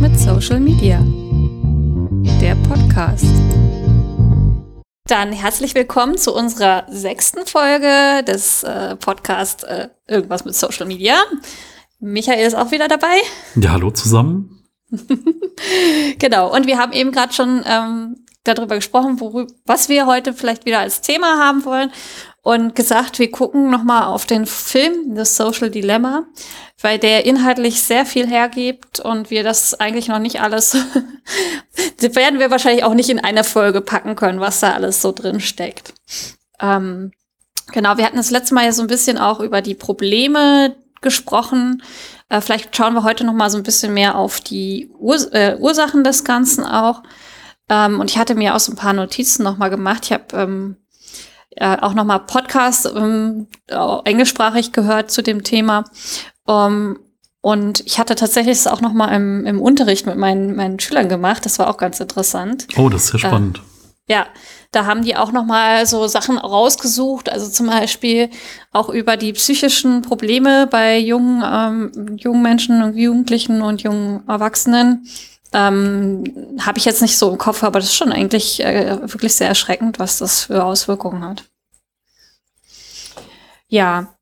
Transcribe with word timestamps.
mit 0.00 0.18
Social 0.18 0.60
Media. 0.60 1.04
Der 2.40 2.54
Podcast. 2.66 3.26
Dann 5.04 5.30
herzlich 5.30 5.74
willkommen 5.74 6.16
zu 6.16 6.34
unserer 6.34 6.86
sechsten 6.88 7.44
Folge 7.44 8.24
des 8.24 8.62
äh, 8.62 8.96
Podcasts 8.96 9.62
äh, 9.64 9.88
Irgendwas 10.08 10.46
mit 10.46 10.54
Social 10.54 10.86
Media. 10.86 11.16
Michael 11.98 12.46
ist 12.46 12.54
auch 12.54 12.70
wieder 12.70 12.88
dabei. 12.88 13.14
Ja, 13.56 13.72
hallo 13.72 13.90
zusammen. 13.90 14.64
genau, 16.18 16.54
und 16.54 16.66
wir 16.66 16.78
haben 16.78 16.92
eben 16.92 17.12
gerade 17.12 17.34
schon 17.34 17.62
ähm, 17.66 18.24
darüber 18.44 18.76
gesprochen, 18.76 19.20
worüber, 19.20 19.52
was 19.66 19.90
wir 19.90 20.06
heute 20.06 20.32
vielleicht 20.32 20.64
wieder 20.64 20.78
als 20.78 21.02
Thema 21.02 21.38
haben 21.38 21.66
wollen 21.66 21.92
und 22.42 22.74
gesagt, 22.74 23.18
wir 23.18 23.30
gucken 23.30 23.70
nochmal 23.70 24.04
auf 24.04 24.24
den 24.24 24.46
Film 24.46 25.14
The 25.14 25.24
Social 25.24 25.70
Dilemma, 25.70 26.24
weil 26.80 26.98
der 26.98 27.26
inhaltlich 27.26 27.82
sehr 27.82 28.06
viel 28.06 28.26
hergibt 28.26 29.00
und 29.00 29.30
wir 29.30 29.42
das 29.42 29.74
eigentlich 29.74 30.08
noch 30.08 30.18
nicht 30.18 30.40
alles, 30.40 30.74
werden 31.98 32.38
wir 32.38 32.50
wahrscheinlich 32.50 32.84
auch 32.84 32.94
nicht 32.94 33.10
in 33.10 33.20
einer 33.20 33.44
Folge 33.44 33.82
packen 33.82 34.16
können, 34.16 34.40
was 34.40 34.60
da 34.60 34.72
alles 34.72 35.02
so 35.02 35.12
drin 35.12 35.40
steckt. 35.40 35.92
Ähm, 36.60 37.12
genau, 37.72 37.98
wir 37.98 38.04
hatten 38.04 38.16
das 38.16 38.30
letzte 38.30 38.54
Mal 38.54 38.64
ja 38.64 38.72
so 38.72 38.82
ein 38.82 38.88
bisschen 38.88 39.18
auch 39.18 39.40
über 39.40 39.60
die 39.60 39.74
Probleme 39.74 40.76
gesprochen. 41.02 41.82
Äh, 42.30 42.40
vielleicht 42.40 42.74
schauen 42.74 42.94
wir 42.94 43.04
heute 43.04 43.24
nochmal 43.24 43.50
so 43.50 43.58
ein 43.58 43.64
bisschen 43.64 43.92
mehr 43.92 44.16
auf 44.16 44.40
die 44.40 44.90
Urs 44.98 45.26
äh, 45.26 45.56
Ursachen 45.58 46.04
des 46.04 46.24
Ganzen 46.24 46.64
auch. 46.64 47.02
Ähm, 47.68 48.00
und 48.00 48.10
ich 48.10 48.18
hatte 48.18 48.34
mir 48.34 48.54
auch 48.54 48.60
so 48.60 48.72
ein 48.72 48.76
paar 48.76 48.92
Notizen 48.94 49.42
nochmal 49.42 49.70
gemacht. 49.70 50.04
Ich 50.04 50.12
habe 50.12 50.24
ähm, 50.34 50.76
äh, 51.56 51.76
auch 51.80 51.94
nochmal 51.94 52.20
Podcast 52.20 52.90
ähm, 52.94 53.48
englischsprachig 54.04 54.72
gehört 54.72 55.10
zu 55.10 55.22
dem 55.22 55.42
Thema. 55.42 55.84
Ähm, 56.48 56.98
und 57.42 57.80
ich 57.86 57.98
hatte 57.98 58.14
tatsächlich 58.14 58.58
es 58.58 58.66
auch 58.66 58.80
nochmal 58.80 59.14
im, 59.14 59.46
im 59.46 59.60
Unterricht 59.60 60.06
mit 60.06 60.16
meinen, 60.16 60.54
meinen 60.56 60.78
Schülern 60.78 61.08
gemacht. 61.08 61.46
Das 61.46 61.58
war 61.58 61.70
auch 61.70 61.78
ganz 61.78 61.98
interessant. 61.98 62.66
Oh, 62.76 62.88
das 62.88 63.04
ist 63.04 63.10
sehr 63.12 63.20
spannend. 63.20 63.58
Äh, 63.58 64.12
ja, 64.12 64.26
da 64.72 64.86
haben 64.86 65.04
die 65.04 65.16
auch 65.16 65.30
nochmal 65.30 65.86
so 65.86 66.06
Sachen 66.08 66.36
rausgesucht, 66.36 67.30
also 67.30 67.48
zum 67.48 67.68
Beispiel 67.68 68.28
auch 68.72 68.88
über 68.88 69.16
die 69.16 69.32
psychischen 69.32 70.02
Probleme 70.02 70.66
bei 70.66 70.98
jungen, 70.98 71.42
ähm, 71.44 72.16
jungen 72.16 72.42
Menschen 72.42 72.82
und 72.82 72.96
Jugendlichen 72.96 73.62
und 73.62 73.82
jungen 73.82 74.28
Erwachsenen. 74.28 75.06
Ähm, 75.52 76.56
Habe 76.60 76.78
ich 76.78 76.84
jetzt 76.84 77.02
nicht 77.02 77.18
so 77.18 77.30
im 77.30 77.38
Kopf, 77.38 77.64
aber 77.64 77.80
das 77.80 77.88
ist 77.88 77.96
schon 77.96 78.12
eigentlich 78.12 78.62
äh, 78.62 78.98
wirklich 79.02 79.34
sehr 79.34 79.48
erschreckend, 79.48 79.98
was 79.98 80.18
das 80.18 80.44
für 80.44 80.64
Auswirkungen 80.64 81.24
hat. 81.24 81.44
Ja, 83.68 84.14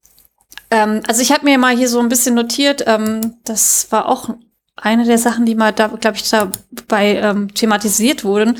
ähm, 0.70 1.02
also 1.06 1.22
ich 1.22 1.32
habe 1.32 1.44
mir 1.44 1.58
mal 1.58 1.76
hier 1.76 1.88
so 1.88 2.00
ein 2.00 2.08
bisschen 2.08 2.34
notiert, 2.34 2.84
ähm, 2.86 3.36
das 3.44 3.88
war 3.90 4.08
auch 4.08 4.30
eine 4.76 5.04
der 5.04 5.18
Sachen, 5.18 5.44
die 5.44 5.54
mal 5.54 5.72
da, 5.72 5.88
glaube 5.88 6.16
ich, 6.16 6.28
dabei 6.30 7.16
ähm, 7.16 7.52
thematisiert 7.52 8.24
wurden, 8.24 8.58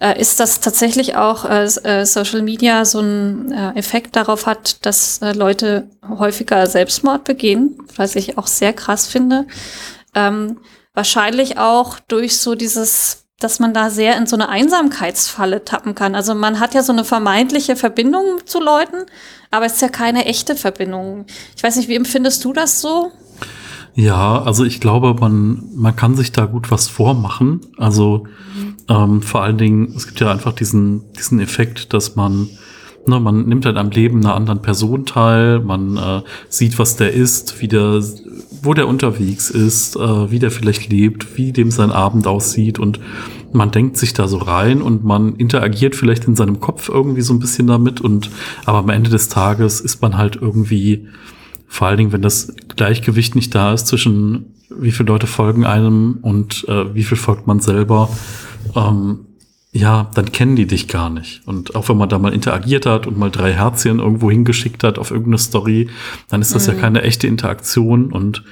äh, 0.00 0.20
ist, 0.20 0.40
dass 0.40 0.60
tatsächlich 0.60 1.16
auch 1.16 1.44
äh, 1.44 1.64
äh 1.84 2.04
Social 2.04 2.42
Media 2.42 2.84
so 2.84 2.98
einen 2.98 3.52
äh, 3.52 3.72
Effekt 3.76 4.16
darauf 4.16 4.46
hat, 4.46 4.84
dass 4.84 5.22
äh, 5.22 5.32
Leute 5.32 5.88
häufiger 6.08 6.66
Selbstmord 6.66 7.24
begehen, 7.24 7.78
was 7.96 8.16
ich 8.16 8.36
auch 8.36 8.46
sehr 8.46 8.72
krass 8.72 9.06
finde. 9.06 9.46
Ähm, 10.14 10.58
wahrscheinlich 10.94 11.58
auch 11.58 11.98
durch 12.08 12.38
so 12.38 12.54
dieses, 12.54 13.24
dass 13.38 13.60
man 13.60 13.72
da 13.74 13.90
sehr 13.90 14.16
in 14.16 14.26
so 14.26 14.36
eine 14.36 14.48
Einsamkeitsfalle 14.48 15.64
tappen 15.64 15.94
kann. 15.94 16.14
Also 16.14 16.34
man 16.34 16.60
hat 16.60 16.74
ja 16.74 16.82
so 16.82 16.92
eine 16.92 17.04
vermeintliche 17.04 17.76
Verbindung 17.76 18.40
zu 18.44 18.60
Leuten, 18.60 19.06
aber 19.50 19.66
es 19.66 19.74
ist 19.74 19.82
ja 19.82 19.88
keine 19.88 20.26
echte 20.26 20.56
Verbindung. 20.56 21.26
Ich 21.56 21.62
weiß 21.62 21.76
nicht, 21.76 21.88
wie 21.88 21.96
empfindest 21.96 22.44
du 22.44 22.52
das 22.52 22.80
so? 22.80 23.12
Ja, 23.94 24.42
also 24.42 24.64
ich 24.64 24.80
glaube, 24.80 25.14
man, 25.14 25.68
man 25.74 25.96
kann 25.96 26.16
sich 26.16 26.32
da 26.32 26.46
gut 26.46 26.70
was 26.70 26.88
vormachen. 26.88 27.60
Also 27.76 28.26
mhm. 28.54 28.76
ähm, 28.88 29.22
vor 29.22 29.42
allen 29.42 29.58
Dingen, 29.58 29.92
es 29.96 30.06
gibt 30.06 30.20
ja 30.20 30.30
einfach 30.30 30.52
diesen, 30.52 31.12
diesen 31.12 31.40
Effekt, 31.40 31.92
dass 31.92 32.16
man 32.16 32.48
Ne, 33.06 33.18
man 33.18 33.46
nimmt 33.46 33.64
halt 33.64 33.78
am 33.78 33.90
Leben 33.90 34.18
einer 34.18 34.34
anderen 34.34 34.60
Person 34.60 35.06
teil, 35.06 35.60
man 35.60 35.96
äh, 35.96 36.20
sieht, 36.50 36.78
was 36.78 36.96
der 36.96 37.14
ist, 37.14 37.62
wie 37.62 37.68
der, 37.68 38.02
wo 38.62 38.74
der 38.74 38.88
unterwegs 38.88 39.50
ist, 39.50 39.96
äh, 39.96 40.30
wie 40.30 40.38
der 40.38 40.50
vielleicht 40.50 40.90
lebt, 40.90 41.36
wie 41.36 41.52
dem 41.52 41.70
sein 41.70 41.90
Abend 41.90 42.26
aussieht. 42.26 42.78
Und 42.78 43.00
man 43.52 43.70
denkt 43.70 43.96
sich 43.96 44.12
da 44.12 44.28
so 44.28 44.38
rein 44.38 44.82
und 44.82 45.04
man 45.04 45.36
interagiert 45.36 45.94
vielleicht 45.96 46.24
in 46.26 46.36
seinem 46.36 46.60
Kopf 46.60 46.88
irgendwie 46.88 47.22
so 47.22 47.32
ein 47.34 47.40
bisschen 47.40 47.66
damit. 47.66 48.00
Und 48.00 48.30
aber 48.66 48.78
am 48.78 48.90
Ende 48.90 49.10
des 49.10 49.28
Tages 49.28 49.80
ist 49.80 50.02
man 50.02 50.16
halt 50.16 50.36
irgendwie, 50.36 51.08
vor 51.66 51.88
allen 51.88 51.98
Dingen, 51.98 52.12
wenn 52.12 52.22
das 52.22 52.54
Gleichgewicht 52.76 53.34
nicht 53.34 53.54
da 53.54 53.72
ist 53.72 53.86
zwischen 53.86 54.54
wie 54.70 54.92
viele 54.92 55.08
Leute 55.08 55.26
folgen 55.26 55.66
einem 55.66 56.18
und 56.22 56.64
äh, 56.68 56.94
wie 56.94 57.02
viel 57.02 57.16
folgt 57.16 57.46
man 57.46 57.60
selber, 57.60 58.08
ähm, 58.76 59.26
ja, 59.72 60.10
dann 60.14 60.32
kennen 60.32 60.56
die 60.56 60.66
dich 60.66 60.88
gar 60.88 61.10
nicht. 61.10 61.46
Und 61.46 61.76
auch 61.76 61.88
wenn 61.88 61.96
man 61.96 62.08
da 62.08 62.18
mal 62.18 62.34
interagiert 62.34 62.86
hat 62.86 63.06
und 63.06 63.16
mal 63.16 63.30
drei 63.30 63.52
Herzchen 63.52 64.00
irgendwo 64.00 64.30
hingeschickt 64.30 64.82
hat 64.82 64.98
auf 64.98 65.10
irgendeine 65.10 65.38
Story, 65.38 65.88
dann 66.28 66.40
ist 66.40 66.54
das 66.54 66.66
mhm. 66.66 66.74
ja 66.74 66.80
keine 66.80 67.02
echte 67.02 67.28
Interaktion. 67.28 68.12
Und 68.12 68.42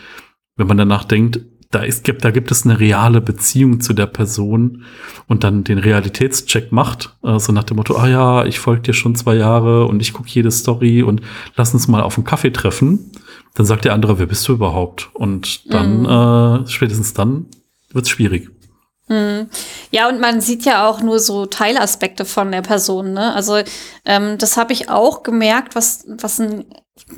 wenn 0.57 0.69
man 0.69 0.77
danach 0.77 1.05
denkt, 1.05 1.41
da 1.71 1.81
ist, 1.81 2.05
gibt, 2.05 2.25
da 2.25 2.31
gibt 2.31 2.51
es 2.51 2.65
eine 2.65 2.81
reale 2.81 3.21
Beziehung 3.21 3.81
zu 3.81 3.93
der 3.93 4.07
Person 4.07 4.85
und 5.27 5.45
dann 5.45 5.65
den 5.65 5.79
Realitätscheck 5.79 6.73
macht, 6.73 7.17
äh, 7.23 7.39
so 7.39 7.53
nach 7.53 7.65
dem 7.65 7.77
Motto, 7.77 7.97
ah 7.97 8.09
ja, 8.09 8.45
ich 8.47 8.59
folge 8.59 8.83
dir 8.83 8.95
schon 8.95 9.17
zwei 9.17 9.35
Jahre 9.35 9.87
und 9.87 10.01
ich 10.01 10.13
gucke 10.13 10.31
jede 10.31 10.51
Story 10.51 11.03
und 11.03 11.21
lass 11.57 11.75
uns 11.75 11.89
mal 11.89 12.03
auf 12.03 12.17
einen 12.17 12.25
Kaffee 12.25 12.53
treffen, 12.53 13.11
dann 13.55 13.67
sagt 13.67 13.85
der 13.85 13.93
andere, 13.93 14.19
wer 14.19 14.27
bist 14.27 14.49
du 14.49 14.55
überhaupt? 14.55 15.11
Und 15.13 15.73
dann, 15.73 16.01
mhm. 16.01 16.65
äh, 16.65 16.69
spätestens 16.69 17.13
dann 17.13 17.47
wird's 17.93 18.09
schwierig. 18.09 18.51
Hm. 19.09 19.49
Ja, 19.91 20.09
und 20.09 20.21
man 20.21 20.41
sieht 20.41 20.65
ja 20.65 20.89
auch 20.89 21.01
nur 21.01 21.19
so 21.19 21.47
Teilaspekte 21.47 22.25
von 22.25 22.53
der 22.53 22.63
Person. 22.63 23.15
Ne? 23.15 23.35
Also 23.35 23.63
ähm, 24.05 24.37
das 24.39 24.57
habe 24.57 24.73
ich 24.73 24.91
auch 24.91 25.23
gemerkt, 25.23 25.75
was, 25.75 26.05
was 26.07 26.39
ein 26.39 26.67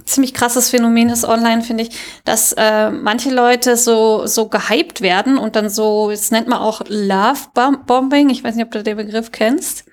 ziemlich 0.04 0.34
krasses 0.34 0.70
Phänomen 0.70 1.08
ist 1.08 1.24
online, 1.24 1.62
finde 1.62 1.84
ich, 1.84 1.90
dass 2.24 2.52
äh, 2.52 2.90
manche 2.90 3.30
Leute 3.30 3.76
so, 3.76 4.26
so 4.26 4.48
gehypt 4.48 5.00
werden 5.00 5.38
und 5.38 5.56
dann 5.56 5.68
so, 5.70 6.10
jetzt 6.10 6.32
nennt 6.32 6.48
man 6.48 6.58
auch 6.60 6.82
Love-Bombing, 6.86 8.30
ich 8.30 8.44
weiß 8.44 8.54
nicht, 8.54 8.66
ob 8.66 8.70
du 8.70 8.82
den 8.82 8.96
Begriff 8.96 9.32
kennst. 9.32 9.84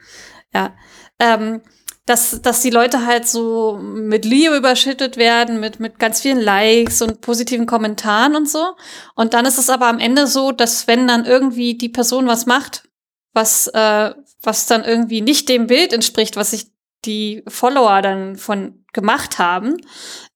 Ja. 0.53 0.75
Ähm, 1.19 1.61
dass, 2.07 2.41
dass 2.41 2.61
die 2.61 2.69
Leute 2.69 3.05
halt 3.05 3.27
so 3.27 3.77
mit 3.77 4.23
Liebe 4.23 4.55
überschüttet 4.55 5.17
werden, 5.17 5.59
mit, 5.59 5.81
mit 5.81 5.99
ganz 5.99 6.21
vielen 6.21 6.39
Likes 6.39 7.01
und 7.01 7.19
positiven 7.19 7.65
Kommentaren 7.65 8.35
und 8.37 8.49
so. 8.49 8.75
Und 9.13 9.33
dann 9.33 9.45
ist 9.45 9.57
es 9.57 9.69
aber 9.69 9.87
am 9.87 9.99
Ende 9.99 10.25
so, 10.25 10.53
dass 10.53 10.87
wenn 10.87 11.05
dann 11.05 11.25
irgendwie 11.25 11.77
die 11.77 11.89
Person 11.89 12.25
was 12.25 12.45
macht, 12.45 12.87
was, 13.33 13.67
äh, 13.67 14.13
was 14.41 14.67
dann 14.67 14.85
irgendwie 14.85 15.19
nicht 15.19 15.49
dem 15.49 15.67
Bild 15.67 15.91
entspricht, 15.91 16.37
was 16.37 16.51
sich 16.51 16.71
die 17.03 17.43
Follower 17.45 18.01
dann 18.01 18.37
von 18.37 18.85
gemacht 18.93 19.37
haben, 19.37 19.75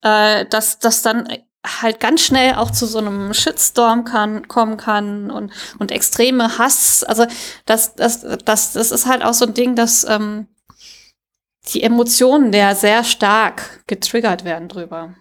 äh, 0.02 0.46
dass 0.48 0.80
das 0.80 1.02
dann 1.02 1.30
halt 1.66 2.02
ganz 2.02 2.20
schnell 2.20 2.56
auch 2.56 2.72
zu 2.72 2.86
so 2.86 2.98
einem 2.98 3.34
Shitstorm 3.34 4.04
kann, 4.04 4.50
kommen 4.50 4.76
kann 4.76 5.32
und, 5.32 5.54
und 5.80 5.92
extreme 5.92 6.58
Hass. 6.58 7.06
Also 7.06 7.26
das, 7.66 7.96
das, 7.96 8.26
das, 8.44 8.74
das 8.74 8.92
ist 8.92 9.06
halt 9.06 9.24
auch 9.24 9.34
so 9.34 9.46
ein 9.46 9.54
Ding, 9.54 9.76
dass 9.76 10.04
ähm, 10.04 10.48
die 11.68 11.84
Emotionen 11.84 12.52
der 12.52 12.76
sehr 12.76 13.04
stark 13.04 13.84
getriggert 13.88 14.44
werden 14.46 14.68
drüber. 14.68 15.16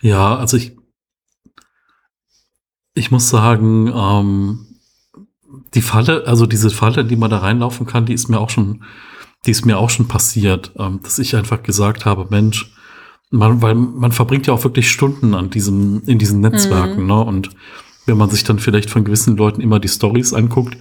Ja, 0.00 0.36
also 0.36 0.56
ich, 0.56 0.76
ich 2.94 3.10
muss 3.10 3.30
sagen, 3.30 3.92
ähm, 3.94 4.66
die 5.74 5.82
Falle, 5.82 6.24
also 6.26 6.46
diese 6.46 6.70
Falle, 6.70 7.04
die 7.04 7.16
man 7.16 7.30
da 7.30 7.38
reinlaufen 7.38 7.86
kann, 7.86 8.06
die 8.06 8.14
ist 8.14 8.28
mir 8.28 8.40
auch 8.40 8.50
schon, 8.50 8.84
die 9.46 9.50
ist 9.50 9.64
mir 9.64 9.78
auch 9.78 9.90
schon 9.90 10.08
passiert, 10.08 10.72
ähm, 10.78 11.00
dass 11.02 11.18
ich 11.18 11.36
einfach 11.36 11.62
gesagt 11.62 12.04
habe, 12.04 12.26
Mensch, 12.30 12.72
man, 13.30 13.62
weil 13.62 13.74
man 13.74 14.12
verbringt 14.12 14.46
ja 14.46 14.54
auch 14.54 14.64
wirklich 14.64 14.90
Stunden 14.90 15.34
an 15.34 15.50
diesem, 15.50 16.02
in 16.06 16.18
diesen 16.18 16.40
Netzwerken, 16.40 17.02
mhm. 17.02 17.06
ne? 17.06 17.20
Und 17.24 17.50
wenn 18.04 18.18
man 18.18 18.30
sich 18.30 18.44
dann 18.44 18.58
vielleicht 18.58 18.90
von 18.90 19.04
gewissen 19.04 19.36
Leuten 19.36 19.60
immer 19.60 19.80
die 19.80 19.88
Stories 19.88 20.34
anguckt, 20.34 20.76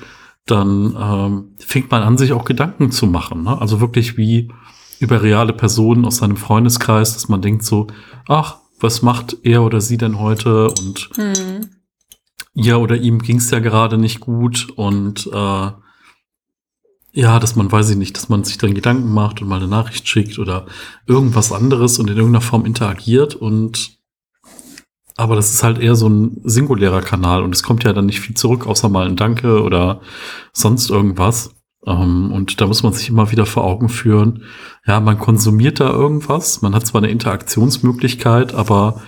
dann 0.45 0.95
ähm, 0.99 1.55
fängt 1.59 1.91
man 1.91 2.03
an, 2.03 2.17
sich 2.17 2.33
auch 2.33 2.45
Gedanken 2.45 2.91
zu 2.91 3.07
machen. 3.07 3.43
Ne? 3.43 3.59
Also 3.59 3.79
wirklich 3.79 4.17
wie 4.17 4.51
über 4.99 5.21
reale 5.21 5.53
Personen 5.53 6.05
aus 6.05 6.17
seinem 6.17 6.37
Freundeskreis, 6.37 7.13
dass 7.13 7.27
man 7.27 7.41
denkt 7.41 7.63
so, 7.63 7.87
ach, 8.27 8.57
was 8.79 9.01
macht 9.01 9.37
er 9.43 9.63
oder 9.63 9.81
sie 9.81 9.97
denn 9.97 10.19
heute? 10.19 10.69
Und 10.69 11.09
hm. 11.15 11.69
ja, 12.53 12.77
oder 12.77 12.97
ihm 12.97 13.19
ging 13.19 13.37
es 13.37 13.51
ja 13.51 13.59
gerade 13.59 13.97
nicht 13.97 14.19
gut. 14.19 14.69
Und 14.75 15.27
äh, 15.27 15.71
ja, 17.13 17.39
dass 17.39 17.55
man, 17.55 17.71
weiß 17.71 17.89
ich 17.91 17.97
nicht, 17.97 18.15
dass 18.15 18.29
man 18.29 18.43
sich 18.43 18.57
dann 18.57 18.73
Gedanken 18.73 19.13
macht 19.13 19.41
und 19.41 19.47
mal 19.47 19.57
eine 19.57 19.67
Nachricht 19.67 20.07
schickt 20.07 20.39
oder 20.39 20.65
irgendwas 21.07 21.51
anderes 21.51 21.99
und 21.99 22.09
in 22.09 22.17
irgendeiner 22.17 22.41
Form 22.41 22.65
interagiert 22.65 23.35
und 23.35 24.00
aber 25.21 25.35
das 25.35 25.53
ist 25.53 25.63
halt 25.63 25.79
eher 25.79 25.95
so 25.95 26.09
ein 26.09 26.41
singulärer 26.43 27.01
Kanal 27.01 27.43
und 27.43 27.53
es 27.53 27.63
kommt 27.63 27.83
ja 27.83 27.93
dann 27.93 28.07
nicht 28.07 28.19
viel 28.19 28.35
zurück, 28.35 28.65
außer 28.65 28.89
mal 28.89 29.05
ein 29.05 29.15
Danke 29.15 29.61
oder 29.61 30.01
sonst 30.51 30.89
irgendwas. 30.89 31.55
Ähm, 31.85 32.31
und 32.31 32.59
da 32.59 32.67
muss 32.67 32.83
man 32.83 32.93
sich 32.93 33.09
immer 33.09 33.31
wieder 33.31 33.45
vor 33.45 33.63
Augen 33.63 33.89
führen, 33.89 34.43
ja, 34.85 34.99
man 34.99 35.19
konsumiert 35.19 35.79
da 35.79 35.89
irgendwas, 35.89 36.61
man 36.61 36.73
hat 36.73 36.85
zwar 36.85 37.01
eine 37.01 37.11
Interaktionsmöglichkeit, 37.11 38.53
aber 38.53 39.01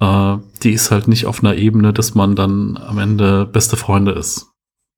äh, 0.00 0.36
die 0.62 0.72
ist 0.72 0.90
halt 0.90 1.08
nicht 1.08 1.26
auf 1.26 1.42
einer 1.42 1.56
Ebene, 1.56 1.92
dass 1.92 2.14
man 2.14 2.36
dann 2.36 2.76
am 2.76 2.98
Ende 2.98 3.46
beste 3.46 3.76
Freunde 3.76 4.12
ist. 4.12 4.46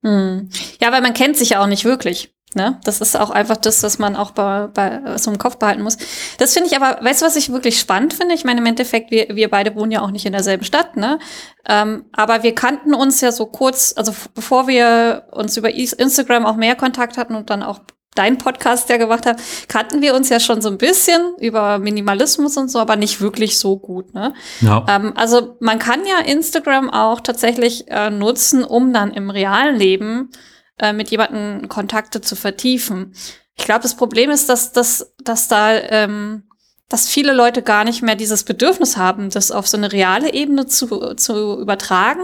Hm. 0.03 0.49
Ja, 0.81 0.91
weil 0.91 1.01
man 1.01 1.13
kennt 1.13 1.35
sich 1.35 1.49
ja 1.49 1.61
auch 1.61 1.67
nicht 1.67 1.83
wirklich. 1.83 2.33
Ne? 2.55 2.79
Das 2.83 2.99
ist 2.99 3.15
auch 3.15 3.29
einfach 3.29 3.57
das, 3.57 3.83
was 3.83 3.99
man 3.99 4.15
auch 4.15 4.31
bei, 4.31 4.67
bei 4.67 5.17
so 5.17 5.29
im 5.29 5.37
Kopf 5.37 5.57
behalten 5.57 5.83
muss. 5.83 5.97
Das 6.39 6.53
finde 6.53 6.69
ich 6.69 6.75
aber, 6.75 7.03
weißt 7.03 7.21
du, 7.21 7.25
was 7.27 7.35
ich 7.35 7.51
wirklich 7.51 7.79
spannend 7.79 8.15
finde? 8.15 8.33
Ich 8.33 8.43
meine, 8.43 8.59
im 8.59 8.65
Endeffekt, 8.65 9.11
wir, 9.11 9.27
wir 9.29 9.49
beide 9.49 9.75
wohnen 9.75 9.91
ja 9.91 10.01
auch 10.01 10.09
nicht 10.09 10.25
in 10.25 10.31
derselben 10.31 10.63
Stadt, 10.63 10.97
ne? 10.97 11.19
Ähm, 11.67 12.05
aber 12.11 12.41
wir 12.41 12.55
kannten 12.55 12.95
uns 12.95 13.21
ja 13.21 13.31
so 13.31 13.45
kurz, 13.45 13.93
also 13.95 14.13
bevor 14.33 14.67
wir 14.67 15.27
uns 15.31 15.57
über 15.57 15.69
Instagram 15.69 16.47
auch 16.47 16.55
mehr 16.55 16.75
Kontakt 16.75 17.17
hatten 17.17 17.35
und 17.35 17.51
dann 17.51 17.61
auch 17.61 17.81
dein 18.15 18.39
Podcast 18.39 18.89
ja 18.89 18.97
gemacht 18.97 19.27
haben, 19.27 19.39
kannten 19.67 20.01
wir 20.01 20.15
uns 20.15 20.29
ja 20.29 20.39
schon 20.39 20.61
so 20.61 20.69
ein 20.69 20.77
bisschen 20.77 21.35
über 21.39 21.77
Minimalismus 21.77 22.57
und 22.57 22.69
so, 22.69 22.79
aber 22.79 22.95
nicht 22.95 23.21
wirklich 23.21 23.59
so 23.59 23.77
gut. 23.77 24.13
Ne? 24.15 24.33
Ja. 24.61 24.85
Ähm, 24.89 25.13
also 25.15 25.55
man 25.59 25.77
kann 25.77 26.01
ja 26.05 26.19
Instagram 26.25 26.89
auch 26.89 27.21
tatsächlich 27.21 27.85
äh, 27.89 28.09
nutzen, 28.09 28.63
um 28.63 28.91
dann 28.91 29.11
im 29.11 29.29
realen 29.29 29.75
Leben 29.75 30.31
äh, 30.79 30.93
mit 30.93 31.09
jemandem 31.11 31.69
Kontakte 31.69 32.21
zu 32.21 32.35
vertiefen. 32.35 33.13
Ich 33.55 33.65
glaube, 33.65 33.81
das 33.81 33.95
Problem 33.95 34.29
ist, 34.29 34.49
dass, 34.49 34.71
dass, 34.71 35.13
dass 35.23 35.47
da 35.47 35.73
ähm, 35.73 36.43
dass 36.89 37.07
viele 37.07 37.33
Leute 37.33 37.61
gar 37.61 37.83
nicht 37.83 38.01
mehr 38.01 38.15
dieses 38.15 38.43
Bedürfnis 38.43 38.97
haben, 38.97 39.29
das 39.29 39.51
auf 39.51 39.67
so 39.67 39.77
eine 39.77 39.91
reale 39.91 40.33
Ebene 40.33 40.65
zu, 40.65 41.13
zu 41.13 41.59
übertragen. 41.59 42.23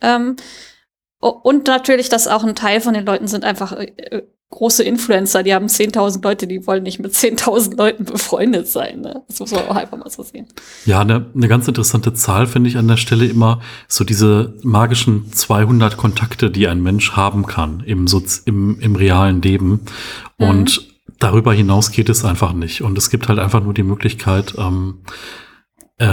Ähm, 0.00 0.36
und 1.20 1.66
natürlich, 1.66 2.08
dass 2.08 2.26
auch 2.26 2.42
ein 2.42 2.54
Teil 2.54 2.80
von 2.80 2.94
den 2.94 3.04
Leuten 3.04 3.28
sind 3.28 3.44
einfach 3.44 3.72
äh, 3.72 4.22
große 4.56 4.82
Influencer, 4.82 5.42
die 5.42 5.54
haben 5.54 5.66
10.000 5.66 6.24
Leute, 6.24 6.46
die 6.46 6.66
wollen 6.66 6.82
nicht 6.82 6.98
mit 6.98 7.12
10.000 7.12 7.76
Leuten 7.76 8.04
befreundet 8.06 8.66
sein. 8.66 9.02
Ne? 9.02 9.22
Das 9.28 9.38
muss 9.38 9.50
man 9.50 9.68
auch 9.68 9.76
einfach 9.76 9.98
mal 9.98 10.08
so 10.08 10.22
sehen. 10.22 10.46
Ja, 10.86 11.00
eine, 11.00 11.26
eine 11.34 11.46
ganz 11.46 11.68
interessante 11.68 12.14
Zahl 12.14 12.46
finde 12.46 12.70
ich 12.70 12.78
an 12.78 12.88
der 12.88 12.96
Stelle 12.96 13.26
immer 13.26 13.60
so 13.86 14.02
diese 14.02 14.54
magischen 14.62 15.30
200 15.30 15.98
Kontakte, 15.98 16.50
die 16.50 16.68
ein 16.68 16.82
Mensch 16.82 17.12
haben 17.12 17.46
kann 17.46 17.82
im, 17.84 18.08
Sozi 18.08 18.40
im, 18.46 18.80
im 18.80 18.96
realen 18.96 19.42
Leben. 19.42 19.80
Und 20.38 20.80
mhm. 20.80 21.12
darüber 21.18 21.52
hinaus 21.52 21.90
geht 21.90 22.08
es 22.08 22.24
einfach 22.24 22.54
nicht. 22.54 22.80
Und 22.80 22.96
es 22.96 23.10
gibt 23.10 23.28
halt 23.28 23.38
einfach 23.38 23.62
nur 23.62 23.74
die 23.74 23.82
Möglichkeit, 23.82 24.54
ähm, 24.56 25.00
äh, 25.98 26.06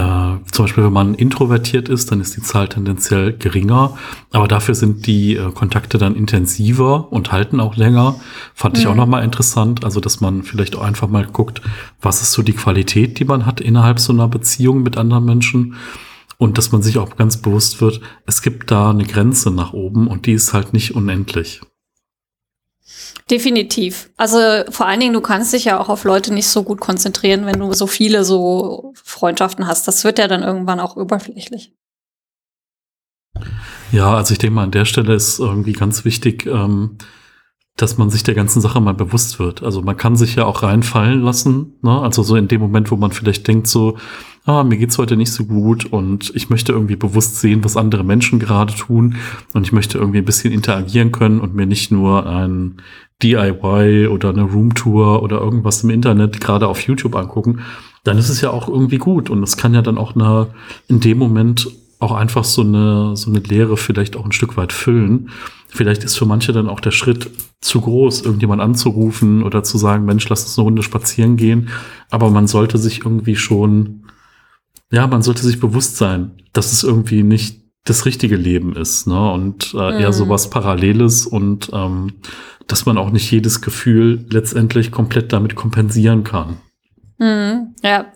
zum 0.50 0.64
Beispiel, 0.64 0.84
wenn 0.84 0.92
man 0.92 1.14
introvertiert 1.14 1.90
ist, 1.90 2.10
dann 2.10 2.20
ist 2.20 2.36
die 2.36 2.40
Zahl 2.40 2.68
tendenziell 2.68 3.34
geringer, 3.34 3.98
aber 4.32 4.48
dafür 4.48 4.74
sind 4.74 5.06
die 5.06 5.36
äh, 5.36 5.52
Kontakte 5.52 5.98
dann 5.98 6.16
intensiver 6.16 7.12
und 7.12 7.32
halten 7.32 7.60
auch 7.60 7.76
länger. 7.76 8.18
Fand 8.54 8.76
mhm. 8.76 8.80
ich 8.80 8.86
auch 8.86 8.92
mhm. 8.92 9.00
nochmal 9.00 9.24
interessant, 9.24 9.84
also 9.84 10.00
dass 10.00 10.22
man 10.22 10.42
vielleicht 10.42 10.76
auch 10.76 10.82
einfach 10.82 11.08
mal 11.08 11.26
guckt, 11.26 11.60
was 12.00 12.22
ist 12.22 12.32
so 12.32 12.42
die 12.42 12.54
Qualität, 12.54 13.18
die 13.18 13.26
man 13.26 13.44
hat 13.44 13.60
innerhalb 13.60 14.00
so 14.00 14.12
einer 14.14 14.28
Beziehung 14.28 14.82
mit 14.82 14.96
anderen 14.96 15.26
Menschen 15.26 15.74
und 16.38 16.56
dass 16.56 16.72
man 16.72 16.82
sich 16.82 16.96
auch 16.96 17.16
ganz 17.16 17.36
bewusst 17.36 17.82
wird, 17.82 18.00
es 18.26 18.40
gibt 18.40 18.70
da 18.70 18.90
eine 18.90 19.04
Grenze 19.04 19.50
nach 19.50 19.74
oben 19.74 20.08
und 20.08 20.24
die 20.24 20.32
ist 20.32 20.54
halt 20.54 20.72
nicht 20.72 20.94
unendlich. 20.94 21.60
Definitiv. 23.30 24.10
Also 24.16 24.38
vor 24.70 24.86
allen 24.86 25.00
Dingen, 25.00 25.14
du 25.14 25.20
kannst 25.20 25.52
dich 25.52 25.64
ja 25.64 25.80
auch 25.80 25.88
auf 25.88 26.04
Leute 26.04 26.32
nicht 26.32 26.48
so 26.48 26.62
gut 26.62 26.80
konzentrieren, 26.80 27.46
wenn 27.46 27.58
du 27.58 27.72
so 27.72 27.86
viele 27.86 28.24
so 28.24 28.92
Freundschaften 29.02 29.66
hast. 29.66 29.88
Das 29.88 30.04
wird 30.04 30.18
ja 30.18 30.28
dann 30.28 30.42
irgendwann 30.42 30.80
auch 30.80 30.96
überflächlich. 30.96 31.72
Ja, 33.92 34.14
also 34.16 34.32
ich 34.32 34.38
denke 34.38 34.54
mal, 34.54 34.64
an 34.64 34.70
der 34.70 34.84
Stelle 34.84 35.14
ist 35.14 35.38
irgendwie 35.38 35.72
ganz 35.72 36.04
wichtig, 36.04 36.46
ähm, 36.46 36.98
dass 37.76 37.98
man 37.98 38.08
sich 38.08 38.22
der 38.22 38.34
ganzen 38.34 38.60
Sache 38.60 38.80
mal 38.80 38.94
bewusst 38.94 39.38
wird. 39.38 39.62
Also 39.62 39.82
man 39.82 39.96
kann 39.96 40.16
sich 40.16 40.36
ja 40.36 40.44
auch 40.44 40.62
reinfallen 40.62 41.22
lassen, 41.22 41.74
ne? 41.82 42.00
also 42.00 42.22
so 42.22 42.36
in 42.36 42.48
dem 42.48 42.60
Moment, 42.60 42.90
wo 42.90 42.96
man 42.96 43.10
vielleicht 43.10 43.48
denkt 43.48 43.66
so, 43.66 43.96
ah, 44.46 44.62
mir 44.62 44.76
geht's 44.76 44.98
heute 44.98 45.16
nicht 45.16 45.32
so 45.32 45.44
gut 45.44 45.86
und 45.86 46.30
ich 46.34 46.50
möchte 46.50 46.72
irgendwie 46.72 46.96
bewusst 46.96 47.40
sehen, 47.40 47.64
was 47.64 47.76
andere 47.76 48.04
Menschen 48.04 48.38
gerade 48.38 48.74
tun 48.74 49.16
und 49.54 49.66
ich 49.66 49.72
möchte 49.72 49.98
irgendwie 49.98 50.18
ein 50.18 50.24
bisschen 50.24 50.52
interagieren 50.52 51.10
können 51.10 51.40
und 51.40 51.54
mir 51.54 51.66
nicht 51.66 51.90
nur 51.90 52.26
ein 52.26 52.76
DIY 53.22 54.08
oder 54.08 54.30
eine 54.30 54.42
Roomtour 54.42 55.22
oder 55.22 55.40
irgendwas 55.40 55.82
im 55.82 55.90
Internet 55.90 56.40
gerade 56.40 56.68
auf 56.68 56.80
YouTube 56.80 57.16
angucken, 57.16 57.60
dann 58.04 58.18
ist 58.18 58.28
es 58.28 58.40
ja 58.40 58.50
auch 58.50 58.68
irgendwie 58.68 58.98
gut 58.98 59.30
und 59.30 59.42
es 59.42 59.56
kann 59.56 59.74
ja 59.74 59.82
dann 59.82 59.98
auch 59.98 60.14
eine, 60.14 60.48
in 60.88 61.00
dem 61.00 61.18
Moment 61.18 61.68
auch 62.00 62.12
einfach 62.12 62.44
so 62.44 62.62
eine, 62.62 63.16
so 63.16 63.30
eine 63.30 63.40
Lehre 63.40 63.76
vielleicht 63.76 64.16
auch 64.16 64.26
ein 64.26 64.32
Stück 64.32 64.56
weit 64.56 64.72
füllen. 64.72 65.30
Vielleicht 65.74 66.04
ist 66.04 66.16
für 66.16 66.26
manche 66.26 66.52
dann 66.52 66.68
auch 66.68 66.80
der 66.80 66.92
Schritt 66.92 67.30
zu 67.60 67.80
groß, 67.80 68.22
irgendjemand 68.22 68.62
anzurufen 68.62 69.42
oder 69.42 69.64
zu 69.64 69.76
sagen, 69.76 70.04
Mensch, 70.04 70.28
lass 70.28 70.44
uns 70.44 70.58
eine 70.58 70.64
Runde 70.64 70.82
spazieren 70.82 71.36
gehen. 71.36 71.68
Aber 72.10 72.30
man 72.30 72.46
sollte 72.46 72.78
sich 72.78 73.00
irgendwie 73.04 73.36
schon 73.36 74.04
ja, 74.94 75.06
man 75.06 75.22
sollte 75.22 75.42
sich 75.42 75.58
bewusst 75.58 75.96
sein, 75.96 76.30
dass 76.52 76.72
es 76.72 76.84
irgendwie 76.84 77.22
nicht 77.22 77.62
das 77.84 78.06
richtige 78.06 78.36
Leben 78.36 78.76
ist, 78.76 79.06
ne? 79.06 79.32
Und 79.32 79.74
äh, 79.74 80.00
eher 80.00 80.08
mhm. 80.08 80.12
sowas 80.12 80.48
Paralleles 80.50 81.26
und 81.26 81.70
ähm, 81.72 82.14
dass 82.66 82.86
man 82.86 82.96
auch 82.96 83.10
nicht 83.10 83.30
jedes 83.30 83.60
Gefühl 83.60 84.24
letztendlich 84.30 84.90
komplett 84.90 85.32
damit 85.32 85.54
kompensieren 85.54 86.24
kann. 86.24 86.58
Mhm, 87.18 87.74
ja. 87.82 88.06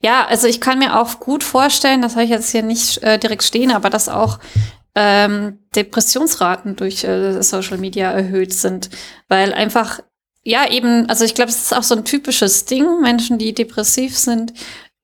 Ja, 0.00 0.26
also 0.26 0.46
ich 0.46 0.60
kann 0.60 0.78
mir 0.78 0.98
auch 0.98 1.20
gut 1.20 1.44
vorstellen, 1.44 2.02
das 2.02 2.14
habe 2.14 2.24
ich 2.24 2.30
jetzt 2.30 2.50
hier 2.50 2.62
nicht 2.62 3.02
äh, 3.02 3.18
direkt 3.18 3.42
stehen, 3.42 3.70
aber 3.70 3.90
dass 3.90 4.08
auch 4.08 4.38
ähm, 4.94 5.58
Depressionsraten 5.74 6.76
durch 6.76 7.04
äh, 7.04 7.42
Social 7.42 7.78
Media 7.78 8.10
erhöht 8.10 8.52
sind, 8.52 8.90
weil 9.28 9.54
einfach 9.54 10.00
ja 10.44 10.68
eben, 10.68 11.08
also 11.08 11.24
ich 11.24 11.34
glaube, 11.34 11.50
es 11.50 11.62
ist 11.62 11.74
auch 11.74 11.82
so 11.82 11.94
ein 11.94 12.04
typisches 12.04 12.64
Ding, 12.64 13.00
Menschen, 13.00 13.38
die 13.38 13.54
depressiv 13.54 14.18
sind, 14.18 14.52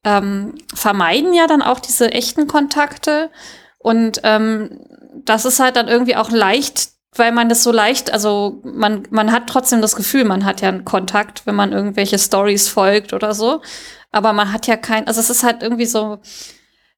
ähm, 0.04 0.54
vermeiden 0.74 1.32
ja 1.32 1.46
dann 1.46 1.62
auch 1.62 1.80
diese 1.80 2.12
echten 2.12 2.46
Kontakte. 2.46 3.30
Und 3.78 4.20
ähm, 4.24 4.80
das 5.24 5.44
ist 5.44 5.60
halt 5.60 5.76
dann 5.76 5.88
irgendwie 5.88 6.16
auch 6.16 6.30
leicht, 6.30 6.90
weil 7.14 7.32
man 7.32 7.48
das 7.48 7.62
so 7.62 7.72
leicht, 7.72 8.12
also 8.12 8.60
man, 8.64 9.04
man 9.10 9.32
hat 9.32 9.46
trotzdem 9.48 9.80
das 9.80 9.96
Gefühl, 9.96 10.24
man 10.24 10.44
hat 10.44 10.60
ja 10.60 10.68
einen 10.68 10.84
Kontakt, 10.84 11.46
wenn 11.46 11.54
man 11.54 11.72
irgendwelche 11.72 12.18
Stories 12.18 12.68
folgt 12.68 13.12
oder 13.12 13.34
so. 13.34 13.62
Aber 14.10 14.32
man 14.32 14.52
hat 14.52 14.66
ja 14.66 14.76
kein, 14.76 15.06
also 15.06 15.20
es 15.20 15.30
ist 15.30 15.42
halt 15.42 15.62
irgendwie 15.62 15.86
so, 15.86 16.18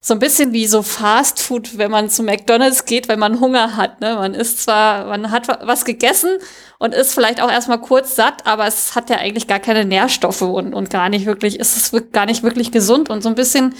so 0.03 0.15
ein 0.15 0.19
bisschen 0.19 0.51
wie 0.51 0.65
so 0.65 0.81
Fast 0.81 1.39
Food, 1.41 1.77
wenn 1.77 1.91
man 1.91 2.09
zu 2.09 2.23
McDonalds 2.23 2.85
geht, 2.85 3.07
wenn 3.07 3.19
man 3.19 3.39
Hunger 3.39 3.77
hat. 3.77 4.01
Ne? 4.01 4.15
Man 4.15 4.33
ist 4.33 4.63
zwar, 4.63 5.05
man 5.05 5.29
hat 5.29 5.47
was 5.47 5.85
gegessen 5.85 6.39
und 6.79 6.95
ist 6.95 7.13
vielleicht 7.13 7.39
auch 7.39 7.51
erstmal 7.51 7.79
kurz 7.79 8.15
satt, 8.15 8.47
aber 8.47 8.65
es 8.65 8.95
hat 8.95 9.11
ja 9.11 9.17
eigentlich 9.17 9.45
gar 9.45 9.59
keine 9.59 9.85
Nährstoffe 9.85 10.41
und, 10.41 10.73
und 10.73 10.89
gar 10.89 11.09
nicht 11.09 11.27
wirklich, 11.27 11.59
ist 11.59 11.93
es 11.93 12.11
gar 12.11 12.25
nicht 12.25 12.41
wirklich 12.41 12.71
gesund. 12.71 13.11
Und 13.11 13.21
so 13.21 13.29
ein 13.29 13.35
bisschen 13.35 13.75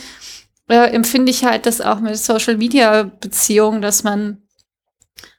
äh, 0.70 0.92
empfinde 0.92 1.32
ich 1.32 1.44
halt 1.44 1.66
das 1.66 1.82
auch 1.82 2.00
mit 2.00 2.16
Social 2.18 2.56
Media 2.56 3.04
Beziehungen, 3.04 3.82
dass 3.82 4.04
man 4.04 4.44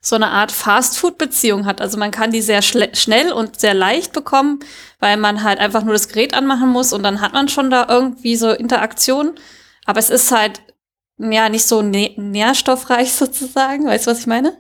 so 0.01 0.17
eine 0.17 0.31
Art 0.31 0.51
Fast-Food-Beziehung 0.51 1.65
hat. 1.65 1.81
Also 1.81 1.97
man 1.97 2.11
kann 2.11 2.33
die 2.33 2.43
sehr 2.43 2.61
schnell 2.61 3.33
und 3.33 3.61
sehr 3.61 3.75
leicht 3.75 4.13
bekommen, 4.13 4.59
weil 4.99 5.17
man 5.17 5.45
halt 5.45 5.61
einfach 5.61 5.85
nur 5.85 5.93
das 5.93 6.09
Gerät 6.09 6.35
anmachen 6.35 6.71
muss 6.71 6.93
und 6.93 7.05
dann 7.05 7.21
hat 7.21 7.35
man 7.35 7.47
schon 7.47 7.71
da 7.71 7.87
irgendwie 7.89 8.35
so 8.35 8.51
Interaktion. 8.51 9.35
Aber 9.85 9.99
es 10.01 10.11
ist 10.11 10.33
halt 10.33 10.61
ja 11.31 11.49
nicht 11.49 11.67
so 11.67 11.83
nährstoffreich 11.83 13.13
sozusagen. 13.13 13.87
Weißt 13.87 14.07
du, 14.07 14.11
was 14.11 14.21
ich 14.21 14.27
meine? 14.27 14.55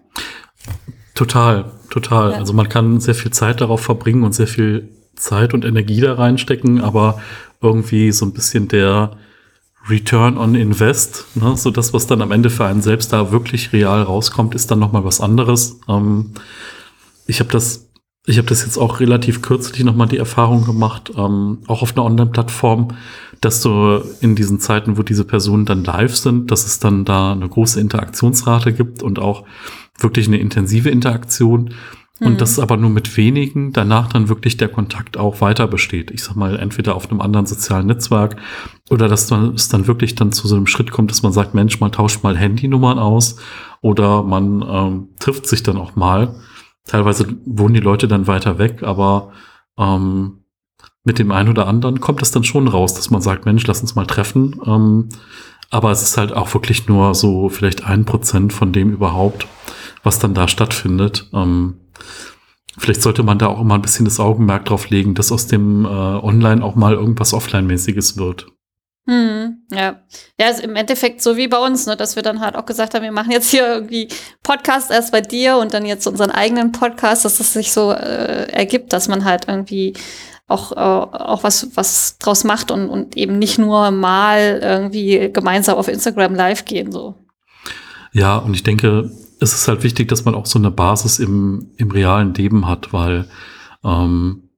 Total, 1.14 1.72
total. 1.90 2.32
Ja. 2.32 2.38
Also 2.38 2.52
man 2.52 2.68
kann 2.68 3.00
sehr 3.00 3.14
viel 3.14 3.32
Zeit 3.32 3.60
darauf 3.60 3.80
verbringen 3.80 4.22
und 4.24 4.34
sehr 4.34 4.46
viel 4.46 4.88
Zeit 5.14 5.54
und 5.54 5.64
Energie 5.64 6.00
da 6.00 6.14
reinstecken, 6.14 6.80
aber 6.80 7.20
irgendwie 7.60 8.12
so 8.12 8.26
ein 8.26 8.32
bisschen 8.32 8.68
der 8.68 9.16
Return 9.88 10.38
on 10.38 10.54
Invest, 10.54 11.26
ne, 11.34 11.56
so 11.56 11.70
das, 11.70 11.92
was 11.92 12.06
dann 12.06 12.22
am 12.22 12.30
Ende 12.30 12.50
für 12.50 12.64
einen 12.64 12.82
selbst 12.82 13.12
da 13.12 13.32
wirklich 13.32 13.72
real 13.72 14.02
rauskommt, 14.02 14.54
ist 14.54 14.70
dann 14.70 14.78
noch 14.78 14.92
mal 14.92 15.04
was 15.04 15.20
anderes. 15.20 15.80
Ähm, 15.88 16.34
ich 17.26 17.40
habe 17.40 17.50
das, 17.50 17.90
ich 18.24 18.38
habe 18.38 18.48
das 18.48 18.62
jetzt 18.62 18.78
auch 18.78 19.00
relativ 19.00 19.42
kürzlich 19.42 19.82
noch 19.84 19.96
mal 19.96 20.06
die 20.06 20.18
Erfahrung 20.18 20.64
gemacht, 20.64 21.12
ähm, 21.16 21.62
auch 21.66 21.82
auf 21.82 21.96
einer 21.96 22.04
Online-Plattform, 22.04 22.96
dass 23.42 23.60
du 23.60 24.02
in 24.20 24.36
diesen 24.36 24.60
Zeiten, 24.60 24.96
wo 24.96 25.02
diese 25.02 25.24
Personen 25.24 25.66
dann 25.66 25.84
live 25.84 26.14
sind, 26.16 26.50
dass 26.50 26.64
es 26.64 26.78
dann 26.78 27.04
da 27.04 27.32
eine 27.32 27.48
große 27.48 27.80
Interaktionsrate 27.80 28.72
gibt 28.72 29.02
und 29.02 29.18
auch 29.18 29.44
wirklich 29.98 30.28
eine 30.28 30.38
intensive 30.38 30.88
Interaktion. 30.88 31.74
Und 32.20 32.34
mhm. 32.34 32.36
das 32.38 32.60
aber 32.60 32.76
nur 32.76 32.90
mit 32.90 33.16
wenigen, 33.16 33.72
danach 33.72 34.08
dann 34.08 34.28
wirklich 34.28 34.56
der 34.56 34.68
Kontakt 34.68 35.16
auch 35.16 35.40
weiter 35.40 35.66
besteht. 35.66 36.12
Ich 36.12 36.22
sag 36.22 36.36
mal, 36.36 36.56
entweder 36.56 36.94
auf 36.94 37.10
einem 37.10 37.20
anderen 37.20 37.46
sozialen 37.46 37.86
Netzwerk 37.86 38.36
oder 38.90 39.08
dass 39.08 39.32
es 39.32 39.68
dann 39.68 39.86
wirklich 39.88 40.14
dann 40.14 40.30
zu 40.30 40.46
so 40.46 40.54
einem 40.54 40.68
Schritt 40.68 40.92
kommt, 40.92 41.10
dass 41.10 41.24
man 41.24 41.32
sagt, 41.32 41.54
Mensch, 41.54 41.80
man 41.80 41.90
tauscht 41.90 42.22
mal 42.22 42.36
Handynummern 42.36 43.00
aus 43.00 43.36
oder 43.80 44.22
man 44.22 44.64
ähm, 44.64 45.08
trifft 45.18 45.48
sich 45.48 45.64
dann 45.64 45.78
auch 45.78 45.96
mal. 45.96 46.36
Teilweise 46.86 47.26
wohnen 47.44 47.74
die 47.74 47.80
Leute 47.80 48.06
dann 48.06 48.28
weiter 48.28 48.58
weg, 48.58 48.84
aber 48.84 49.32
ähm, 49.76 50.41
mit 51.04 51.18
dem 51.18 51.32
einen 51.32 51.48
oder 51.48 51.66
anderen 51.66 52.00
kommt 52.00 52.22
es 52.22 52.30
dann 52.30 52.44
schon 52.44 52.68
raus, 52.68 52.94
dass 52.94 53.10
man 53.10 53.20
sagt, 53.20 53.44
Mensch, 53.44 53.66
lass 53.66 53.80
uns 53.80 53.94
mal 53.94 54.06
treffen. 54.06 54.60
Ähm, 54.64 55.08
aber 55.70 55.90
es 55.90 56.02
ist 56.02 56.18
halt 56.18 56.32
auch 56.32 56.52
wirklich 56.54 56.86
nur 56.86 57.14
so 57.14 57.48
vielleicht 57.48 57.84
ein 57.84 58.04
Prozent 58.04 58.52
von 58.52 58.72
dem 58.72 58.92
überhaupt, 58.92 59.46
was 60.02 60.18
dann 60.18 60.34
da 60.34 60.46
stattfindet. 60.46 61.28
Ähm, 61.32 61.80
vielleicht 62.78 63.02
sollte 63.02 63.22
man 63.22 63.38
da 63.38 63.46
auch 63.46 63.60
immer 63.60 63.74
ein 63.74 63.82
bisschen 63.82 64.04
das 64.04 64.20
Augenmerk 64.20 64.66
drauf 64.66 64.90
legen, 64.90 65.14
dass 65.14 65.32
aus 65.32 65.46
dem 65.46 65.84
äh, 65.84 65.88
Online 65.88 66.62
auch 66.62 66.74
mal 66.74 66.92
irgendwas 66.92 67.32
Offline-mäßiges 67.32 68.16
wird. 68.16 68.46
Hm, 69.08 69.64
ja. 69.72 70.02
Ja, 70.38 70.46
also 70.46 70.62
im 70.62 70.76
Endeffekt 70.76 71.22
so 71.22 71.36
wie 71.36 71.48
bei 71.48 71.58
uns, 71.58 71.86
ne, 71.86 71.96
dass 71.96 72.14
wir 72.14 72.22
dann 72.22 72.40
halt 72.40 72.54
auch 72.54 72.66
gesagt 72.66 72.94
haben, 72.94 73.02
wir 73.02 73.10
machen 73.10 73.32
jetzt 73.32 73.50
hier 73.50 73.66
irgendwie 73.66 74.08
Podcast 74.44 74.92
erst 74.92 75.10
bei 75.10 75.20
dir 75.20 75.56
und 75.56 75.74
dann 75.74 75.84
jetzt 75.84 76.06
unseren 76.06 76.30
eigenen 76.30 76.70
Podcast, 76.70 77.24
dass 77.24 77.40
es 77.40 77.52
sich 77.52 77.72
so 77.72 77.90
äh, 77.90 78.52
ergibt, 78.52 78.92
dass 78.92 79.08
man 79.08 79.24
halt 79.24 79.48
irgendwie 79.48 79.94
auch, 80.52 80.72
äh, 80.72 80.76
auch 80.76 81.42
was, 81.42 81.68
was 81.74 82.18
draus 82.18 82.44
macht 82.44 82.70
und, 82.70 82.88
und 82.88 83.16
eben 83.16 83.38
nicht 83.38 83.58
nur 83.58 83.90
mal 83.90 84.60
irgendwie 84.62 85.30
gemeinsam 85.32 85.76
auf 85.76 85.88
Instagram 85.88 86.34
live 86.34 86.64
gehen, 86.64 86.92
so. 86.92 87.14
Ja, 88.12 88.36
und 88.36 88.54
ich 88.54 88.62
denke, 88.62 89.10
es 89.40 89.54
ist 89.54 89.66
halt 89.68 89.82
wichtig, 89.82 90.08
dass 90.08 90.24
man 90.24 90.34
auch 90.34 90.46
so 90.46 90.58
eine 90.58 90.70
Basis 90.70 91.18
im, 91.18 91.72
im 91.76 91.90
realen 91.90 92.34
Leben 92.34 92.68
hat, 92.68 92.92
weil 92.92 93.26
ähm, 93.82 94.50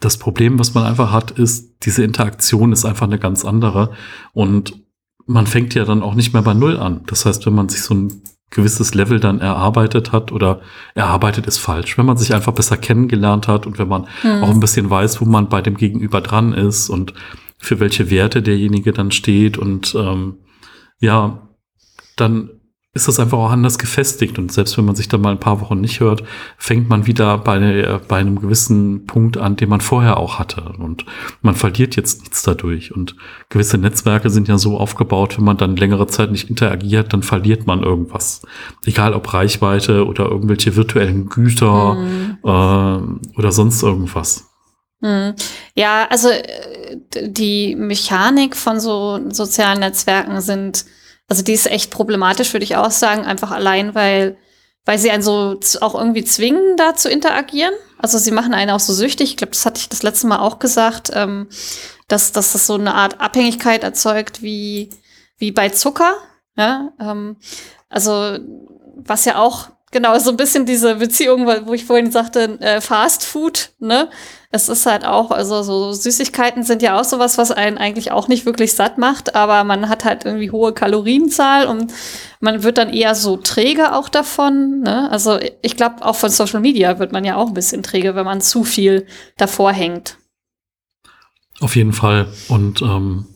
das 0.00 0.18
Problem, 0.18 0.58
was 0.58 0.74
man 0.74 0.84
einfach 0.84 1.12
hat, 1.12 1.30
ist, 1.30 1.76
diese 1.84 2.02
Interaktion 2.02 2.72
ist 2.72 2.84
einfach 2.84 3.06
eine 3.06 3.18
ganz 3.18 3.44
andere. 3.44 3.92
Und 4.32 4.82
man 5.26 5.46
fängt 5.46 5.74
ja 5.74 5.84
dann 5.84 6.02
auch 6.02 6.14
nicht 6.14 6.32
mehr 6.32 6.42
bei 6.42 6.54
Null 6.54 6.76
an. 6.76 7.02
Das 7.06 7.24
heißt, 7.24 7.46
wenn 7.46 7.54
man 7.54 7.68
sich 7.68 7.82
so 7.82 7.94
ein 7.94 8.22
gewisses 8.52 8.94
Level 8.94 9.18
dann 9.18 9.40
erarbeitet 9.40 10.12
hat 10.12 10.30
oder 10.30 10.60
erarbeitet 10.94 11.46
ist 11.46 11.58
falsch, 11.58 11.98
wenn 11.98 12.06
man 12.06 12.16
sich 12.16 12.34
einfach 12.34 12.52
besser 12.52 12.76
kennengelernt 12.76 13.48
hat 13.48 13.66
und 13.66 13.78
wenn 13.78 13.88
man 13.88 14.06
hm. 14.20 14.44
auch 14.44 14.50
ein 14.50 14.60
bisschen 14.60 14.88
weiß, 14.88 15.20
wo 15.20 15.24
man 15.24 15.48
bei 15.48 15.60
dem 15.60 15.76
Gegenüber 15.76 16.20
dran 16.20 16.52
ist 16.52 16.88
und 16.88 17.14
für 17.58 17.80
welche 17.80 18.10
Werte 18.10 18.42
derjenige 18.42 18.92
dann 18.92 19.10
steht 19.10 19.58
und 19.58 19.94
ähm, 19.96 20.36
ja, 21.00 21.48
dann 22.16 22.50
ist 22.94 23.08
das 23.08 23.18
einfach 23.18 23.38
auch 23.38 23.50
anders 23.50 23.78
gefestigt. 23.78 24.38
Und 24.38 24.52
selbst 24.52 24.76
wenn 24.76 24.84
man 24.84 24.94
sich 24.94 25.08
dann 25.08 25.22
mal 25.22 25.30
ein 25.30 25.40
paar 25.40 25.62
Wochen 25.62 25.80
nicht 25.80 26.00
hört, 26.00 26.22
fängt 26.58 26.90
man 26.90 27.06
wieder 27.06 27.38
bei, 27.38 27.98
bei 28.06 28.18
einem 28.18 28.38
gewissen 28.38 29.06
Punkt 29.06 29.38
an, 29.38 29.56
den 29.56 29.70
man 29.70 29.80
vorher 29.80 30.18
auch 30.18 30.38
hatte. 30.38 30.74
Und 30.78 31.06
man 31.40 31.54
verliert 31.54 31.96
jetzt 31.96 32.20
nichts 32.20 32.42
dadurch. 32.42 32.94
Und 32.94 33.16
gewisse 33.48 33.78
Netzwerke 33.78 34.28
sind 34.28 34.46
ja 34.46 34.58
so 34.58 34.76
aufgebaut, 34.76 35.38
wenn 35.38 35.44
man 35.44 35.56
dann 35.56 35.76
längere 35.76 36.06
Zeit 36.06 36.30
nicht 36.30 36.50
interagiert, 36.50 37.14
dann 37.14 37.22
verliert 37.22 37.66
man 37.66 37.82
irgendwas. 37.82 38.42
Egal 38.84 39.14
ob 39.14 39.32
Reichweite 39.32 40.06
oder 40.06 40.26
irgendwelche 40.26 40.76
virtuellen 40.76 41.30
Güter 41.30 41.94
mhm. 41.94 42.38
äh, 42.44 43.38
oder 43.38 43.52
sonst 43.52 43.82
irgendwas. 43.82 44.50
Mhm. 45.00 45.34
Ja, 45.74 46.06
also 46.10 46.28
äh, 46.28 46.98
die 47.26 47.74
Mechanik 47.74 48.54
von 48.54 48.80
so 48.80 49.18
sozialen 49.30 49.80
Netzwerken 49.80 50.42
sind 50.42 50.84
also 51.28 51.42
die 51.42 51.52
ist 51.52 51.66
echt 51.66 51.90
problematisch, 51.90 52.52
würde 52.52 52.64
ich 52.64 52.76
auch 52.76 52.90
sagen, 52.90 53.24
einfach 53.24 53.50
allein, 53.50 53.94
weil, 53.94 54.36
weil 54.84 54.98
sie 54.98 55.10
einen 55.10 55.22
so 55.22 55.58
auch 55.80 55.94
irgendwie 55.94 56.24
zwingen, 56.24 56.76
da 56.76 56.94
zu 56.94 57.08
interagieren. 57.08 57.74
Also 57.98 58.18
sie 58.18 58.32
machen 58.32 58.54
einen 58.54 58.70
auch 58.70 58.80
so 58.80 58.92
süchtig. 58.92 59.30
Ich 59.30 59.36
glaube, 59.36 59.52
das 59.52 59.64
hatte 59.64 59.80
ich 59.80 59.88
das 59.88 60.02
letzte 60.02 60.26
Mal 60.26 60.40
auch 60.40 60.58
gesagt, 60.58 61.10
ähm, 61.14 61.48
dass, 62.08 62.32
dass 62.32 62.52
das 62.52 62.66
so 62.66 62.74
eine 62.74 62.94
Art 62.94 63.20
Abhängigkeit 63.20 63.84
erzeugt 63.84 64.42
wie, 64.42 64.90
wie 65.38 65.52
bei 65.52 65.70
Zucker. 65.70 66.16
Ja, 66.56 66.92
ähm, 67.00 67.36
also 67.88 68.38
was 68.96 69.24
ja 69.24 69.38
auch 69.38 69.70
genau 69.92 70.18
so 70.18 70.30
ein 70.30 70.36
bisschen 70.36 70.66
diese 70.66 70.96
Beziehung, 70.96 71.46
wo 71.46 71.72
ich 71.72 71.84
vorhin 71.84 72.10
sagte, 72.10 72.58
äh, 72.60 72.80
Fast 72.80 73.24
Food, 73.24 73.70
ne? 73.78 74.08
es 74.54 74.68
ist 74.68 74.84
halt 74.84 75.06
auch, 75.06 75.30
also 75.30 75.62
so 75.62 75.92
Süßigkeiten 75.92 76.62
sind 76.62 76.82
ja 76.82 77.00
auch 77.00 77.04
sowas, 77.04 77.38
was 77.38 77.50
einen 77.50 77.78
eigentlich 77.78 78.12
auch 78.12 78.28
nicht 78.28 78.44
wirklich 78.44 78.74
satt 78.74 78.98
macht, 78.98 79.34
aber 79.34 79.64
man 79.64 79.88
hat 79.88 80.04
halt 80.04 80.26
irgendwie 80.26 80.50
hohe 80.50 80.74
Kalorienzahl 80.74 81.66
und 81.66 81.90
man 82.40 82.62
wird 82.62 82.76
dann 82.76 82.92
eher 82.92 83.14
so 83.14 83.38
träge 83.38 83.94
auch 83.96 84.10
davon. 84.10 84.80
Ne? 84.80 85.10
Also 85.10 85.38
ich 85.62 85.76
glaube, 85.76 86.04
auch 86.04 86.16
von 86.16 86.28
Social 86.28 86.60
Media 86.60 86.98
wird 86.98 87.12
man 87.12 87.24
ja 87.24 87.36
auch 87.36 87.48
ein 87.48 87.54
bisschen 87.54 87.82
träge, 87.82 88.14
wenn 88.14 88.26
man 88.26 88.42
zu 88.42 88.62
viel 88.62 89.06
davor 89.38 89.72
hängt. 89.72 90.18
Auf 91.60 91.74
jeden 91.74 91.94
Fall. 91.94 92.28
Und 92.48 92.82
ähm, 92.82 93.26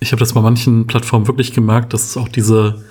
ich 0.00 0.12
habe 0.12 0.20
das 0.20 0.32
bei 0.32 0.40
manchen 0.40 0.86
Plattformen 0.86 1.26
wirklich 1.26 1.52
gemerkt, 1.52 1.92
dass 1.92 2.04
es 2.04 2.16
auch 2.16 2.28
diese 2.28 2.86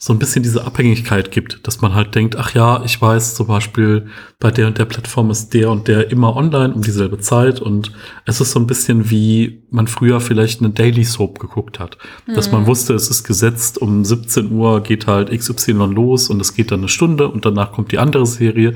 so 0.00 0.12
ein 0.12 0.20
bisschen 0.20 0.44
diese 0.44 0.64
Abhängigkeit 0.64 1.32
gibt, 1.32 1.66
dass 1.66 1.80
man 1.80 1.92
halt 1.92 2.14
denkt, 2.14 2.36
ach 2.36 2.54
ja, 2.54 2.84
ich 2.84 3.02
weiß 3.02 3.34
zum 3.34 3.48
Beispiel, 3.48 4.06
bei 4.38 4.52
der 4.52 4.68
und 4.68 4.78
der 4.78 4.84
Plattform 4.84 5.28
ist 5.32 5.52
der 5.54 5.70
und 5.70 5.88
der 5.88 6.12
immer 6.12 6.36
online 6.36 6.72
um 6.72 6.82
dieselbe 6.82 7.18
Zeit 7.18 7.60
und 7.60 7.92
es 8.24 8.40
ist 8.40 8.52
so 8.52 8.60
ein 8.60 8.68
bisschen 8.68 9.10
wie 9.10 9.64
man 9.70 9.88
früher 9.88 10.20
vielleicht 10.20 10.60
eine 10.60 10.70
Daily 10.70 11.02
Soap 11.02 11.40
geguckt 11.40 11.80
hat, 11.80 11.98
mhm. 12.28 12.34
dass 12.34 12.52
man 12.52 12.62
mhm. 12.62 12.66
wusste, 12.68 12.94
es 12.94 13.10
ist 13.10 13.24
gesetzt, 13.24 13.78
um 13.78 14.04
17 14.04 14.52
Uhr 14.52 14.84
geht 14.84 15.08
halt 15.08 15.36
XY 15.36 15.72
los 15.72 16.30
und 16.30 16.40
es 16.40 16.54
geht 16.54 16.70
dann 16.70 16.80
eine 16.80 16.88
Stunde 16.88 17.28
und 17.28 17.44
danach 17.44 17.72
kommt 17.72 17.90
die 17.90 17.98
andere 17.98 18.26
Serie 18.26 18.74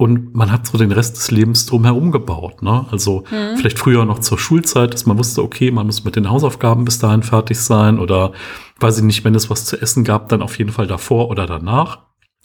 und 0.00 0.34
man 0.34 0.50
hat 0.50 0.66
so 0.66 0.78
den 0.78 0.92
Rest 0.92 1.18
des 1.18 1.30
Lebens 1.30 1.66
drumherum 1.66 2.10
gebaut. 2.10 2.62
Ne? 2.62 2.86
Also 2.90 3.24
mhm. 3.30 3.58
vielleicht 3.58 3.78
früher 3.78 4.06
noch 4.06 4.20
zur 4.20 4.38
Schulzeit, 4.38 4.94
dass 4.94 5.04
man 5.04 5.18
wusste, 5.18 5.42
okay, 5.42 5.70
man 5.70 5.84
muss 5.84 6.04
mit 6.04 6.16
den 6.16 6.30
Hausaufgaben 6.30 6.86
bis 6.86 6.98
dahin 7.00 7.22
fertig 7.22 7.60
sein 7.60 7.98
oder 7.98 8.32
weiß 8.78 8.96
ich 8.96 9.04
nicht, 9.04 9.26
wenn 9.26 9.34
es 9.34 9.50
was 9.50 9.66
zu 9.66 9.78
essen 9.78 10.02
gab, 10.02 10.30
dann 10.30 10.40
auf 10.40 10.56
jeden 10.56 10.72
Fall 10.72 10.86
davor 10.86 11.28
oder 11.28 11.44
danach. 11.46 11.98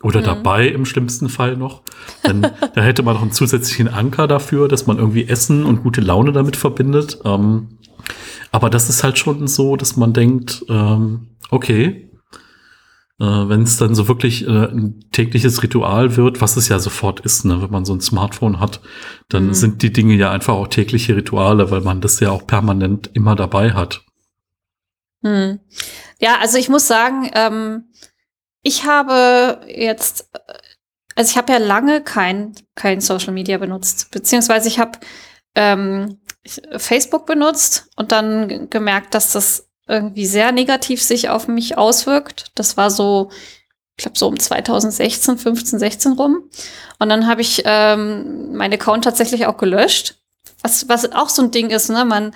Oder 0.03 0.19
mhm. 0.19 0.25
dabei 0.25 0.67
im 0.67 0.83
schlimmsten 0.83 1.29
Fall 1.29 1.55
noch. 1.55 1.83
Denn 2.27 2.41
da 2.75 2.81
hätte 2.81 3.03
man 3.03 3.13
noch 3.13 3.21
einen 3.21 3.31
zusätzlichen 3.31 3.87
Anker 3.87 4.27
dafür, 4.27 4.67
dass 4.67 4.85
man 4.85 4.97
irgendwie 4.97 5.25
Essen 5.25 5.63
und 5.63 5.81
gute 5.81 6.01
Laune 6.01 6.33
damit 6.33 6.57
verbindet. 6.57 7.19
Ähm, 7.23 7.77
aber 8.51 8.69
das 8.69 8.89
ist 8.89 9.01
halt 9.01 9.17
schon 9.17 9.47
so, 9.47 9.77
dass 9.77 9.95
man 9.95 10.11
denkt, 10.11 10.65
ähm, 10.67 11.27
okay, 11.51 12.04
äh, 13.19 13.23
wenn 13.23 13.63
es 13.63 13.77
dann 13.77 13.95
so 13.95 14.07
wirklich 14.07 14.45
äh, 14.45 14.49
ein 14.49 15.05
tägliches 15.11 15.63
Ritual 15.63 16.17
wird, 16.17 16.41
was 16.41 16.57
es 16.57 16.67
ja 16.67 16.79
sofort 16.79 17.21
ist, 17.21 17.45
ne? 17.45 17.61
wenn 17.61 17.71
man 17.71 17.85
so 17.85 17.93
ein 17.93 18.01
Smartphone 18.01 18.59
hat, 18.59 18.81
dann 19.29 19.47
mhm. 19.47 19.53
sind 19.53 19.81
die 19.81 19.93
Dinge 19.93 20.15
ja 20.15 20.31
einfach 20.31 20.53
auch 20.53 20.67
tägliche 20.67 21.15
Rituale, 21.15 21.71
weil 21.71 21.81
man 21.81 22.01
das 22.01 22.19
ja 22.19 22.31
auch 22.31 22.45
permanent 22.45 23.09
immer 23.13 23.35
dabei 23.35 23.71
hat. 23.71 24.03
Mhm. 25.21 25.59
Ja, 26.19 26.39
also 26.39 26.57
ich 26.57 26.69
muss 26.69 26.87
sagen, 26.87 27.29
ähm, 27.33 27.85
ich 28.61 28.85
habe 28.85 29.61
jetzt, 29.67 30.29
also 31.15 31.29
ich 31.29 31.37
habe 31.37 31.53
ja 31.53 31.59
lange 31.59 32.01
kein, 32.01 32.53
kein 32.75 32.99
Social 32.99 33.33
Media 33.33 33.57
benutzt, 33.57 34.11
beziehungsweise 34.11 34.67
ich 34.67 34.79
habe 34.79 34.99
ähm, 35.55 36.19
Facebook 36.77 37.25
benutzt 37.25 37.89
und 37.95 38.11
dann 38.11 38.69
gemerkt, 38.69 39.15
dass 39.15 39.31
das 39.31 39.69
irgendwie 39.87 40.25
sehr 40.25 40.51
negativ 40.51 41.01
sich 41.01 41.29
auf 41.29 41.47
mich 41.47 41.77
auswirkt. 41.77 42.51
Das 42.55 42.77
war 42.77 42.89
so, 42.89 43.29
ich 43.97 44.03
glaube, 44.03 44.17
so 44.17 44.27
um 44.27 44.39
2016, 44.39 45.37
15, 45.37 45.79
16 45.79 46.11
rum. 46.13 46.49
Und 46.99 47.09
dann 47.09 47.27
habe 47.27 47.41
ich 47.41 47.63
ähm, 47.65 48.55
meinen 48.55 48.73
Account 48.73 49.03
tatsächlich 49.03 49.45
auch 49.45 49.57
gelöscht. 49.57 50.15
Was, 50.61 50.89
was 50.89 51.11
auch 51.11 51.29
so 51.29 51.43
ein 51.43 51.51
Ding 51.51 51.69
ist, 51.69 51.89
ne? 51.89 52.05
Man, 52.05 52.33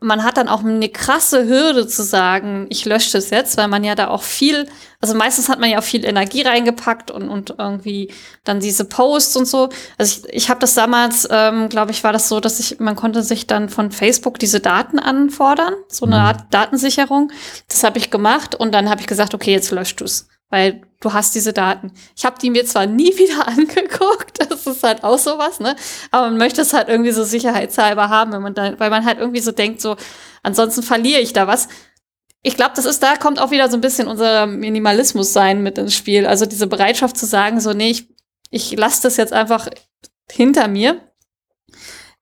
man 0.00 0.24
hat 0.24 0.38
dann 0.38 0.48
auch 0.48 0.64
eine 0.64 0.88
krasse 0.88 1.46
Hürde 1.46 1.86
zu 1.86 2.02
sagen, 2.02 2.66
ich 2.70 2.84
lösche 2.86 3.12
das 3.12 3.30
jetzt, 3.30 3.56
weil 3.58 3.68
man 3.68 3.84
ja 3.84 3.94
da 3.94 4.08
auch 4.08 4.22
viel, 4.22 4.66
also 5.00 5.14
meistens 5.14 5.48
hat 5.48 5.60
man 5.60 5.70
ja 5.70 5.78
auch 5.78 5.84
viel 5.84 6.04
Energie 6.04 6.42
reingepackt 6.42 7.10
und, 7.10 7.28
und 7.28 7.54
irgendwie 7.58 8.10
dann 8.44 8.60
diese 8.60 8.86
Posts 8.86 9.36
und 9.36 9.46
so. 9.46 9.68
Also 9.98 10.26
ich, 10.26 10.34
ich 10.34 10.50
habe 10.50 10.60
das 10.60 10.74
damals, 10.74 11.28
ähm, 11.30 11.68
glaube 11.68 11.90
ich, 11.90 12.02
war 12.02 12.12
das 12.12 12.28
so, 12.28 12.40
dass 12.40 12.60
ich, 12.60 12.80
man 12.80 12.96
konnte 12.96 13.22
sich 13.22 13.46
dann 13.46 13.68
von 13.68 13.90
Facebook 13.90 14.38
diese 14.38 14.60
Daten 14.60 14.98
anfordern, 14.98 15.74
so 15.88 16.06
eine 16.06 16.16
mhm. 16.16 16.22
Art 16.22 16.44
Datensicherung. 16.54 17.30
Das 17.68 17.84
habe 17.84 17.98
ich 17.98 18.10
gemacht 18.10 18.54
und 18.54 18.72
dann 18.72 18.88
habe 18.88 19.02
ich 19.02 19.06
gesagt, 19.06 19.34
okay, 19.34 19.52
jetzt 19.52 19.70
löscht 19.70 20.00
du's 20.00 20.26
weil 20.50 20.82
du 21.00 21.12
hast 21.12 21.34
diese 21.34 21.52
Daten. 21.52 21.92
Ich 22.16 22.24
habe 22.24 22.38
die 22.40 22.50
mir 22.50 22.64
zwar 22.66 22.86
nie 22.86 23.16
wieder 23.18 23.48
angeguckt, 23.48 24.38
das 24.38 24.66
ist 24.66 24.82
halt 24.82 25.02
auch 25.02 25.18
sowas, 25.18 25.60
ne? 25.60 25.74
Aber 26.10 26.28
man 26.28 26.38
möchte 26.38 26.62
es 26.62 26.72
halt 26.72 26.88
irgendwie 26.88 27.12
so 27.12 27.24
sicherheitshalber 27.24 28.08
haben, 28.08 28.32
wenn 28.32 28.42
man 28.42 28.54
da, 28.54 28.78
weil 28.78 28.90
man 28.90 29.04
halt 29.04 29.18
irgendwie 29.18 29.40
so 29.40 29.52
denkt, 29.52 29.80
so, 29.80 29.96
ansonsten 30.42 30.82
verliere 30.82 31.20
ich 31.20 31.32
da 31.32 31.46
was. 31.46 31.68
Ich 32.42 32.56
glaube, 32.56 32.72
das 32.74 32.86
ist, 32.86 33.02
da 33.02 33.16
kommt 33.16 33.38
auch 33.38 33.50
wieder 33.50 33.68
so 33.68 33.76
ein 33.76 33.82
bisschen 33.82 34.08
unser 34.08 34.46
Minimalismus 34.46 35.32
sein 35.32 35.62
mit 35.62 35.76
ins 35.76 35.94
Spiel. 35.94 36.26
Also 36.26 36.46
diese 36.46 36.66
Bereitschaft 36.66 37.16
zu 37.16 37.26
sagen, 37.26 37.60
so, 37.60 37.72
nee, 37.72 37.90
ich, 37.90 38.08
ich 38.50 38.76
lasse 38.76 39.02
das 39.02 39.16
jetzt 39.18 39.32
einfach 39.32 39.68
hinter 40.30 40.68
mir. 40.68 41.00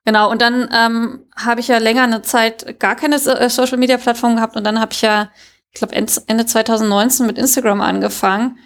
Genau, 0.05 0.31
und 0.31 0.41
dann 0.41 0.69
ähm, 0.73 1.27
habe 1.37 1.61
ich 1.61 1.69
ja 1.69 1.79
länger 1.79 2.05
eine 2.05 2.23
Zeit 2.23 2.81
gar 2.81 2.97
keine 2.97 3.17
äh, 3.17 3.51
Social 3.51 3.77
Media 3.77 3.99
Plattform 3.99 4.37
gehabt 4.37 4.57
und 4.57 4.65
dann 4.65 4.81
habe 4.81 4.93
ich 4.93 5.03
ja 5.03 5.31
ich 5.73 5.79
glaube, 5.79 5.95
Ende 5.95 6.47
2019 6.47 7.27
mit 7.27 7.39
Instagram 7.39 7.81
angefangen 7.81 8.59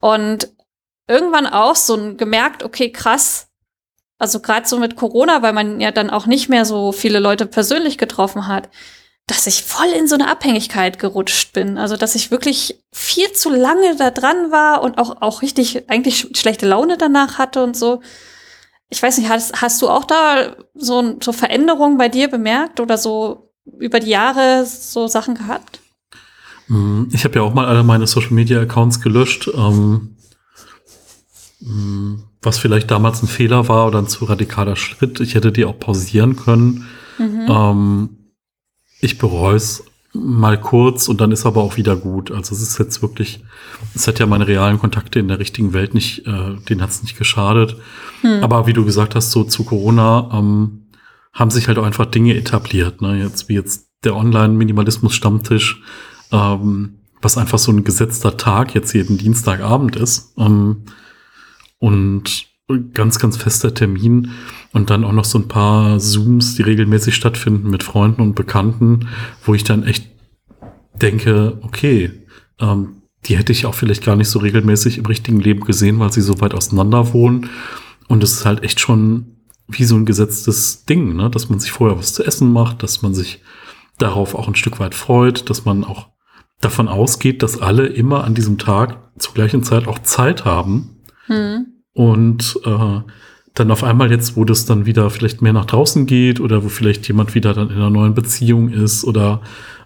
und 0.00 0.48
irgendwann 1.08 1.46
auch 1.46 1.76
so 1.76 2.14
gemerkt, 2.14 2.62
okay, 2.62 2.90
krass, 2.90 3.48
also 4.18 4.40
gerade 4.40 4.66
so 4.66 4.78
mit 4.78 4.96
Corona, 4.96 5.42
weil 5.42 5.52
man 5.52 5.80
ja 5.80 5.90
dann 5.90 6.10
auch 6.10 6.26
nicht 6.26 6.48
mehr 6.48 6.64
so 6.64 6.92
viele 6.92 7.18
Leute 7.18 7.46
persönlich 7.46 7.98
getroffen 7.98 8.46
hat, 8.46 8.68
dass 9.26 9.46
ich 9.46 9.64
voll 9.64 9.88
in 9.88 10.06
so 10.06 10.14
eine 10.14 10.30
Abhängigkeit 10.30 10.98
gerutscht 10.98 11.52
bin. 11.52 11.78
Also, 11.78 11.96
dass 11.96 12.14
ich 12.14 12.30
wirklich 12.30 12.80
viel 12.92 13.30
zu 13.32 13.50
lange 13.50 13.96
da 13.96 14.10
dran 14.10 14.52
war 14.52 14.82
und 14.82 14.98
auch, 14.98 15.20
auch 15.20 15.42
richtig 15.42 15.90
eigentlich 15.90 16.28
schlechte 16.34 16.66
Laune 16.66 16.96
danach 16.96 17.38
hatte 17.38 17.62
und 17.62 17.76
so. 17.76 18.00
Ich 18.88 19.02
weiß 19.02 19.18
nicht, 19.18 19.28
hast, 19.28 19.60
hast 19.60 19.82
du 19.82 19.88
auch 19.88 20.04
da 20.04 20.54
so, 20.74 21.16
so 21.20 21.32
Veränderungen 21.32 21.98
bei 21.98 22.08
dir 22.08 22.28
bemerkt 22.28 22.78
oder 22.78 22.96
so 22.96 23.52
über 23.64 23.98
die 23.98 24.10
Jahre 24.10 24.64
so 24.64 25.08
Sachen 25.08 25.34
gehabt? 25.34 25.80
Mhm. 26.68 27.08
Ich 27.12 27.24
habe 27.24 27.36
ja 27.36 27.42
auch 27.42 27.54
mal 27.54 27.66
alle 27.66 27.82
meine 27.82 28.06
Social 28.06 28.32
Media 28.32 28.60
Accounts 28.60 29.00
gelöscht, 29.00 29.50
ähm, 29.54 30.16
mhm. 31.60 32.24
was 32.42 32.58
vielleicht 32.58 32.90
damals 32.90 33.22
ein 33.22 33.28
Fehler 33.28 33.68
war 33.68 33.86
oder 33.86 33.98
ein 33.98 34.08
zu 34.08 34.24
radikaler 34.24 34.76
Schritt. 34.76 35.20
Ich 35.20 35.34
hätte 35.34 35.52
die 35.52 35.64
auch 35.64 35.78
pausieren 35.78 36.36
können. 36.36 36.86
Mhm. 37.18 37.46
Ähm, 37.48 38.08
ich 39.00 39.18
bereue 39.18 39.56
es 39.56 39.84
mal 40.12 40.58
kurz 40.58 41.08
und 41.08 41.20
dann 41.20 41.32
ist 41.32 41.46
aber 41.46 41.62
auch 41.62 41.76
wieder 41.76 41.96
gut. 41.96 42.30
Also 42.30 42.54
es 42.54 42.62
ist 42.62 42.78
jetzt 42.78 43.02
wirklich, 43.02 43.44
es 43.94 44.08
hat 44.08 44.18
ja 44.18 44.26
meine 44.26 44.46
realen 44.46 44.78
Kontakte 44.78 45.18
in 45.18 45.28
der 45.28 45.38
richtigen 45.38 45.72
Welt 45.72 45.94
nicht, 45.94 46.26
äh, 46.26 46.56
denen 46.68 46.82
hat 46.82 46.90
es 46.90 47.02
nicht 47.02 47.18
geschadet. 47.18 47.76
Hm. 48.22 48.42
Aber 48.42 48.66
wie 48.66 48.72
du 48.72 48.84
gesagt 48.84 49.14
hast, 49.14 49.30
so 49.30 49.44
zu 49.44 49.64
Corona 49.64 50.30
ähm, 50.32 50.86
haben 51.32 51.50
sich 51.50 51.68
halt 51.68 51.78
auch 51.78 51.84
einfach 51.84 52.06
Dinge 52.06 52.34
etabliert. 52.34 53.02
Ne? 53.02 53.22
Jetzt 53.22 53.48
wie 53.48 53.54
jetzt 53.54 53.88
der 54.04 54.16
Online-Minimalismus-Stammtisch, 54.16 55.82
ähm, 56.32 56.98
was 57.22 57.38
einfach 57.38 57.58
so 57.58 57.72
ein 57.72 57.84
gesetzter 57.84 58.36
Tag 58.36 58.74
jetzt 58.74 58.92
jeden 58.92 59.18
Dienstagabend 59.18 59.96
ist. 59.96 60.34
Ähm, 60.38 60.84
und 61.78 62.46
ganz, 62.92 63.18
ganz 63.18 63.36
fester 63.36 63.74
Termin 63.74 64.32
und 64.72 64.90
dann 64.90 65.04
auch 65.04 65.12
noch 65.12 65.24
so 65.24 65.38
ein 65.38 65.48
paar 65.48 65.98
Zooms, 65.98 66.56
die 66.56 66.62
regelmäßig 66.62 67.14
stattfinden 67.14 67.70
mit 67.70 67.82
Freunden 67.82 68.22
und 68.22 68.34
Bekannten, 68.34 69.08
wo 69.44 69.54
ich 69.54 69.62
dann 69.62 69.84
echt 69.84 70.08
denke, 71.00 71.58
okay, 71.62 72.10
ähm, 72.58 73.02
die 73.26 73.36
hätte 73.36 73.52
ich 73.52 73.66
auch 73.66 73.74
vielleicht 73.74 74.04
gar 74.04 74.16
nicht 74.16 74.28
so 74.28 74.38
regelmäßig 74.38 74.98
im 74.98 75.06
richtigen 75.06 75.40
Leben 75.40 75.64
gesehen, 75.64 75.98
weil 75.98 76.12
sie 76.12 76.22
so 76.22 76.40
weit 76.40 76.54
auseinander 76.54 77.12
wohnen. 77.12 77.50
Und 78.08 78.22
es 78.22 78.32
ist 78.32 78.46
halt 78.46 78.62
echt 78.62 78.80
schon 78.80 79.36
wie 79.68 79.84
so 79.84 79.96
ein 79.96 80.06
gesetztes 80.06 80.84
Ding, 80.84 81.16
ne? 81.16 81.28
dass 81.28 81.48
man 81.48 81.58
sich 81.58 81.72
vorher 81.72 81.98
was 81.98 82.14
zu 82.14 82.24
essen 82.24 82.52
macht, 82.52 82.82
dass 82.82 83.02
man 83.02 83.14
sich 83.14 83.42
darauf 83.98 84.34
auch 84.34 84.46
ein 84.46 84.54
Stück 84.54 84.78
weit 84.78 84.94
freut, 84.94 85.50
dass 85.50 85.64
man 85.64 85.82
auch 85.82 86.08
davon 86.60 86.88
ausgeht, 86.88 87.42
dass 87.42 87.60
alle 87.60 87.86
immer 87.86 88.24
an 88.24 88.34
diesem 88.34 88.58
Tag 88.58 88.98
zur 89.18 89.34
gleichen 89.34 89.62
Zeit 89.62 89.86
auch 89.86 89.98
Zeit 90.00 90.44
haben. 90.44 91.02
Hm. 91.26 91.66
Und 91.92 92.58
äh, 92.64 93.00
dann 93.54 93.70
auf 93.70 93.82
einmal 93.84 94.10
jetzt, 94.10 94.36
wo 94.36 94.44
das 94.44 94.66
dann 94.66 94.86
wieder 94.86 95.08
vielleicht 95.10 95.40
mehr 95.42 95.54
nach 95.54 95.64
draußen 95.64 96.06
geht 96.06 96.40
oder 96.40 96.62
wo 96.62 96.68
vielleicht 96.68 97.08
jemand 97.08 97.34
wieder 97.34 97.54
dann 97.54 97.70
in 97.70 97.76
einer 97.76 97.90
neuen 97.90 98.14
Beziehung 98.14 98.68
ist 98.68 99.04
oder 99.04 99.40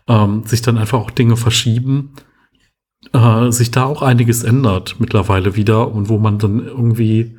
ähm, 0.09 0.43
sich 0.45 0.61
dann 0.61 0.77
einfach 0.77 0.99
auch 0.99 1.11
Dinge 1.11 1.37
verschieben, 1.37 2.15
äh, 3.13 3.51
sich 3.53 3.71
da 3.71 3.85
auch 3.85 4.03
einiges 4.03 4.43
ändert 4.43 4.97
mittlerweile 4.99 5.55
wieder 5.55 5.93
und 5.93 6.09
wo 6.09 6.19
man 6.19 6.39
dann 6.39 6.67
irgendwie 6.67 7.37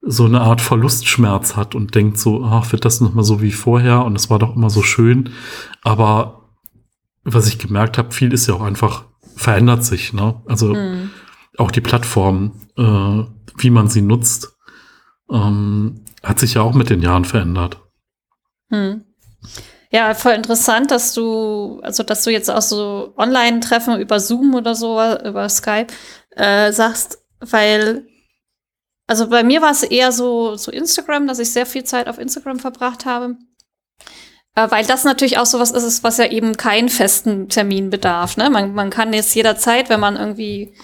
so 0.00 0.24
eine 0.24 0.40
Art 0.40 0.60
Verlustschmerz 0.60 1.56
hat 1.56 1.74
und 1.74 1.94
denkt 1.94 2.18
so, 2.18 2.44
ach, 2.44 2.70
wird 2.72 2.84
das 2.84 3.00
noch 3.00 3.14
mal 3.14 3.22
so 3.22 3.40
wie 3.40 3.52
vorher 3.52 4.04
und 4.04 4.16
es 4.16 4.30
war 4.30 4.38
doch 4.38 4.56
immer 4.56 4.70
so 4.70 4.82
schön. 4.82 5.30
Aber 5.82 6.41
was 7.24 7.48
ich 7.48 7.58
gemerkt 7.58 7.98
habe, 7.98 8.12
viel 8.12 8.32
ist 8.32 8.46
ja 8.46 8.54
auch 8.54 8.62
einfach 8.62 9.04
verändert 9.36 9.84
sich. 9.84 10.12
Ne? 10.12 10.40
Also 10.46 10.74
mhm. 10.74 11.10
auch 11.58 11.70
die 11.70 11.80
Plattform, 11.80 12.60
äh, 12.76 13.24
wie 13.58 13.70
man 13.70 13.88
sie 13.88 14.02
nutzt, 14.02 14.52
ähm, 15.30 16.04
hat 16.22 16.38
sich 16.38 16.54
ja 16.54 16.62
auch 16.62 16.74
mit 16.74 16.90
den 16.90 17.02
Jahren 17.02 17.24
verändert. 17.24 17.78
Hm. 18.70 19.04
Ja, 19.90 20.14
voll 20.14 20.32
interessant, 20.32 20.90
dass 20.90 21.12
du, 21.12 21.80
also 21.82 22.02
dass 22.02 22.24
du 22.24 22.30
jetzt 22.30 22.50
auch 22.50 22.62
so 22.62 23.12
Online-Treffen 23.16 24.00
über 24.00 24.20
Zoom 24.20 24.54
oder 24.54 24.74
so, 24.74 24.98
über 25.24 25.48
Skype 25.48 25.88
äh, 26.30 26.72
sagst, 26.72 27.18
weil, 27.40 28.06
also 29.06 29.28
bei 29.28 29.42
mir 29.42 29.60
war 29.60 29.72
es 29.72 29.82
eher 29.82 30.12
so, 30.12 30.56
so 30.56 30.70
Instagram, 30.70 31.26
dass 31.26 31.40
ich 31.40 31.52
sehr 31.52 31.66
viel 31.66 31.84
Zeit 31.84 32.08
auf 32.08 32.18
Instagram 32.18 32.58
verbracht 32.58 33.04
habe. 33.04 33.36
Äh, 34.54 34.70
weil 34.70 34.84
das 34.84 35.04
natürlich 35.04 35.38
auch 35.38 35.46
sowas 35.46 35.70
ist, 35.70 36.04
was 36.04 36.18
ja 36.18 36.26
eben 36.26 36.56
keinen 36.56 36.88
festen 36.88 37.48
Termin 37.48 37.90
bedarf. 37.90 38.36
Ne? 38.36 38.50
Man, 38.50 38.74
man 38.74 38.90
kann 38.90 39.12
jetzt 39.12 39.34
jederzeit, 39.34 39.88
wenn 39.88 40.00
man 40.00 40.16
irgendwie 40.16 40.74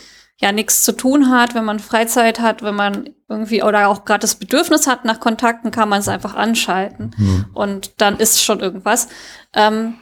ja 0.40 0.52
nichts 0.52 0.84
zu 0.84 0.92
tun 0.92 1.30
hat, 1.30 1.54
wenn 1.54 1.64
man 1.64 1.80
Freizeit 1.80 2.40
hat, 2.40 2.62
wenn 2.62 2.76
man 2.76 3.10
irgendwie 3.28 3.62
oder 3.62 3.88
auch 3.88 4.04
gerade 4.04 4.20
das 4.20 4.36
Bedürfnis 4.36 4.86
hat 4.86 5.04
nach 5.04 5.20
Kontakten, 5.20 5.70
kann 5.70 5.88
man 5.88 6.00
es 6.00 6.08
einfach 6.08 6.34
anschalten 6.34 7.14
mhm. 7.16 7.46
und 7.54 8.00
dann 8.00 8.18
ist 8.18 8.42
schon 8.42 8.60
irgendwas. 8.60 9.08
Ähm, 9.52 9.94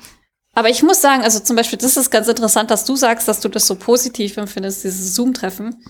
aber 0.55 0.69
ich 0.71 0.83
muss 0.83 1.01
sagen, 1.01 1.23
also 1.23 1.41
zum 1.41 1.57
Beispiel, 1.57 1.79
das 1.79 1.97
ist 1.97 2.11
ganz 2.11 2.29
interessant, 2.29 2.71
dass 2.71 2.85
du 2.85 2.97
sagst, 2.97 3.29
dass 3.29 3.41
du 3.41 3.49
das 3.49 3.67
so 3.67 3.77
positiv 3.77 4.37
empfindest, 4.37 4.85
dieses 4.85 5.15
Zoom-Treffen. 5.15 5.83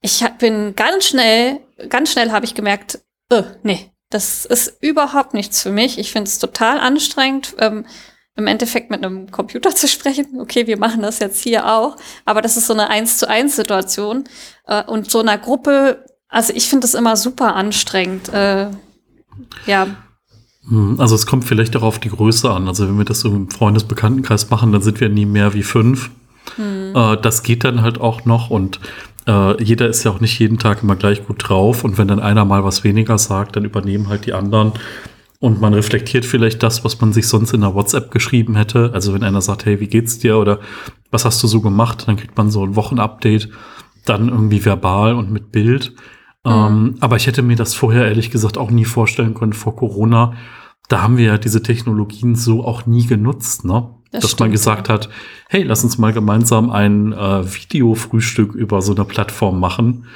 Ich 0.00 0.24
bin 0.38 0.74
ganz 0.76 1.06
schnell, 1.06 1.60
ganz 1.88 2.12
schnell 2.12 2.30
habe 2.30 2.44
ich 2.44 2.54
gemerkt, 2.54 3.00
äh, 3.30 3.42
nee, 3.62 3.90
das 4.10 4.44
ist 4.44 4.78
überhaupt 4.80 5.34
nichts 5.34 5.62
für 5.62 5.70
mich. 5.70 5.98
Ich 5.98 6.12
finde 6.12 6.28
es 6.28 6.38
total 6.38 6.78
anstrengend. 6.80 7.54
Ähm, 7.58 7.84
im 8.38 8.46
Endeffekt 8.46 8.88
mit 8.88 9.04
einem 9.04 9.30
Computer 9.30 9.74
zu 9.74 9.88
sprechen. 9.88 10.38
Okay, 10.40 10.68
wir 10.68 10.78
machen 10.78 11.02
das 11.02 11.18
jetzt 11.18 11.42
hier 11.42 11.66
auch, 11.66 11.96
aber 12.24 12.40
das 12.40 12.56
ist 12.56 12.68
so 12.68 12.72
eine 12.72 12.88
eins 12.88 13.18
zu 13.18 13.28
eins 13.28 13.56
Situation 13.56 14.24
äh, 14.66 14.84
und 14.84 15.10
so 15.10 15.18
einer 15.18 15.36
Gruppe. 15.36 16.04
Also 16.28 16.52
ich 16.54 16.68
finde 16.68 16.82
das 16.82 16.94
immer 16.94 17.16
super 17.16 17.56
anstrengend. 17.56 18.28
Äh, 18.28 18.70
ja. 19.66 19.88
Hm, 20.68 21.00
also 21.00 21.16
es 21.16 21.26
kommt 21.26 21.46
vielleicht 21.46 21.74
auch 21.74 21.82
auf 21.82 21.98
die 21.98 22.10
Größe 22.10 22.48
an. 22.48 22.68
Also 22.68 22.86
wenn 22.86 22.96
wir 22.96 23.04
das 23.04 23.20
so 23.20 23.28
im 23.28 23.50
Freundesbekanntenkreis 23.50 24.50
machen, 24.50 24.70
dann 24.70 24.82
sind 24.82 25.00
wir 25.00 25.08
nie 25.08 25.26
mehr 25.26 25.52
wie 25.54 25.64
fünf. 25.64 26.10
Hm. 26.54 26.94
Äh, 26.94 27.16
das 27.16 27.42
geht 27.42 27.64
dann 27.64 27.82
halt 27.82 28.00
auch 28.00 28.24
noch 28.24 28.50
und 28.50 28.78
äh, 29.28 29.62
jeder 29.62 29.88
ist 29.88 30.02
ja 30.04 30.10
auch 30.10 30.20
nicht 30.20 30.38
jeden 30.38 30.58
Tag 30.58 30.82
immer 30.82 30.96
gleich 30.96 31.26
gut 31.26 31.48
drauf 31.48 31.84
und 31.84 31.98
wenn 31.98 32.08
dann 32.08 32.18
einer 32.18 32.44
mal 32.44 32.64
was 32.64 32.82
weniger 32.82 33.18
sagt, 33.18 33.54
dann 33.56 33.64
übernehmen 33.64 34.08
halt 34.08 34.26
die 34.26 34.32
anderen 34.32 34.72
und 35.38 35.60
man 35.60 35.74
reflektiert 35.74 36.24
vielleicht 36.24 36.62
das, 36.62 36.84
was 36.84 37.00
man 37.00 37.12
sich 37.12 37.28
sonst 37.28 37.52
in 37.52 37.60
der 37.60 37.74
WhatsApp 37.74 38.10
geschrieben 38.10 38.56
hätte. 38.56 38.90
Also 38.92 39.14
wenn 39.14 39.22
einer 39.22 39.40
sagt, 39.40 39.66
hey, 39.66 39.78
wie 39.78 39.86
geht's 39.86 40.18
dir 40.18 40.38
oder 40.38 40.58
was 41.10 41.24
hast 41.24 41.42
du 41.42 41.46
so 41.46 41.60
gemacht, 41.60 42.08
dann 42.08 42.16
kriegt 42.16 42.36
man 42.36 42.50
so 42.50 42.64
ein 42.64 42.74
Wochenupdate, 42.74 43.48
dann 44.04 44.28
irgendwie 44.28 44.64
verbal 44.64 45.14
und 45.14 45.30
mit 45.30 45.52
Bild. 45.52 45.92
Mhm. 46.44 46.50
Ähm, 46.50 46.94
aber 47.00 47.16
ich 47.16 47.26
hätte 47.26 47.42
mir 47.42 47.56
das 47.56 47.74
vorher 47.74 48.06
ehrlich 48.06 48.30
gesagt 48.30 48.58
auch 48.58 48.70
nie 48.70 48.86
vorstellen 48.86 49.34
können 49.34 49.52
vor 49.52 49.76
Corona. 49.76 50.34
Da 50.88 51.02
haben 51.02 51.18
wir 51.18 51.26
ja 51.26 51.38
diese 51.38 51.62
Technologien 51.62 52.34
so 52.34 52.64
auch 52.64 52.86
nie 52.86 53.06
genutzt, 53.06 53.64
ne? 53.64 53.94
Das 54.10 54.22
Dass 54.22 54.30
stimmt, 54.30 54.40
man 54.40 54.50
gesagt 54.52 54.88
hat, 54.88 55.10
hey, 55.48 55.62
lass 55.62 55.84
uns 55.84 55.98
mal 55.98 56.14
gemeinsam 56.14 56.70
ein 56.70 57.12
äh, 57.12 57.54
Videofrühstück 57.54 58.54
über 58.54 58.80
so 58.80 58.94
eine 58.94 59.04
Plattform 59.04 59.60
machen. 59.60 60.06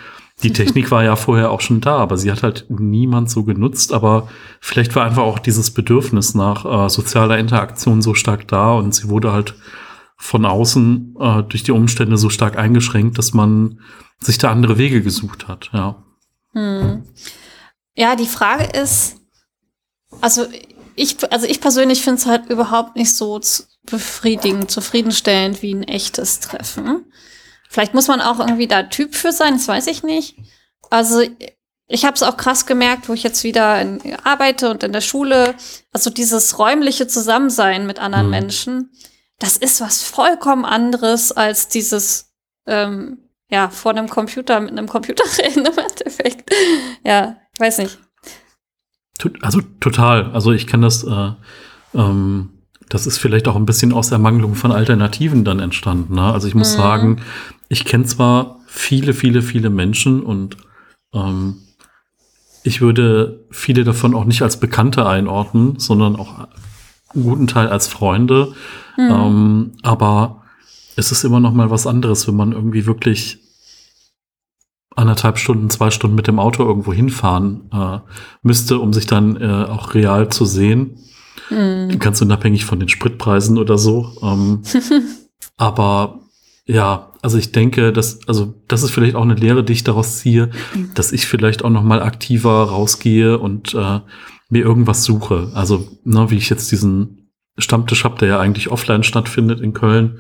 Die 0.43 0.53
Technik 0.55 0.91
war 0.91 1.05
ja 1.05 1.15
vorher 1.15 1.51
auch 1.51 1.61
schon 1.61 1.83
da, 1.83 1.99
aber 1.99 2.17
sie 2.17 2.33
hat 2.33 2.43
halt 2.43 2.67
niemand 2.71 3.31
so 3.31 3.45
genutzt. 3.45 3.93
Aber 3.93 4.29
vielleicht 4.61 4.97
war 4.97 5.05
einfach 5.05 5.23
auch 5.23 5.39
dieses 5.39 5.73
Bedürfnis 5.73 6.35
nach 6.35 6.65
äh, 6.65 6.89
sozialer 6.89 7.39
Interaktion 7.39 8.01
so 8.01 8.15
stark 8.15 8.49
da 8.49 8.73
und 8.73 8.95
sie 8.95 9.11
wurde 9.11 9.33
halt 9.33 9.55
von 10.17 10.47
außen 10.47 11.17
äh, 11.21 11.43
durch 11.43 11.65
die 11.65 11.73
Umstände 11.73 12.17
so 12.17 12.31
stark 12.31 12.57
eingeschränkt, 12.57 13.19
dass 13.19 13.35
man 13.35 13.81
sich 14.21 14.39
da 14.39 14.51
andere 14.51 14.79
Wege 14.79 15.03
gesucht 15.03 15.49
hat. 15.49 15.69
Ja, 15.75 16.03
hm. 16.53 17.03
ja 17.95 18.17
die 18.17 18.27
Frage 18.27 18.65
ist, 18.65 19.22
also 20.21 20.47
ich, 20.95 21.17
also 21.33 21.47
ich 21.47 21.61
persönlich 21.61 22.03
finde 22.03 22.21
es 22.21 22.27
halt 22.27 22.51
überhaupt 22.51 22.97
nicht 22.97 23.15
so 23.15 23.41
befriedigend, 23.85 24.71
zufriedenstellend 24.71 25.63
wie 25.63 25.75
ein 25.75 25.85
echtes 25.85 26.41
Treffen. 26.41 27.13
Vielleicht 27.69 27.95
muss 27.95 28.09
man 28.09 28.21
auch 28.21 28.39
irgendwie 28.39 28.69
da 28.69 28.83
Typ 28.83 29.15
für 29.15 29.33
sein, 29.33 29.55
das 29.55 29.69
weiß 29.69 29.87
ich 29.87 30.03
nicht. 30.03 30.37
Also 30.91 31.23
ich 31.89 32.05
habe 32.05 32.15
es 32.15 32.23
auch 32.23 32.37
krass 32.37 32.67
gemerkt, 32.67 33.09
wo 33.09 33.15
ich 33.15 33.23
jetzt 33.23 33.45
wieder 33.45 33.81
in, 33.81 34.01
arbeite 34.25 34.71
und 34.71 34.83
in 34.83 34.93
der 34.93 35.01
Schule. 35.01 35.55
Also 35.93 36.11
dieses 36.11 36.59
räumliche 36.59 37.07
Zusammensein 37.07 37.87
mit 37.87 37.99
anderen 37.99 38.27
mhm. 38.27 38.31
Menschen, 38.31 38.91
das 39.39 39.57
ist 39.57 39.81
was 39.81 40.03
vollkommen 40.03 40.65
anderes 40.65 41.33
als 41.33 41.69
dieses 41.69 42.33
ähm, 42.67 43.29
ja 43.51 43.69
vor 43.71 43.93
einem 43.93 44.09
Computer 44.09 44.61
mit 44.61 44.71
einem 44.71 44.89
Computer 44.89 45.25
reden 45.39 45.67
im 45.67 45.79
Endeffekt. 45.79 46.51
Ja, 47.05 47.37
weiß 47.59 47.79
nicht. 47.79 47.99
Also 49.41 49.61
total. 49.81 50.31
Also 50.33 50.53
ich 50.53 50.67
kann 50.67 50.83
das. 50.83 51.05
Äh, 51.05 51.33
ähm 51.95 52.51
das 52.89 53.07
ist 53.07 53.17
vielleicht 53.17 53.49
auch 53.49 53.57
ein 53.57 53.65
bisschen 53.65 53.95
aus 53.95 54.11
Ermangelung 54.11 54.55
von 54.55 54.71
Alternativen 54.71 55.45
dann 55.45 55.61
entstanden. 55.61 56.17
Ne? 56.17 56.31
Also 56.31 56.47
ich 56.47 56.55
muss 56.55 56.75
mhm. 56.75 56.79
sagen, 56.79 57.21
ich 57.69 57.87
kenne 57.87 58.05
zwar 58.05 58.61
viele, 58.67 59.15
viele, 59.15 59.41
viele 59.41 59.71
Menschen 59.71 60.23
und 60.23 60.59
ähm, 61.15 61.57
ich 62.65 62.83
würde 62.83 63.47
viele 63.51 63.85
davon 63.85 64.15
auch 64.15 64.27
nicht 64.27 64.43
als 64.43 64.61
Bekannte 64.61 65.07
einordnen, 65.07 65.79
sondern 65.79 66.17
auch 66.17 66.49
einen 67.15 67.23
guten 67.25 67.47
Teil 67.47 67.69
als 67.69 67.89
Freunde. 67.89 68.53
Mhm. 68.99 69.11
Ähm, 69.11 69.73
aber 69.83 70.43
es 70.97 71.13
ist 71.13 71.25
immer 71.25 71.41
noch 71.41 71.55
mal 71.55 71.71
was 71.71 71.87
anderes, 71.87 72.29
wenn 72.29 72.37
man 72.37 72.53
irgendwie 72.53 72.85
wirklich 72.85 73.42
anderthalb 74.97 75.39
Stunden, 75.39 75.71
zwei 75.71 75.91
Stunden 75.91 76.17
mit 76.17 76.27
dem 76.27 76.39
Auto 76.39 76.65
irgendwo 76.65 76.93
hinfahren 76.93 77.71
äh, 77.73 77.99
müsste, 78.43 78.79
um 78.79 78.93
sich 78.93 79.07
dann 79.07 79.37
äh, 79.41 79.67
auch 79.69 79.95
real 79.95 80.29
zu 80.29 80.45
sehen. 80.45 80.99
Mhm. 81.51 81.99
Ganz 81.99 82.21
unabhängig 82.23 82.65
von 82.65 82.81
den 82.81 82.89
Spritpreisen 82.89 83.59
oder 83.59 83.79
so. 83.79 84.13
Ähm, 84.23 84.63
aber 85.57 86.21
ja, 86.67 87.13
also 87.23 87.39
ich 87.39 87.53
denke, 87.53 87.93
dass, 87.93 88.27
also 88.29 88.55
das 88.69 88.83
ist 88.83 88.91
vielleicht 88.91 89.15
auch 89.15 89.23
eine 89.23 89.35
Lehre, 89.35 89.65
die 89.65 89.73
ich 89.73 89.85
daraus 89.85 90.19
ziehe, 90.19 90.51
dass 90.95 91.13
ich 91.13 91.27
vielleicht 91.27 91.65
auch 91.65 91.71
noch 91.71 91.83
mal 91.83 92.03
aktiver 92.03 92.65
rausgehe 92.65 93.39
und 93.39 93.75
äh, 93.75 94.01
mir 94.49 94.65
irgendwas 94.65 95.05
suche. 95.05 95.51
Also, 95.55 95.89
ne, 96.05 96.31
wie 96.31 96.37
ich 96.37 96.51
jetzt 96.51 96.71
diesen 96.71 97.31
Stammtisch 97.59 98.05
habe, 98.05 98.19
der 98.19 98.29
ja 98.29 98.41
eigentlich 98.41 98.71
offline 98.71 99.03
stattfindet 99.03 99.61
in 99.61 99.73
Köln. 99.73 100.19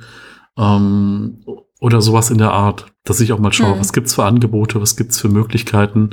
Ähm, 0.56 1.44
oder 1.82 2.00
sowas 2.00 2.30
in 2.30 2.38
der 2.38 2.52
Art, 2.52 2.86
dass 3.04 3.20
ich 3.20 3.32
auch 3.32 3.40
mal 3.40 3.52
schaue, 3.52 3.72
Hm. 3.74 3.80
was 3.80 3.92
gibt's 3.92 4.14
für 4.14 4.24
Angebote, 4.24 4.80
was 4.80 4.96
gibt's 4.96 5.20
für 5.20 5.28
Möglichkeiten, 5.28 6.10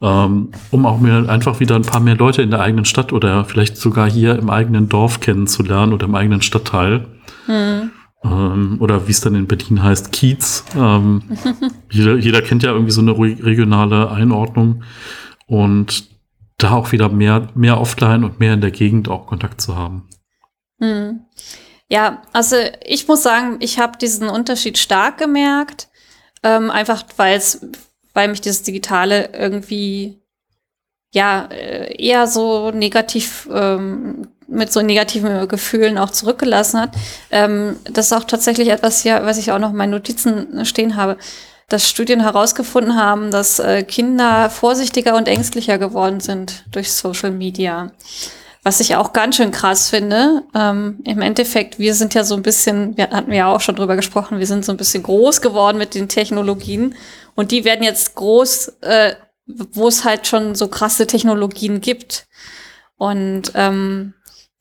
ähm, 0.00 0.48
um 0.72 0.84
auch 0.84 0.98
mir 0.98 1.28
einfach 1.28 1.60
wieder 1.60 1.76
ein 1.76 1.82
paar 1.82 2.00
mehr 2.00 2.16
Leute 2.16 2.42
in 2.42 2.50
der 2.50 2.60
eigenen 2.60 2.84
Stadt 2.84 3.12
oder 3.12 3.44
vielleicht 3.44 3.76
sogar 3.76 4.10
hier 4.10 4.36
im 4.36 4.50
eigenen 4.50 4.88
Dorf 4.88 5.20
kennenzulernen 5.20 5.92
oder 5.92 6.06
im 6.06 6.14
eigenen 6.16 6.42
Stadtteil. 6.42 7.06
Hm. 7.46 7.90
Ähm, 8.24 8.76
oder 8.80 9.06
wie 9.06 9.12
es 9.12 9.20
dann 9.20 9.36
in 9.36 9.46
Berlin 9.46 9.82
heißt, 9.82 10.10
Kiez. 10.10 10.64
Ähm, 10.76 11.22
jeder, 11.90 12.16
jeder 12.16 12.42
kennt 12.42 12.64
ja 12.64 12.72
irgendwie 12.72 12.92
so 12.92 13.00
eine 13.00 13.12
re- 13.12 13.36
regionale 13.44 14.10
Einordnung 14.10 14.82
und 15.46 16.04
da 16.58 16.72
auch 16.72 16.90
wieder 16.90 17.08
mehr, 17.08 17.46
mehr 17.54 17.80
offline 17.80 18.24
und 18.24 18.40
mehr 18.40 18.54
in 18.54 18.60
der 18.60 18.70
Gegend 18.72 19.08
auch 19.08 19.26
Kontakt 19.26 19.60
zu 19.60 19.76
haben. 19.76 20.02
Hm. 20.80 21.20
Ja, 21.92 22.22
also 22.32 22.56
ich 22.82 23.06
muss 23.06 23.22
sagen, 23.22 23.58
ich 23.60 23.78
habe 23.78 23.98
diesen 23.98 24.30
Unterschied 24.30 24.78
stark 24.78 25.18
gemerkt, 25.18 25.88
ähm, 26.42 26.70
einfach 26.70 27.04
weil 27.18 27.36
es, 27.36 27.66
weil 28.14 28.28
mich 28.28 28.40
dieses 28.40 28.62
Digitale 28.62 29.28
irgendwie 29.34 30.18
ja 31.12 31.48
äh, 31.50 31.94
eher 32.02 32.26
so 32.28 32.70
negativ 32.70 33.46
ähm, 33.52 34.28
mit 34.48 34.72
so 34.72 34.80
negativen 34.80 35.46
Gefühlen 35.48 35.98
auch 35.98 36.08
zurückgelassen 36.08 36.80
hat. 36.80 36.94
Ähm, 37.30 37.76
das 37.84 38.06
ist 38.06 38.14
auch 38.14 38.24
tatsächlich 38.24 38.68
etwas 38.68 39.02
hier, 39.02 39.20
was 39.24 39.36
ich 39.36 39.52
auch 39.52 39.58
noch 39.58 39.72
in 39.72 39.76
meinen 39.76 39.90
Notizen 39.90 40.64
stehen 40.64 40.96
habe, 40.96 41.18
dass 41.68 41.90
Studien 41.90 42.20
herausgefunden 42.20 42.96
haben, 42.96 43.30
dass 43.30 43.58
äh, 43.58 43.82
Kinder 43.82 44.48
vorsichtiger 44.48 45.14
und 45.14 45.28
ängstlicher 45.28 45.76
geworden 45.76 46.20
sind 46.20 46.64
durch 46.72 46.90
Social 46.90 47.32
Media. 47.32 47.92
Was 48.64 48.78
ich 48.78 48.94
auch 48.94 49.12
ganz 49.12 49.36
schön 49.36 49.50
krass 49.50 49.90
finde. 49.90 50.44
Ähm, 50.54 51.00
Im 51.04 51.20
Endeffekt, 51.20 51.80
wir 51.80 51.94
sind 51.94 52.14
ja 52.14 52.22
so 52.22 52.36
ein 52.36 52.42
bisschen, 52.42 52.96
wir 52.96 53.10
hatten 53.10 53.32
ja 53.32 53.52
auch 53.52 53.60
schon 53.60 53.74
drüber 53.74 53.96
gesprochen, 53.96 54.38
wir 54.38 54.46
sind 54.46 54.64
so 54.64 54.70
ein 54.70 54.76
bisschen 54.76 55.02
groß 55.02 55.40
geworden 55.40 55.78
mit 55.78 55.94
den 55.94 56.08
Technologien 56.08 56.94
und 57.34 57.50
die 57.50 57.64
werden 57.64 57.82
jetzt 57.82 58.14
groß, 58.14 58.68
äh, 58.82 59.14
wo 59.46 59.88
es 59.88 60.04
halt 60.04 60.28
schon 60.28 60.54
so 60.54 60.68
krasse 60.68 61.08
Technologien 61.08 61.80
gibt. 61.80 62.28
Und 62.96 63.50
ähm, 63.56 64.14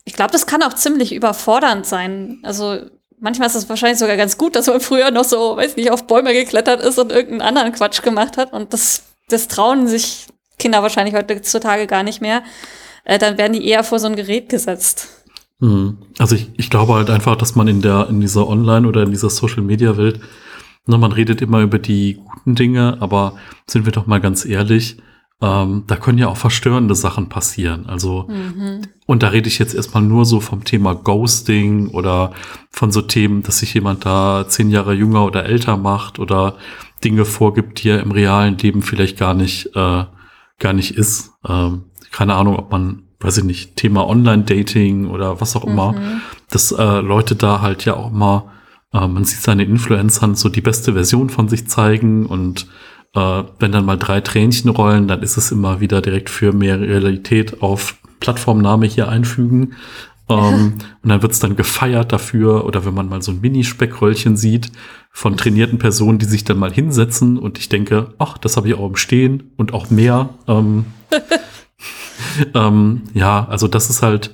ich 0.04 0.14
glaube, 0.14 0.32
das 0.32 0.48
kann 0.48 0.64
auch 0.64 0.74
ziemlich 0.74 1.14
überfordernd 1.14 1.86
sein. 1.86 2.40
Also 2.42 2.80
manchmal 3.20 3.48
ist 3.48 3.56
es 3.56 3.70
wahrscheinlich 3.70 4.00
sogar 4.00 4.18
ganz 4.18 4.38
gut, 4.38 4.56
dass 4.56 4.68
man 4.68 4.82
früher 4.82 5.12
noch 5.12 5.26
so, 5.26 5.58
weiß 5.58 5.76
nicht, 5.76 5.92
auf 5.92 6.08
Bäume 6.08 6.34
geklettert 6.34 6.82
ist 6.82 6.98
und 6.98 7.12
irgendeinen 7.12 7.42
anderen 7.42 7.72
Quatsch 7.72 8.02
gemacht 8.02 8.38
hat. 8.38 8.52
Und 8.52 8.74
das, 8.74 9.04
das 9.30 9.48
trauen 9.48 9.88
sich 9.88 10.26
Kinder 10.58 10.82
wahrscheinlich 10.82 11.14
heutzutage 11.16 11.88
gar 11.88 12.02
nicht 12.04 12.20
mehr. 12.20 12.44
Äh, 13.04 13.18
dann 13.20 13.38
werden 13.38 13.54
die 13.54 13.68
eher 13.68 13.84
vor 13.84 14.00
so 14.00 14.08
ein 14.08 14.16
Gerät 14.16 14.50
gesetzt. 14.50 15.08
Mhm. 15.60 15.98
Also 16.18 16.36
ich, 16.36 16.50
ich 16.58 16.70
glaube 16.70 16.94
halt 16.94 17.10
einfach, 17.10 17.36
dass 17.36 17.56
man 17.56 17.68
in 17.68 17.82
der, 17.82 18.08
in 18.10 18.20
dieser 18.22 18.48
Online- 18.48 18.88
oder 18.88 19.04
in 19.04 19.12
dieser 19.12 19.30
Social-Media-Welt, 19.30 20.20
ne, 20.88 20.98
man 20.98 21.12
redet 21.12 21.42
immer 21.42 21.62
über 21.62 21.80
die 21.80 22.20
guten 22.26 22.56
Dinge, 22.56 22.98
aber 23.00 23.34
sind 23.68 23.86
wir 23.86 23.92
doch 23.92 24.08
mal 24.08 24.20
ganz 24.20 24.46
ehrlich, 24.46 24.98
ähm, 25.44 25.84
da 25.88 25.96
können 25.96 26.20
ja 26.20 26.28
auch 26.28 26.38
verstörende 26.38 26.94
Sachen 26.94 27.28
passieren. 27.30 27.88
Also, 27.88 28.28
Mhm. 28.30 28.82
und 29.08 29.24
da 29.24 29.30
rede 29.30 29.48
ich 29.48 29.58
jetzt 29.58 29.74
erstmal 29.74 30.04
nur 30.04 30.26
so 30.26 30.40
vom 30.40 30.64
Thema 30.64 30.94
Ghosting 30.94 31.88
oder 31.90 32.32
von 32.70 32.92
so 32.92 33.02
Themen, 33.02 33.42
dass 33.42 33.60
sich 33.60 33.74
jemand 33.74 34.06
da 34.06 34.46
zehn 34.48 34.70
Jahre 34.70 34.94
jünger 34.94 35.26
oder 35.26 35.46
älter 35.46 35.78
macht 35.78 36.20
oder 36.20 36.58
Dinge 37.04 37.26
vorgibt, 37.26 37.84
die 37.84 37.90
er 37.90 38.02
im 38.02 38.12
realen 38.12 38.58
Leben 38.60 38.84
vielleicht 38.84 39.18
gar 39.18 39.34
nicht, 39.34 39.76
äh, 39.76 40.04
gar 40.62 40.72
nicht 40.74 40.96
ist. 40.98 41.32
Ähm, 41.48 41.84
keine 42.12 42.36
Ahnung, 42.36 42.56
ob 42.56 42.72
man, 42.72 43.04
weiß 43.20 43.40
ich 43.40 43.44
nicht, 43.44 43.76
Thema 43.76 44.08
Online-Dating 44.08 45.08
oder 45.08 45.42
was 45.42 45.56
auch 45.58 45.66
immer, 45.66 45.92
Mhm. 45.94 46.22
dass 46.50 46.72
äh, 46.72 47.00
Leute 47.02 47.36
da 47.36 47.60
halt 47.62 47.84
ja 47.84 47.96
auch 47.96 48.12
mal, 48.12 48.46
äh, 48.94 49.06
man 49.08 49.26
sieht 49.26 49.42
seine 49.42 49.64
Influencern 49.66 50.36
so 50.36 50.48
die 50.48 50.62
beste 50.62 50.94
Version 50.94 51.30
von 51.30 51.50
sich 51.50 51.68
zeigen 51.68 52.26
und 52.26 52.68
äh, 53.14 53.44
wenn 53.60 53.74
dann 53.74 53.86
mal 53.86 53.98
drei 53.98 54.22
Tränchen 54.22 54.70
rollen, 54.70 55.08
dann 55.10 55.22
ist 55.22 55.36
es 55.36 55.52
immer 55.52 55.82
wieder 55.82 56.02
direkt 56.02 56.30
für 56.30 56.54
mehr 56.54 56.80
Realität 56.80 57.62
auf 57.62 57.98
Plattformname 58.22 58.86
hier 58.86 59.10
einfügen. 59.10 59.74
Ähm, 60.30 60.78
und 61.04 61.10
dann 61.10 61.22
wird's 61.22 61.40
dann 61.40 61.56
gefeiert 61.56 62.12
dafür, 62.12 62.66
oder 62.66 62.86
wenn 62.86 62.94
man 62.94 63.10
mal 63.10 63.22
so 63.22 63.32
ein 63.32 63.42
Mini-Speckröllchen 63.42 64.38
sieht 64.38 64.72
von 65.12 65.36
trainierten 65.36 65.78
Personen, 65.78 66.20
die 66.20 66.26
sich 66.26 66.44
dann 66.44 66.58
mal 66.58 66.72
hinsetzen 66.72 67.38
und 67.38 67.58
ich 67.58 67.70
denke, 67.70 68.14
ach, 68.18 68.38
das 68.38 68.58
habe 68.58 68.70
ich 68.70 68.76
auch 68.76 68.88
im 68.88 68.96
Stehen 68.96 69.52
und 69.58 69.74
auch 69.74 69.90
mehr. 69.90 70.30
Ähm, 70.48 70.86
ähm, 72.54 73.04
ja, 73.14 73.46
also 73.50 73.68
das 73.68 73.90
ist 73.90 74.02
halt, 74.02 74.32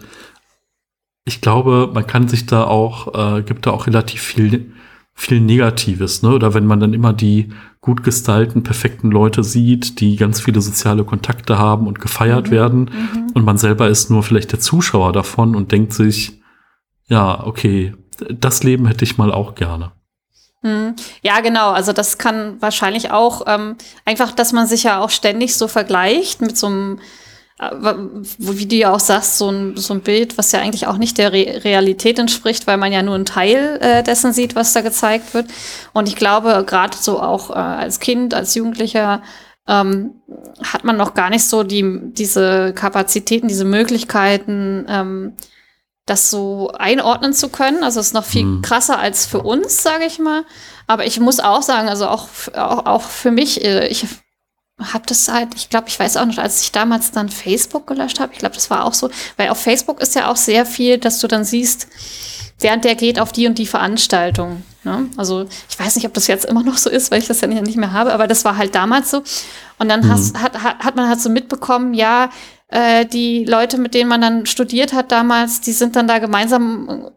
ich 1.26 1.42
glaube, 1.42 1.90
man 1.94 2.06
kann 2.06 2.28
sich 2.28 2.46
da 2.46 2.64
auch, 2.66 3.38
äh, 3.38 3.42
gibt 3.42 3.66
da 3.66 3.72
auch 3.72 3.88
relativ 3.88 4.22
viel, 4.22 4.72
viel 5.20 5.42
Negatives, 5.42 6.22
ne? 6.22 6.30
Oder 6.30 6.54
wenn 6.54 6.68
man 6.68 6.80
dann 6.80 6.94
immer 6.94 7.12
die 7.12 7.50
gut 7.82 8.04
gestylten, 8.04 8.62
perfekten 8.64 9.10
Leute 9.10 9.44
sieht, 9.44 10.00
die 10.00 10.16
ganz 10.16 10.40
viele 10.40 10.62
soziale 10.62 11.04
Kontakte 11.04 11.58
haben 11.58 11.88
und 11.88 12.00
gefeiert 12.00 12.48
Mhm. 12.48 12.52
werden 12.52 12.80
Mhm. 12.82 13.32
und 13.34 13.44
man 13.44 13.58
selber 13.58 13.90
ist 13.90 14.12
nur 14.12 14.22
vielleicht 14.22 14.52
der 14.52 14.60
Zuschauer 14.60 15.14
davon 15.14 15.56
und 15.56 15.72
denkt 15.72 15.92
sich, 15.94 16.40
ja, 17.08 17.46
okay, 17.46 17.96
das 18.30 18.64
Leben 18.64 18.86
hätte 18.86 19.06
ich 19.06 19.18
mal 19.18 19.32
auch 19.34 19.56
gerne. 19.56 19.92
Mhm. 20.62 20.96
Ja, 21.24 21.40
genau. 21.40 21.72
Also 21.72 21.94
das 21.94 22.18
kann 22.20 22.62
wahrscheinlich 22.62 23.10
auch 23.12 23.42
ähm, 23.48 23.76
einfach, 24.06 24.32
dass 24.32 24.54
man 24.54 24.68
sich 24.68 24.84
ja 24.84 25.00
auch 25.00 25.10
ständig 25.10 25.56
so 25.56 25.68
vergleicht 25.68 26.42
mit 26.42 26.58
so 26.58 26.68
einem, 26.68 27.00
wie 27.60 28.66
du 28.68 28.76
ja 28.76 28.94
auch 28.94 29.00
sagst, 29.00 29.40
so 29.40 29.50
ein, 29.50 29.76
so 29.78 29.94
ein 29.96 30.02
Bild, 30.02 30.38
was 30.38 30.52
ja 30.52 30.60
eigentlich 30.60 30.86
auch 30.86 30.98
nicht 30.98 31.18
der 31.18 31.34
Re 31.34 31.64
Realität 31.64 32.20
entspricht, 32.20 32.68
weil 32.68 32.78
man 32.78 32.92
ja 32.92 33.02
nur 33.02 33.16
einen 33.16 33.26
Teil 33.26 33.80
äh, 33.82 34.04
dessen 34.04 34.32
sieht, 34.32 34.56
was 34.56 34.74
da 34.74 34.82
gezeigt 34.82 35.34
wird. 35.34 35.48
Und 35.92 36.08
ich 36.08 36.16
glaube, 36.16 36.64
gerade 36.68 36.96
so 36.96 37.20
auch 37.20 37.50
äh, 37.50 37.54
als 37.54 38.00
Kind, 38.00 38.36
als 38.36 38.54
Jugendlicher, 38.54 39.24
ähm, 39.68 40.22
hat 40.64 40.84
man 40.84 40.98
noch 40.98 41.16
gar 41.16 41.32
nicht 41.32 41.46
so 41.46 41.64
die, 41.64 41.84
diese 42.14 42.74
Kapazitäten, 42.74 43.48
diese 43.48 43.66
Möglichkeiten, 43.66 44.86
ähm, 44.88 45.34
das 46.06 46.30
so 46.30 46.72
einordnen 46.78 47.34
zu 47.34 47.50
können. 47.50 47.84
Also 47.84 48.00
es 48.00 48.08
ist 48.08 48.14
noch 48.14 48.24
viel 48.24 48.46
Mhm. 48.46 48.62
krasser 48.62 49.00
als 49.00 49.26
für 49.26 49.40
uns, 49.40 49.82
sage 49.82 50.06
ich 50.06 50.20
mal. 50.20 50.46
Aber 50.86 51.06
ich 51.06 51.20
muss 51.20 51.40
auch 51.40 51.64
sagen, 51.64 51.90
also 51.90 52.08
auch, 52.08 52.30
auch, 52.56 52.86
auch 52.86 53.02
für 53.02 53.32
mich, 53.32 53.66
äh, 53.66 53.88
ich 53.88 54.06
habe 54.80 55.06
das 55.08 55.28
halt, 55.28 55.56
ich 55.56 55.70
glaube, 55.70 55.88
ich 55.88 56.00
weiß 56.00 56.18
auch 56.18 56.26
nicht, 56.26 56.40
als 56.40 56.62
ich 56.62 56.72
damals 56.72 57.12
dann 57.12 57.30
Facebook 57.30 57.88
gelöscht 57.88 58.20
habe, 58.20 58.34
ich 58.34 58.40
glaube, 58.40 58.56
das 58.56 58.70
war 58.70 58.86
auch 58.86 58.94
so, 58.94 59.10
weil 59.36 59.50
auf 59.50 59.60
Facebook 59.60 60.00
ist 60.02 60.16
ja 60.16 60.30
auch 60.30 60.36
sehr 60.36 60.66
viel, 60.66 60.98
dass 60.98 61.20
du 61.20 61.28
dann 61.28 61.44
siehst, 61.44 61.88
und 62.74 62.84
der 62.86 62.96
geht 62.96 63.20
auf 63.20 63.32
die 63.32 63.48
und 63.48 63.58
die 63.60 63.68
Veranstaltung. 63.68 64.64
Ne? 64.84 65.08
Also 65.16 65.46
ich 65.70 65.80
weiß 65.80 65.96
nicht, 65.96 66.06
ob 66.08 66.14
das 66.14 66.28
jetzt 66.28 66.46
immer 66.46 66.64
noch 66.64 66.78
so 66.78 66.90
ist, 66.90 67.12
weil 67.12 67.20
ich 67.20 67.28
das 67.28 67.42
ja 67.42 67.48
nicht, 67.48 67.78
mehr 67.78 67.92
habe, 67.92 68.14
aber 68.14 68.28
das 68.28 68.46
war 68.46 68.58
halt 68.58 68.74
damals 68.74 69.12
so. 69.12 69.22
Und 69.78 69.90
dann 69.90 70.02
Mhm. 70.02 70.10
hast, 70.12 70.42
hat, 70.42 70.64
hat, 70.64 70.80
hat 70.80 70.96
man 70.96 71.08
halt 71.08 71.22
so 71.22 71.30
mitbekommen, 71.30 71.94
ja, 71.94 72.30
äh, 72.70 73.06
die 73.06 73.46
Leute, 73.46 73.78
mit 73.78 73.94
denen 73.94 74.10
man 74.10 74.22
dann 74.22 74.46
studiert 74.46 74.94
hat 74.94 75.12
damals, 75.12 75.62
die 75.62 75.72
sind 75.72 75.96
dann 75.96 76.08
da 76.08 76.20
gemeinsam 76.20 77.12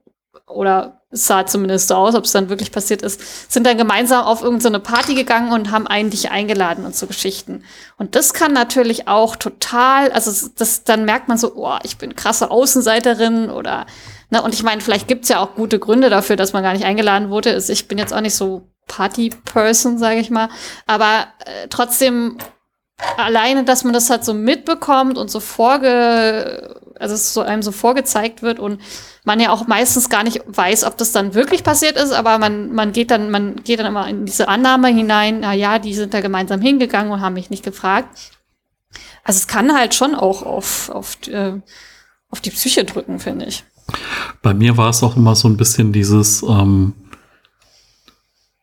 oder 0.51 1.01
es 1.13 1.27
sah 1.27 1.45
zumindest 1.45 1.89
so 1.89 1.97
aus, 1.97 2.15
ob 2.15 2.25
es 2.25 2.33
dann 2.33 2.49
wirklich 2.49 2.71
passiert 2.71 3.03
ist, 3.03 3.53
sind 3.53 3.67
dann 3.67 3.77
gemeinsam 3.77 4.25
auf 4.25 4.43
irgendeine 4.43 4.79
Party 4.79 5.15
gegangen 5.15 5.53
und 5.53 5.73
haben 5.73 5.89
einen 5.89 6.11
dich 6.11 6.31
eingeladen 6.31 6.85
und 6.85 6.95
so 6.95 7.09
Geschichten. 7.09 7.65
Und 7.97 8.15
das 8.15 8.33
kann 8.33 8.53
natürlich 8.53 9.09
auch 9.09 9.35
total, 9.35 10.13
also 10.13 10.49
das, 10.57 10.85
dann 10.85 11.05
merkt 11.05 11.29
man 11.29 11.37
so, 11.37 11.53
oh, 11.57 11.79
ich 11.83 11.99
bin 11.99 12.15
krasse 12.15 12.51
Außenseiterin 12.51 13.51
oder, 13.51 13.87
ne, 14.31 14.41
und 14.41 14.55
ich 14.55 14.63
meine, 14.63 14.81
vielleicht 14.81 15.09
gibt's 15.09 15.29
ja 15.29 15.41
auch 15.41 15.57
gute 15.57 15.81
Gründe 15.81 16.11
dafür, 16.11 16.37
dass 16.37 16.53
man 16.53 16.63
gar 16.63 16.75
nicht 16.75 16.85
eingeladen 16.85 17.31
wurde. 17.31 17.55
Also 17.55 17.73
ich 17.73 17.89
bin 17.89 17.99
jetzt 17.99 18.15
auch 18.15 18.21
nicht 18.21 18.37
so 18.37 18.69
Party-Person, 18.87 19.99
sage 19.99 20.21
ich 20.21 20.31
mal, 20.31 20.49
aber 20.87 21.27
äh, 21.45 21.67
trotzdem 21.69 22.39
alleine, 23.17 23.65
dass 23.65 23.83
man 23.85 23.93
das 23.93 24.11
halt 24.11 24.25
so 24.25 24.35
mitbekommt 24.35 25.19
und 25.19 25.31
so 25.31 25.41
vorge, 25.41 26.80
also 27.01 27.15
es 27.15 27.35
so 27.35 27.41
einem 27.41 27.63
so 27.63 27.73
vorgezeigt 27.73 28.43
wird 28.43 28.59
und 28.59 28.81
man 29.25 29.41
ja 29.41 29.51
auch 29.51 29.67
meistens 29.67 30.09
gar 30.09 30.25
nicht 30.25 30.43
weiß, 30.47 30.85
ob 30.85 30.97
das 30.97 31.13
dann 31.13 31.35
wirklich 31.35 31.65
passiert 31.65 31.97
ist, 31.97 32.13
aber 32.13 32.39
man, 32.39 32.73
man 32.73 32.93
geht 32.93 33.11
dann, 33.11 33.31
man 33.31 33.57
geht 33.57 33.81
dann 33.81 33.87
immer 33.87 34.09
in 34.09 34.27
diese 34.27 34.49
Annahme 34.49 34.89
hinein, 34.89 35.41
na 35.41 35.53
ja, 35.53 35.79
die 35.79 35.95
sind 35.95 36.15
da 36.15 36.21
gemeinsam 36.21 36.61
hingegangen 36.61 37.13
und 37.13 37.21
haben 37.21 37.35
mich 37.35 37.51
nicht 37.51 37.65
gefragt. 37.65 38.33
Also 39.25 39.39
es 39.39 39.47
kann 39.47 39.75
halt 39.75 39.95
schon 39.95 40.15
auch 40.15 40.43
auf, 40.43 40.91
auf, 40.91 41.17
äh, 41.29 41.53
auf 42.31 42.41
die 42.41 42.51
Psyche 42.51 42.85
drücken, 42.85 43.19
finde 43.19 43.47
ich. 43.47 43.65
Bei 44.43 44.55
mir 44.55 44.77
war 44.77 44.91
es 44.91 45.03
auch 45.03 45.17
immer 45.17 45.35
so 45.35 45.49
ein 45.49 45.57
bisschen 45.57 45.93
dieses, 45.93 46.43
ähm, 46.43 46.95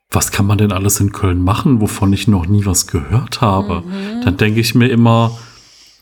was 0.10 0.32
kann 0.32 0.48
man 0.48 0.58
denn 0.58 0.72
alles 0.72 1.00
in 1.00 1.12
Köln 1.12 1.44
machen, 1.44 1.82
wovon 1.82 2.14
ich 2.14 2.28
noch 2.28 2.48
nie 2.48 2.66
was 2.66 2.88
gehört 2.88 3.42
habe? 3.42 3.84
Dann 4.24 4.38
denke 4.38 4.60
ich 4.60 4.74
mir 4.74 4.88
immer, 4.88 5.38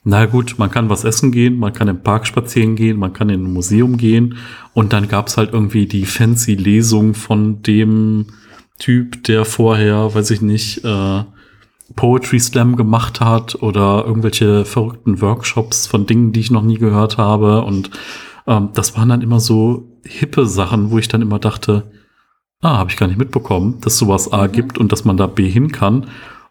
na 0.07 0.25
gut, 0.27 0.55
man 0.57 0.69
kann 0.69 0.89
was 0.89 1.03
essen 1.03 1.31
gehen, 1.31 1.57
man 1.57 1.73
kann 1.73 1.87
im 1.87 2.01
Park 2.03 2.27
spazieren 2.27 2.75
gehen, 2.75 2.97
man 2.97 3.11
kann 3.11 3.29
in 3.29 3.43
ein 3.43 3.51
Museum 3.53 3.97
gehen 3.97 4.37
und 4.73 4.93
dann 4.93 5.07
gab 5.07 5.27
es 5.27 5.35
halt 5.37 5.51
irgendwie 5.51 5.87
die 5.87 6.05
fancy 6.05 6.53
Lesung 6.53 7.15
von 7.15 7.63
dem 7.63 8.27
Typ, 8.77 9.23
der 9.23 9.45
vorher, 9.45 10.13
weiß 10.13 10.29
ich 10.29 10.41
nicht, 10.41 10.85
äh, 10.85 11.23
Poetry 11.95 12.39
Slam 12.39 12.75
gemacht 12.75 13.19
hat 13.19 13.55
oder 13.61 14.05
irgendwelche 14.05 14.63
verrückten 14.63 15.21
Workshops 15.21 15.87
von 15.87 16.05
Dingen, 16.05 16.31
die 16.33 16.39
ich 16.39 16.51
noch 16.51 16.63
nie 16.63 16.77
gehört 16.77 17.17
habe 17.17 17.63
und 17.63 17.89
ähm, 18.45 18.69
das 18.75 18.95
waren 18.95 19.09
dann 19.09 19.21
immer 19.21 19.39
so 19.39 19.87
hippe 20.05 20.45
Sachen, 20.45 20.91
wo 20.91 20.99
ich 20.99 21.07
dann 21.07 21.23
immer 21.23 21.39
dachte, 21.39 21.91
ah, 22.61 22.77
habe 22.77 22.91
ich 22.91 22.97
gar 22.97 23.07
nicht 23.07 23.17
mitbekommen, 23.19 23.79
dass 23.81 23.97
sowas 23.97 24.31
A 24.31 24.47
Mhm. 24.47 24.51
gibt 24.51 24.77
und 24.77 24.91
dass 24.91 25.03
man 25.03 25.17
da 25.17 25.25
B 25.25 25.49
hin 25.49 25.71
kann. 25.71 26.07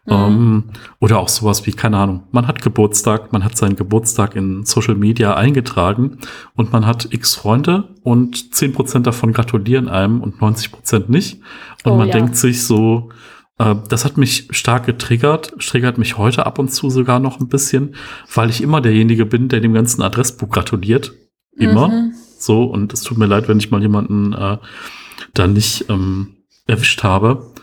Ähm, 0.07 0.65
oder 0.99 1.19
auch 1.19 1.29
sowas 1.29 1.65
wie, 1.65 1.71
keine 1.71 1.97
Ahnung, 1.97 2.23
man 2.31 2.47
hat 2.47 2.61
Geburtstag, 2.61 3.33
man 3.33 3.43
hat 3.43 3.57
seinen 3.57 3.75
Geburtstag 3.75 4.35
in 4.35 4.63
Social 4.63 4.95
Media 4.95 5.35
eingetragen 5.35 6.19
und 6.55 6.71
man 6.71 6.85
hat 6.85 7.07
x 7.11 7.33
Freunde 7.35 7.95
und 8.03 8.35
10% 8.35 8.99
davon 8.99 9.33
gratulieren 9.33 9.89
einem 9.89 10.21
und 10.21 10.37
90% 10.39 11.05
nicht. 11.07 11.41
Und 11.83 11.93
Oh, 11.93 11.97
man 11.97 12.07
ja. 12.07 12.13
denkt 12.13 12.35
sich 12.35 12.63
so, 12.63 13.09
äh, 13.57 13.75
das 13.89 14.05
hat 14.05 14.17
mich 14.17 14.47
stark 14.51 14.85
getriggert, 14.85 15.53
triggert 15.59 15.97
mich 15.97 16.17
heute 16.17 16.45
ab 16.45 16.59
und 16.59 16.71
zu 16.71 16.89
sogar 16.89 17.19
noch 17.19 17.39
ein 17.39 17.47
bisschen, 17.47 17.95
weil 18.33 18.49
ich 18.49 18.61
immer 18.61 18.81
derjenige 18.81 19.25
bin, 19.25 19.49
der 19.49 19.59
dem 19.59 19.73
ganzen 19.73 20.01
Adressbuch 20.01 20.49
gratuliert. 20.49 21.13
Immer. 21.57 21.87
Mhm. 21.87 22.13
So, 22.37 22.65
und 22.65 22.93
es 22.93 23.01
tut 23.01 23.17
mir 23.17 23.27
leid, 23.27 23.47
wenn 23.47 23.57
ich 23.57 23.71
mal 23.71 23.81
jemanden 23.81 24.33
äh, 24.33 24.57
da 25.33 25.47
nicht 25.47 25.89
ähm, 25.89 26.35
erwischt 26.67 27.03
habe. 27.03 27.53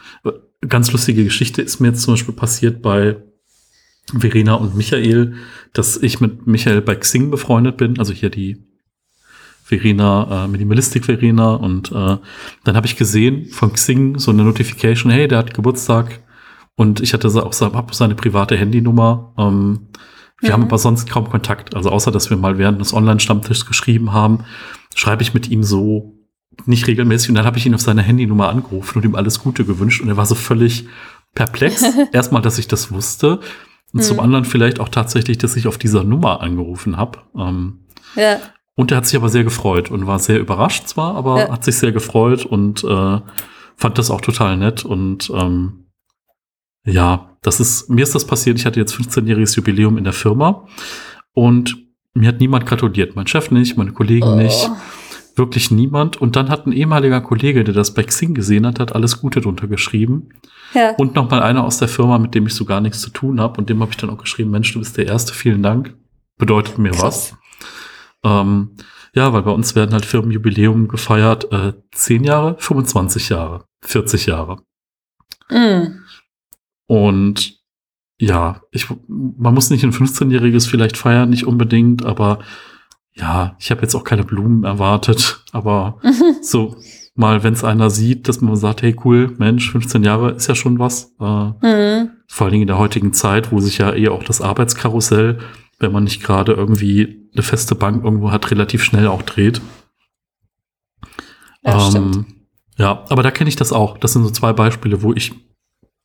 Ganz 0.69 0.93
lustige 0.93 1.25
Geschichte 1.25 1.61
ist 1.63 1.81
mir 1.81 1.89
jetzt 1.89 2.03
zum 2.03 2.15
Beispiel 2.15 2.35
passiert 2.35 2.83
bei 2.83 3.17
Verena 4.17 4.55
und 4.55 4.77
Michael, 4.77 5.35
dass 5.73 5.97
ich 5.97 6.21
mit 6.21 6.47
Michael 6.47 6.83
bei 6.83 6.95
Xing 6.95 7.31
befreundet 7.31 7.77
bin, 7.77 7.99
also 7.99 8.13
hier 8.13 8.31
die 8.31 8.65
Verena, 9.65 10.45
äh, 10.45 10.49
Minimalistik 10.49 11.05
Verena 11.07 11.55
und 11.55 11.91
äh, 11.93 12.19
dann 12.65 12.77
habe 12.77 12.87
ich 12.87 12.97
gesehen 12.97 13.47
von 13.47 13.73
Xing 13.73 14.19
so 14.19 14.31
eine 14.31 14.45
Notification, 14.45 15.11
hey, 15.11 15.29
der 15.29 15.39
hat 15.39 15.55
Geburtstag 15.55 16.21
und 16.77 17.01
ich 17.01 17.15
hatte 17.15 17.29
auch 17.29 17.61
hab 17.61 17.95
seine 17.95 18.15
private 18.15 18.57
Handynummer. 18.57 19.33
Ähm, 19.39 19.89
wir 20.41 20.51
Mhm. 20.51 20.53
haben 20.53 20.63
aber 20.65 20.79
sonst 20.79 21.09
kaum 21.09 21.31
Kontakt, 21.31 21.75
also 21.75 21.91
außer 21.91 22.11
dass 22.11 22.29
wir 22.29 22.37
mal 22.37 22.59
während 22.59 22.81
des 22.81 22.93
Online-Stammtischs 22.93 23.67
geschrieben 23.67 24.13
haben, 24.13 24.45
schreibe 24.95 25.23
ich 25.23 25.35
mit 25.35 25.49
ihm 25.49 25.63
so 25.63 26.19
nicht 26.67 26.87
regelmäßig 26.87 27.31
und 27.31 27.35
dann 27.37 27.45
habe 27.45 27.59
ich 27.59 27.67
ihn 27.67 27.75
auf 27.75 27.81
seine 27.81 28.03
Handynummer 28.03 28.49
angerufen 28.49 28.99
und 28.99 29.05
ihm 29.05 29.15
alles 29.15 29.39
Gute 29.41 29.65
gewünscht 29.65 30.01
und 30.01 30.09
er 30.09 30.17
war 30.17 30.27
so 30.27 30.35
völlig 30.35 30.87
perplex. 31.35 31.85
Erstmal, 32.13 32.43
dass 32.43 32.59
ich 32.59 32.69
das 32.69 32.93
wusste 32.93 33.41
und 33.93 34.03
zum 34.05 34.17
Mhm. 34.19 34.23
anderen 34.23 34.45
vielleicht 34.45 34.81
auch 34.81 34.89
tatsächlich, 34.89 35.39
dass 35.39 35.57
ich 35.57 35.67
auf 35.67 35.79
dieser 35.79 36.05
Nummer 36.05 36.41
angerufen 36.41 36.97
habe. 36.97 37.19
Ähm, 37.37 37.81
Ja. 38.15 38.39
und 38.75 38.91
er 38.91 38.99
hat 38.99 39.07
sich 39.07 39.17
aber 39.17 39.29
sehr 39.29 39.45
gefreut 39.45 39.91
und 39.91 40.07
war 40.07 40.19
sehr 40.19 40.39
überrascht 40.41 40.87
zwar, 40.89 41.15
aber 41.15 41.39
Ja. 41.41 41.53
hat 41.53 41.65
sich 41.65 41.77
sehr 41.77 41.93
gefreut 41.93 42.45
und 42.47 42.85
äh, 42.85 43.21
fand 43.77 43.99
das 43.99 44.11
auch 44.11 44.21
total 44.21 44.57
nett. 44.57 44.85
Und 44.85 45.31
ähm, 45.35 45.87
ja, 46.85 47.37
das 47.43 47.61
ist, 47.61 47.89
mir 47.91 48.03
ist 48.03 48.15
das 48.15 48.27
passiert. 48.27 48.59
Ich 48.59 48.67
hatte 48.67 48.81
jetzt 48.81 48.95
15-jähriges 48.95 49.57
Jubiläum 49.57 49.99
in 49.99 50.05
der 50.05 50.13
Firma 50.13 50.67
und 51.33 51.77
mir 52.15 52.29
hat 52.29 52.41
niemand 52.41 52.67
gratuliert. 52.67 53.17
Mein 53.17 53.27
Chef 53.27 53.51
nicht, 53.51 53.77
meine 53.77 53.93
Kollegen 53.93 54.37
nicht, 54.37 54.71
Wirklich 55.35 55.71
niemand. 55.71 56.21
Und 56.21 56.37
dann 56.37 56.51
hat 56.51 56.67
ein 56.67 56.73
ehemaliger 56.73 57.21
Kollege, 57.21 57.65
der 57.65 57.75
das 57.75 57.95
bei 57.95 58.03
Xing 58.03 58.35
gesehen 58.35 58.67
hat, 58.67 58.81
hat 58.81 58.95
alles 58.95 59.21
Gute 59.21 59.41
drunter 59.41 59.67
geschrieben. 59.67 60.29
Ja. 60.75 60.95
Und 60.97 61.15
noch 61.15 61.31
mal 61.31 61.43
einer 61.43 61.65
aus 61.65 61.79
der 61.79 61.89
Firma, 61.89 62.19
mit 62.19 62.35
dem 62.35 62.47
ich 62.47 62.55
so 62.55 62.65
gar 62.65 62.81
nichts 62.81 63.01
zu 63.01 63.11
tun 63.11 63.41
habe. 63.41 63.59
Und 63.59 63.71
dem 63.71 63.81
habe 63.81 63.91
ich 63.91 63.97
dann 63.97 64.11
auch 64.11 64.19
geschrieben, 64.19 64.51
Mensch, 64.51 64.73
du 64.73 64.79
bist 64.79 64.97
der 64.97 65.07
Erste, 65.07 65.33
vielen 65.35 65.63
Dank. 65.63 65.95
Bedeutet 66.39 66.79
mir 66.79 66.93
was. 67.01 67.37
Ähm, 68.25 68.77
ja, 69.15 69.33
weil 69.33 69.43
bei 69.43 69.51
uns 69.51 69.75
werden 69.75 69.93
halt 69.93 70.07
Firmenjubiläum 70.07 70.89
gefeiert. 70.89 71.53
Äh, 71.53 71.75
10 71.93 72.25
Jahre, 72.25 72.57
25 72.59 73.29
Jahre, 73.29 73.65
40 73.85 74.27
Jahre. 74.27 74.63
Mhm. 75.51 76.01
Und 76.87 77.59
ja, 78.19 78.63
ich, 78.71 78.87
man 79.09 79.55
muss 79.55 79.71
nicht 79.71 79.85
ein 79.85 79.93
15-jähriges 79.93 80.69
vielleicht 80.69 80.97
feiern, 80.97 81.31
nicht 81.31 81.47
unbedingt, 81.47 82.05
aber 82.05 82.39
ja, 83.15 83.57
ich 83.59 83.71
habe 83.71 83.83
jetzt 83.83 83.95
auch 83.95 84.05
keine 84.05 84.25
Blumen 84.25 84.65
erwartet. 84.65 85.45
Aber 85.53 85.99
so 86.43 86.77
mal, 87.15 87.43
wenn 87.45 87.53
es 87.53 87.63
einer 87.65 87.91
sieht, 87.91 88.27
dass 88.29 88.41
man 88.41 88.57
sagt, 88.57 88.83
hey 88.83 88.97
cool, 89.05 89.35
Mensch, 89.39 89.71
15 89.71 90.03
Jahre 90.03 90.31
ist 90.33 90.47
ja 90.49 90.55
schon 90.55 90.79
was. 90.79 91.15
Äh, 91.21 91.25
Mhm. 91.25 92.11
vor 92.27 92.47
allen 92.47 92.53
Dingen 92.53 92.63
in 92.63 92.69
der 92.69 92.79
heutigen 92.79 93.13
Zeit, 93.13 93.53
wo 93.53 93.61
sich 93.61 93.79
ja 93.79 93.93
eh 93.95 94.09
auch 94.09 94.25
das 94.25 94.41
Arbeitskarussell, 94.41 95.39
wenn 95.79 95.93
man 95.93 96.05
nicht 96.05 96.23
gerade 96.23 96.53
irgendwie 96.53 97.29
eine 97.35 97.43
feste 97.43 97.75
Bank 97.75 98.03
irgendwo 98.05 98.31
hat, 98.31 98.51
relativ 98.51 98.83
schnell 98.83 99.07
auch 99.09 99.23
dreht. 99.23 99.61
Ja, 101.65 101.79
stimmt. 101.81 102.25
ja, 102.79 103.05
aber 103.09 103.23
da 103.23 103.31
kenne 103.31 103.49
ich 103.49 103.57
das 103.57 103.73
auch. 103.73 103.99
Das 103.99 104.13
sind 104.15 104.25
so 104.25 104.31
zwei 104.31 104.53
Beispiele, 104.53 105.03
wo 105.03 105.13
ich 105.13 105.33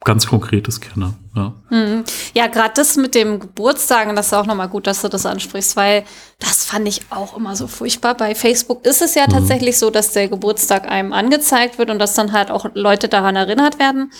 ganz 0.07 0.25
Konkretes 0.25 0.79
kenne. 0.79 1.13
Ja. 1.35 1.53
Mhm. 1.69 2.05
Ja, 2.33 2.47
gerade 2.47 2.71
das 2.75 2.95
mit 2.95 3.13
dem 3.13 3.39
Geburtstagen, 3.41 4.15
das 4.15 4.27
ist 4.27 4.33
auch 4.33 4.45
nochmal 4.45 4.69
gut, 4.69 4.87
dass 4.87 5.01
du 5.01 5.09
das 5.09 5.25
ansprichst, 5.25 5.75
weil 5.75 6.05
das 6.39 6.63
fand 6.65 6.87
ich 6.87 7.01
auch 7.09 7.35
immer 7.35 7.57
so 7.57 7.67
furchtbar. 7.67 8.15
Bei 8.15 8.33
Facebook 8.33 8.85
ist 8.85 9.01
es 9.01 9.15
ja 9.15 9.25
Mhm. 9.27 9.31
tatsächlich 9.33 9.77
so, 9.77 9.89
dass 9.89 10.13
der 10.13 10.29
Geburtstag 10.29 10.89
einem 10.89 11.11
angezeigt 11.11 11.77
wird 11.77 11.89
und 11.89 11.99
dass 11.99 12.13
dann 12.13 12.31
halt 12.31 12.49
auch 12.51 12.67
Leute 12.73 13.09
daran 13.09 13.35
erinnert 13.35 13.79
werden. 13.79 14.11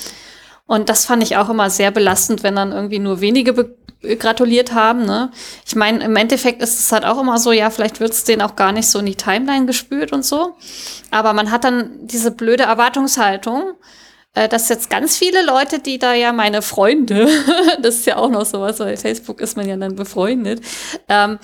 Und 0.66 0.90
das 0.90 1.06
fand 1.06 1.24
ich 1.24 1.38
auch 1.38 1.50
immer 1.50 1.70
sehr 1.70 1.92
belastend, 1.92 2.44
wenn 2.44 2.58
dann 2.58 2.74
irgendwie 2.74 3.00
nur 3.00 3.22
wenige 3.22 3.78
gratuliert 4.20 4.74
haben. 4.74 5.06
Ne? 5.06 5.32
Ich 5.66 5.76
meine, 5.76 6.04
im 6.04 6.16
Endeffekt 6.18 6.62
ist 6.62 6.80
es 6.80 6.92
halt 6.92 7.06
auch 7.06 7.20
immer 7.20 7.40
so, 7.40 7.54
ja, 7.54 7.70
vielleicht 7.70 8.02
wird 8.02 8.12
es 8.12 8.26
denen 8.26 8.42
auch 8.42 8.58
gar 8.58 8.74
nicht 8.74 8.88
so 8.90 9.00
in 9.00 9.06
die 9.06 9.16
Timeline 9.16 9.66
gespült 9.66 10.12
und 10.12 10.26
so. 10.26 10.56
Aber 11.12 11.32
man 11.32 11.50
hat 11.50 11.64
dann 11.64 11.92
diese 12.02 12.32
blöde 12.32 12.64
Erwartungshaltung, 12.64 13.74
dass 14.50 14.70
jetzt 14.70 14.90
ganz 14.90 15.18
viele 15.18 15.46
Leute, 15.46 15.80
die 15.80 15.98
da 16.00 16.14
ja 16.14 16.34
meine 16.34 16.62
Freunde, 16.62 17.28
das 17.82 17.96
ist 17.96 18.06
ja 18.06 18.18
auch 18.18 18.30
noch 18.30 18.46
sowas, 18.46 18.80
weil 18.80 18.98
Facebook 18.98 19.42
ist 19.42 19.58
man 19.58 19.68
ja 19.68 19.76
dann 19.76 19.96
befreundet, 19.96 20.62
ähm, 21.10 21.40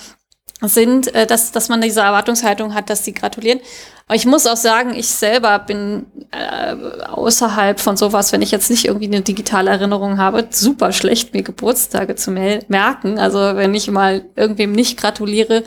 sind, 0.61 1.13
äh, 1.13 1.25
dass, 1.25 1.51
dass 1.51 1.69
man 1.69 1.81
diese 1.81 2.01
Erwartungshaltung 2.01 2.73
hat, 2.73 2.89
dass 2.89 3.03
sie 3.03 3.13
gratulieren. 3.13 3.59
Aber 4.05 4.15
ich 4.15 4.25
muss 4.25 4.47
auch 4.47 4.57
sagen, 4.57 4.93
ich 4.95 5.07
selber 5.07 5.59
bin 5.59 6.05
äh, 6.31 6.75
außerhalb 7.05 7.79
von 7.79 7.95
sowas, 7.97 8.31
wenn 8.31 8.41
ich 8.41 8.51
jetzt 8.51 8.69
nicht 8.69 8.85
irgendwie 8.85 9.07
eine 9.07 9.21
digitale 9.21 9.71
Erinnerung 9.71 10.17
habe, 10.17 10.47
super 10.49 10.91
schlecht, 10.91 11.33
mir 11.33 11.43
Geburtstage 11.43 12.15
zu 12.15 12.31
merken. 12.31 13.17
Also 13.17 13.39
wenn 13.39 13.73
ich 13.73 13.89
mal 13.89 14.25
irgendwem 14.35 14.73
nicht 14.73 14.99
gratuliere, 14.99 15.63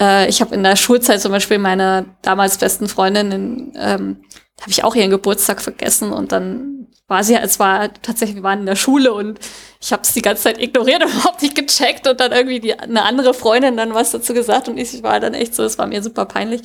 äh, 0.00 0.28
ich 0.28 0.40
habe 0.40 0.54
in 0.54 0.64
der 0.64 0.76
Schulzeit 0.76 1.20
zum 1.20 1.32
Beispiel 1.32 1.58
meiner 1.58 2.04
damals 2.22 2.58
besten 2.58 2.88
Freundin, 2.88 3.32
in, 3.32 3.72
ähm, 3.76 4.16
habe 4.60 4.70
ich 4.70 4.84
auch 4.84 4.94
ihren 4.94 5.10
Geburtstag 5.10 5.60
vergessen 5.60 6.12
und 6.12 6.32
dann 6.32 6.86
war 7.06 7.22
sie, 7.22 7.34
es 7.34 7.58
war 7.58 7.92
tatsächlich, 8.02 8.36
wir 8.36 8.42
waren 8.42 8.60
in 8.60 8.66
der 8.66 8.76
Schule 8.76 9.12
und 9.12 9.38
ich 9.80 9.92
habe 9.92 10.02
es 10.02 10.12
die 10.12 10.22
ganze 10.22 10.44
Zeit 10.44 10.60
ignoriert 10.60 11.04
und 11.04 11.10
überhaupt 11.14 11.42
nicht 11.42 11.54
gecheckt 11.54 12.06
und 12.08 12.18
dann 12.20 12.32
irgendwie 12.32 12.60
die, 12.60 12.78
eine 12.78 13.02
andere 13.02 13.34
Freundin 13.34 13.76
dann 13.76 13.94
was 13.94 14.12
dazu 14.12 14.32
gesagt 14.32 14.68
und 14.68 14.78
ich 14.78 15.02
war 15.02 15.20
dann 15.20 15.34
echt 15.34 15.54
so, 15.54 15.62
es 15.64 15.78
war 15.78 15.86
mir 15.86 16.02
super 16.02 16.24
peinlich. 16.24 16.62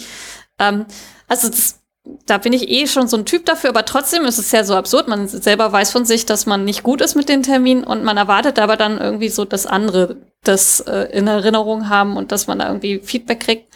Ähm, 0.58 0.86
also 1.28 1.50
das, 1.50 1.80
da 2.26 2.38
bin 2.38 2.54
ich 2.54 2.70
eh 2.70 2.88
schon 2.88 3.08
so 3.08 3.18
ein 3.18 3.26
Typ 3.26 3.46
dafür, 3.46 3.72
aber 3.72 3.86
trotzdem 3.86 4.26
ist 4.26 4.38
es 4.38 4.52
ja 4.52 4.64
so 4.64 4.76
absurd. 4.76 5.08
Man 5.08 5.28
selber 5.28 5.72
weiß 5.72 5.92
von 5.92 6.06
sich, 6.06 6.26
dass 6.26 6.46
man 6.46 6.64
nicht 6.64 6.84
gut 6.84 7.02
ist 7.02 7.16
mit 7.16 7.30
den 7.30 7.44
Terminen 7.44 7.84
und 7.84 8.04
man 8.04 8.18
erwartet 8.18 8.60
aber 8.60 8.78
dann 8.78 8.98
irgendwie 8.98 9.30
so, 9.30 9.46
dass 9.46 9.66
andere 9.66 10.18
das 10.44 10.80
äh, 10.80 11.10
in 11.12 11.28
Erinnerung 11.28 11.90
haben 11.90 12.16
und 12.18 12.32
dass 12.32 12.48
man 12.48 12.60
da 12.60 12.68
irgendwie 12.68 13.00
Feedback 13.00 13.42
kriegt. 13.42 13.74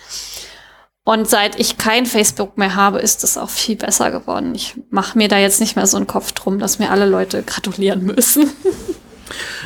Und 1.06 1.28
seit 1.30 1.60
ich 1.60 1.78
kein 1.78 2.06
Facebook 2.06 2.58
mehr 2.58 2.76
habe, 2.76 3.00
ist 3.00 3.24
es 3.26 3.38
auch 3.38 3.50
viel 3.50 3.76
besser 3.76 4.10
geworden. 4.12 4.56
Ich 4.56 4.76
mache 4.89 5.18
mir 5.18 5.28
da 5.28 5.38
jetzt 5.38 5.60
nicht 5.60 5.76
mehr 5.76 5.86
so 5.86 5.98
einen 5.98 6.08
Kopf 6.08 6.32
drum, 6.32 6.60
dass 6.60 6.80
mir 6.80 6.92
alle 6.92 7.06
Leute 7.06 7.44
gratulieren 7.44 8.04
müssen. 8.06 8.50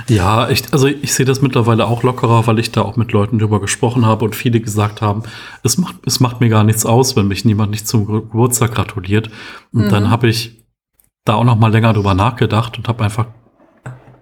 Ja, 0.08 0.50
ich, 0.50 0.64
also 0.72 0.88
ich 0.88 1.14
sehe 1.14 1.26
das 1.26 1.42
mittlerweile 1.42 1.88
auch 1.88 2.02
lockerer, 2.04 2.48
weil 2.48 2.58
ich 2.60 2.72
da 2.72 2.84
auch 2.84 2.96
mit 2.96 3.12
Leuten 3.12 3.38
drüber 3.40 3.60
gesprochen 3.60 4.06
habe 4.06 4.24
und 4.24 4.34
viele 4.36 4.62
gesagt 4.62 5.02
haben, 5.02 5.24
es 5.64 5.78
macht, 5.78 5.96
es 6.06 6.22
macht 6.22 6.40
mir 6.40 6.48
gar 6.48 6.64
nichts 6.64 6.86
aus, 6.86 7.18
wenn 7.18 7.28
mich 7.28 7.44
niemand 7.44 7.72
nicht 7.72 7.86
zum 7.88 8.06
Ge- 8.06 8.22
Geburtstag 8.22 8.76
gratuliert. 8.76 9.30
Und 9.74 9.86
Mhm. 9.88 9.90
dann 9.90 10.10
habe 10.10 10.30
ich 10.30 10.64
da 11.26 11.34
auch 11.34 11.44
noch 11.44 11.58
mal 11.58 11.72
länger 11.72 11.92
drüber 11.92 12.14
nachgedacht 12.14 12.78
und 12.78 12.88
habe 12.88 13.04
einfach 13.04 13.26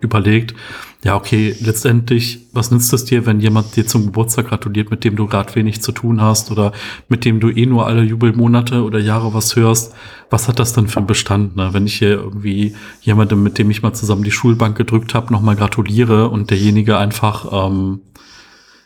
überlegt, 0.06 0.56
ja, 1.04 1.16
okay, 1.16 1.56
letztendlich, 1.60 2.48
was 2.52 2.72
nützt 2.72 2.92
es 2.92 3.06
dir, 3.06 3.28
wenn 3.28 3.40
jemand 3.40 3.76
dir 3.76 3.86
zum 3.86 4.06
Geburtstag 4.06 4.48
gratuliert, 4.48 4.90
mit 4.90 5.04
dem 5.04 5.16
du 5.16 5.28
gerade 5.28 5.54
wenig 5.54 5.82
zu 5.84 5.92
tun 5.92 6.20
hast 6.20 6.50
oder 6.50 6.72
mit 7.10 7.26
dem 7.26 7.40
du 7.40 7.50
eh 7.50 7.68
nur 7.68 7.86
alle 7.86 8.02
Jubelmonate 8.02 8.82
oder 8.84 8.98
Jahre 8.98 9.34
was 9.34 9.56
hörst? 9.56 9.94
Was 10.32 10.48
hat 10.48 10.58
das 10.58 10.74
denn 10.74 10.88
für 10.88 10.98
einen 10.98 11.08
Bestand? 11.08 11.56
Ne? 11.56 11.70
Wenn 11.74 11.86
ich 11.86 12.00
hier 12.00 12.14
irgendwie 12.14 12.76
jemandem, 13.02 13.44
mit 13.44 13.60
dem 13.60 13.70
ich 13.70 13.84
mal 13.84 13.94
zusammen 13.94 14.24
die 14.24 14.32
Schulbank 14.32 14.76
gedrückt 14.76 15.14
habe, 15.14 15.32
nochmal 15.32 15.56
gratuliere 15.56 16.30
und 16.30 16.50
derjenige 16.50 16.98
einfach, 16.98 17.68
ähm, 17.68 18.00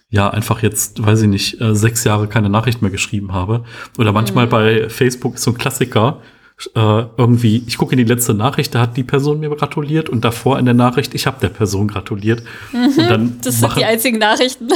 ja, 0.10 0.30
einfach 0.30 0.62
jetzt, 0.62 1.06
weiß 1.06 1.22
ich 1.22 1.30
nicht, 1.30 1.62
äh, 1.62 1.74
sechs 1.74 2.04
Jahre 2.04 2.28
keine 2.28 2.50
Nachricht 2.50 2.82
mehr 2.82 2.92
geschrieben 2.92 3.32
habe. 3.32 3.64
Oder 3.98 4.12
manchmal 4.12 4.48
Mhm. 4.48 4.50
bei 4.50 4.90
Facebook 4.90 5.36
ist 5.36 5.44
so 5.44 5.52
ein 5.52 5.58
Klassiker, 5.58 6.20
äh, 6.76 7.04
irgendwie, 7.17 7.63
ich 7.67 7.78
gucke 7.78 7.93
in 7.93 7.98
die 7.98 8.04
letzte 8.04 8.34
Nachricht, 8.34 8.76
da 8.76 8.82
hat 8.82 8.98
die 8.98 9.04
Person 9.04 9.39
mir 9.39 9.50
gratuliert 9.50 10.10
und 10.10 10.26
davor 10.26 10.60
in 10.60 10.65
der 10.65 10.74
Nachricht, 10.74 11.13
ich 11.15 11.26
habe 11.26 11.38
der 11.41 11.50
Person 11.50 11.88
gratuliert. 11.88 12.43
Und 12.74 12.98
dann 12.98 13.24
Mhm. 13.24 13.39
Das 13.43 13.56
sind 13.56 13.67
machen, 13.67 13.80
die 13.80 13.86
einzigen 13.86 14.17
Nachrichten. 14.17 14.67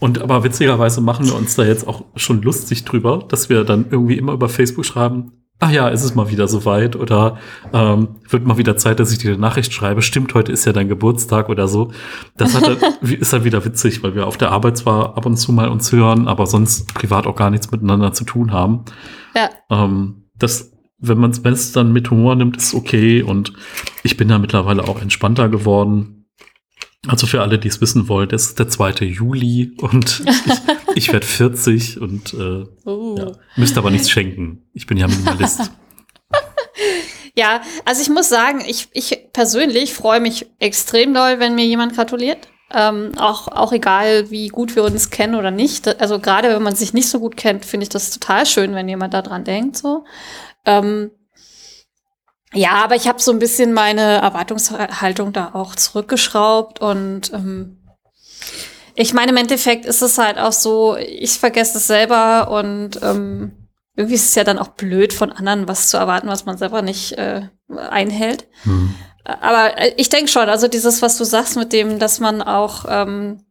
und 0.00 0.20
aber 0.20 0.44
witzigerweise 0.44 1.00
machen 1.00 1.26
wir 1.26 1.34
uns 1.34 1.54
da 1.54 1.64
jetzt 1.64 1.86
auch 1.86 2.04
schon 2.16 2.42
lustig 2.42 2.84
drüber, 2.84 3.24
dass 3.28 3.48
wir 3.48 3.64
dann 3.64 3.86
irgendwie 3.90 4.16
immer 4.16 4.32
über 4.32 4.48
Facebook 4.48 4.84
schreiben, 4.84 5.32
ach 5.58 5.70
ja, 5.70 5.88
ist 5.88 6.02
es 6.02 6.14
mal 6.14 6.30
wieder 6.30 6.48
soweit 6.48 6.96
oder 6.96 7.38
ähm, 7.72 8.16
wird 8.28 8.44
mal 8.46 8.58
wieder 8.58 8.76
Zeit, 8.76 9.00
dass 9.00 9.12
ich 9.12 9.18
dir 9.18 9.32
eine 9.32 9.40
Nachricht 9.40 9.72
schreibe. 9.72 10.02
Stimmt, 10.02 10.34
heute 10.34 10.52
ist 10.52 10.66
ja 10.66 10.72
dein 10.72 10.88
Geburtstag 10.88 11.48
oder 11.48 11.66
so. 11.68 11.92
Das 12.36 12.54
hat 12.54 12.66
dann, 12.66 12.78
ist 13.10 13.32
dann 13.32 13.44
wieder 13.44 13.64
witzig, 13.64 14.02
weil 14.02 14.14
wir 14.14 14.26
auf 14.26 14.36
der 14.36 14.50
Arbeit 14.50 14.76
zwar 14.76 15.16
ab 15.16 15.26
und 15.26 15.36
zu 15.36 15.52
mal 15.52 15.68
uns 15.68 15.92
hören, 15.92 16.28
aber 16.28 16.46
sonst 16.46 16.92
privat 16.94 17.26
auch 17.26 17.36
gar 17.36 17.50
nichts 17.50 17.70
miteinander 17.70 18.12
zu 18.12 18.24
tun 18.24 18.52
haben. 18.52 18.84
ja. 19.34 19.50
Ähm, 19.70 20.22
das 20.38 20.75
wenn 20.98 21.18
man 21.18 21.30
es 21.30 21.72
dann 21.72 21.92
mit 21.92 22.10
Humor 22.10 22.36
nimmt, 22.36 22.56
ist 22.56 22.74
okay. 22.74 23.22
Und 23.22 23.52
ich 24.02 24.16
bin 24.16 24.28
da 24.28 24.38
mittlerweile 24.38 24.84
auch 24.84 25.00
entspannter 25.00 25.48
geworden. 25.48 26.16
Also 27.06 27.26
für 27.26 27.42
alle, 27.42 27.58
die 27.58 27.68
es 27.68 27.80
wissen 27.80 28.08
wollen, 28.08 28.28
das 28.28 28.46
ist 28.46 28.58
der 28.58 28.68
2. 28.68 29.04
Juli 29.04 29.76
und 29.78 30.24
ich, 30.26 30.96
ich 30.96 31.12
werde 31.12 31.26
40 31.26 32.00
und 32.00 32.34
äh, 32.34 32.64
uh. 32.88 33.16
ja, 33.16 33.32
müsste 33.54 33.78
aber 33.78 33.90
nichts 33.90 34.10
schenken. 34.10 34.66
Ich 34.72 34.86
bin 34.86 34.98
ja 34.98 35.06
Minimalist. 35.06 35.70
ja, 37.36 37.60
also 37.84 38.02
ich 38.02 38.08
muss 38.08 38.28
sagen, 38.28 38.64
ich, 38.66 38.88
ich 38.92 39.28
persönlich 39.32 39.94
freue 39.94 40.20
mich 40.20 40.46
extrem 40.58 41.14
doll, 41.14 41.38
wenn 41.38 41.54
mir 41.54 41.66
jemand 41.66 41.94
gratuliert. 41.94 42.48
Ähm, 42.74 43.12
auch, 43.16 43.46
auch 43.46 43.72
egal, 43.72 44.30
wie 44.32 44.48
gut 44.48 44.74
wir 44.74 44.82
uns 44.82 45.10
kennen 45.10 45.36
oder 45.36 45.52
nicht. 45.52 46.00
Also 46.00 46.18
gerade 46.18 46.48
wenn 46.48 46.62
man 46.62 46.74
sich 46.74 46.92
nicht 46.92 47.08
so 47.08 47.20
gut 47.20 47.36
kennt, 47.36 47.64
finde 47.64 47.84
ich 47.84 47.90
das 47.90 48.10
total 48.10 48.44
schön, 48.44 48.74
wenn 48.74 48.88
jemand 48.88 49.14
daran 49.14 49.44
denkt. 49.44 49.76
So. 49.76 50.04
Ähm, 50.66 51.10
ja, 52.52 52.72
aber 52.72 52.96
ich 52.96 53.08
habe 53.08 53.20
so 53.20 53.32
ein 53.32 53.38
bisschen 53.38 53.72
meine 53.72 54.20
Erwartungshaltung 54.20 55.32
da 55.32 55.50
auch 55.54 55.74
zurückgeschraubt 55.74 56.80
und 56.80 57.32
ähm, 57.32 57.82
ich 58.94 59.12
meine, 59.12 59.32
im 59.32 59.36
Endeffekt 59.36 59.84
ist 59.84 60.00
es 60.00 60.16
halt 60.16 60.38
auch 60.38 60.52
so, 60.52 60.96
ich 60.96 61.38
vergesse 61.38 61.78
es 61.78 61.86
selber 61.86 62.50
und 62.50 63.00
ähm, 63.02 63.52
irgendwie 63.94 64.14
ist 64.14 64.26
es 64.26 64.34
ja 64.34 64.44
dann 64.44 64.58
auch 64.58 64.68
blöd, 64.68 65.12
von 65.12 65.32
anderen 65.32 65.68
was 65.68 65.88
zu 65.88 65.98
erwarten, 65.98 66.28
was 66.28 66.46
man 66.46 66.56
selber 66.56 66.82
nicht 66.82 67.12
äh, 67.12 67.42
einhält. 67.68 68.46
Hm. 68.62 68.94
Aber 69.24 69.76
äh, 69.78 69.92
ich 69.96 70.08
denke 70.08 70.28
schon, 70.28 70.48
also 70.48 70.68
dieses, 70.68 71.02
was 71.02 71.18
du 71.18 71.24
sagst 71.24 71.56
mit 71.56 71.72
dem, 71.72 71.98
dass 71.98 72.20
man 72.20 72.40
auch 72.40 72.86
ähm, 72.88 73.44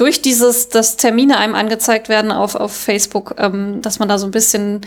durch 0.00 0.22
dieses, 0.22 0.70
dass 0.70 0.96
Termine 0.96 1.36
einem 1.36 1.54
angezeigt 1.54 2.08
werden 2.08 2.32
auf, 2.32 2.54
auf 2.54 2.72
Facebook, 2.72 3.34
ähm, 3.36 3.82
dass 3.82 3.98
man 3.98 4.08
da 4.08 4.16
so 4.16 4.26
ein 4.26 4.30
bisschen, 4.30 4.80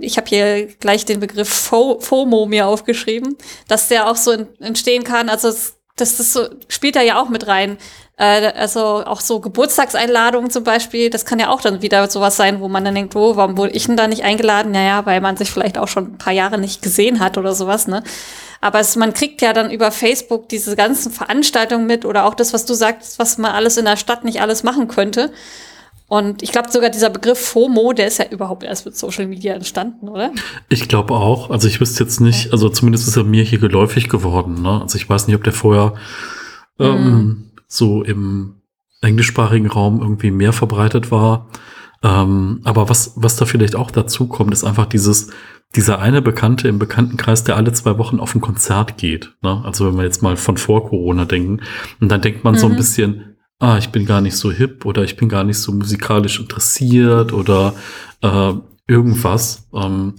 ich 0.00 0.16
habe 0.16 0.28
hier 0.28 0.66
gleich 0.80 1.04
den 1.04 1.20
Begriff 1.20 1.48
FOMO 1.48 2.46
mir 2.46 2.66
aufgeschrieben, 2.66 3.36
dass 3.68 3.86
der 3.86 4.10
auch 4.10 4.16
so 4.16 4.32
entstehen 4.58 5.04
kann. 5.04 5.28
Also 5.28 5.52
das, 5.96 6.16
das 6.16 6.32
so, 6.32 6.48
spielt 6.66 6.96
da 6.96 7.02
ja 7.02 7.22
auch 7.22 7.28
mit 7.28 7.46
rein. 7.46 7.78
Äh, 8.16 8.52
also 8.56 9.04
auch 9.06 9.20
so 9.20 9.38
Geburtstagseinladungen 9.38 10.50
zum 10.50 10.64
Beispiel, 10.64 11.10
das 11.10 11.24
kann 11.24 11.38
ja 11.38 11.50
auch 11.50 11.60
dann 11.60 11.80
wieder 11.80 12.10
sowas 12.10 12.36
sein, 12.36 12.60
wo 12.60 12.66
man 12.66 12.84
dann 12.84 12.96
denkt, 12.96 13.14
oh, 13.14 13.36
warum 13.36 13.56
wurde 13.56 13.72
ich 13.74 13.86
denn 13.86 13.96
da 13.96 14.08
nicht 14.08 14.24
eingeladen? 14.24 14.72
Naja, 14.72 15.06
weil 15.06 15.20
man 15.20 15.36
sich 15.36 15.52
vielleicht 15.52 15.78
auch 15.78 15.88
schon 15.88 16.14
ein 16.14 16.18
paar 16.18 16.32
Jahre 16.32 16.58
nicht 16.58 16.82
gesehen 16.82 17.20
hat 17.20 17.38
oder 17.38 17.54
sowas, 17.54 17.86
ne? 17.86 18.02
Aber 18.60 18.80
es, 18.80 18.96
man 18.96 19.14
kriegt 19.14 19.40
ja 19.40 19.52
dann 19.52 19.70
über 19.70 19.90
Facebook 19.90 20.48
diese 20.48 20.76
ganzen 20.76 21.10
Veranstaltungen 21.10 21.86
mit 21.86 22.04
oder 22.04 22.26
auch 22.26 22.34
das, 22.34 22.52
was 22.52 22.66
du 22.66 22.74
sagst, 22.74 23.18
was 23.18 23.38
man 23.38 23.52
alles 23.52 23.76
in 23.76 23.86
der 23.86 23.96
Stadt 23.96 24.24
nicht 24.24 24.42
alles 24.42 24.62
machen 24.62 24.88
könnte. 24.88 25.32
Und 26.08 26.42
ich 26.42 26.50
glaube 26.50 26.70
sogar 26.70 26.90
dieser 26.90 27.08
Begriff 27.08 27.38
FOMO, 27.38 27.92
der 27.92 28.08
ist 28.08 28.18
ja 28.18 28.26
überhaupt 28.28 28.64
erst 28.64 28.84
mit 28.84 28.96
Social 28.96 29.26
Media 29.26 29.54
entstanden, 29.54 30.08
oder? 30.08 30.32
Ich 30.68 30.88
glaube 30.88 31.14
auch. 31.14 31.50
Also 31.50 31.68
ich 31.68 31.80
wüsste 31.80 32.02
jetzt 32.02 32.20
nicht, 32.20 32.52
also 32.52 32.68
zumindest 32.68 33.06
ist 33.06 33.16
er 33.16 33.22
mir 33.22 33.44
hier 33.44 33.60
geläufig 33.60 34.08
geworden. 34.08 34.60
Ne? 34.60 34.82
Also 34.82 34.96
ich 34.96 35.08
weiß 35.08 35.28
nicht, 35.28 35.36
ob 35.36 35.44
der 35.44 35.52
vorher 35.52 35.94
ähm, 36.80 37.52
so 37.68 38.02
im 38.02 38.56
englischsprachigen 39.02 39.68
Raum 39.68 40.00
irgendwie 40.00 40.32
mehr 40.32 40.52
verbreitet 40.52 41.12
war. 41.12 41.48
Ähm, 42.02 42.60
aber 42.64 42.88
was, 42.88 43.12
was 43.16 43.36
da 43.36 43.44
vielleicht 43.44 43.76
auch 43.76 43.90
dazu 43.90 44.26
kommt, 44.26 44.52
ist 44.52 44.64
einfach 44.64 44.86
dieses, 44.86 45.30
dieser 45.76 45.98
eine 45.98 46.22
Bekannte 46.22 46.68
im 46.68 46.78
Bekanntenkreis, 46.78 47.44
der 47.44 47.56
alle 47.56 47.72
zwei 47.72 47.98
Wochen 47.98 48.20
auf 48.20 48.34
ein 48.34 48.40
Konzert 48.40 48.96
geht. 48.96 49.34
Ne? 49.42 49.62
Also 49.64 49.86
wenn 49.86 49.96
wir 49.96 50.04
jetzt 50.04 50.22
mal 50.22 50.36
von 50.36 50.56
vor 50.56 50.88
Corona 50.88 51.24
denken. 51.26 51.60
Und 52.00 52.10
dann 52.10 52.22
denkt 52.22 52.42
man 52.42 52.54
mhm. 52.54 52.58
so 52.58 52.66
ein 52.66 52.72
mhm. 52.72 52.76
bisschen, 52.76 53.36
ah, 53.58 53.76
ich 53.76 53.90
bin 53.90 54.06
gar 54.06 54.20
nicht 54.20 54.36
so 54.36 54.50
hip 54.50 54.86
oder 54.86 55.04
ich 55.04 55.16
bin 55.16 55.28
gar 55.28 55.44
nicht 55.44 55.58
so 55.58 55.72
musikalisch 55.72 56.40
interessiert 56.40 57.32
oder 57.32 57.74
äh, 58.22 58.54
irgendwas. 58.86 59.68
Ähm, 59.74 60.14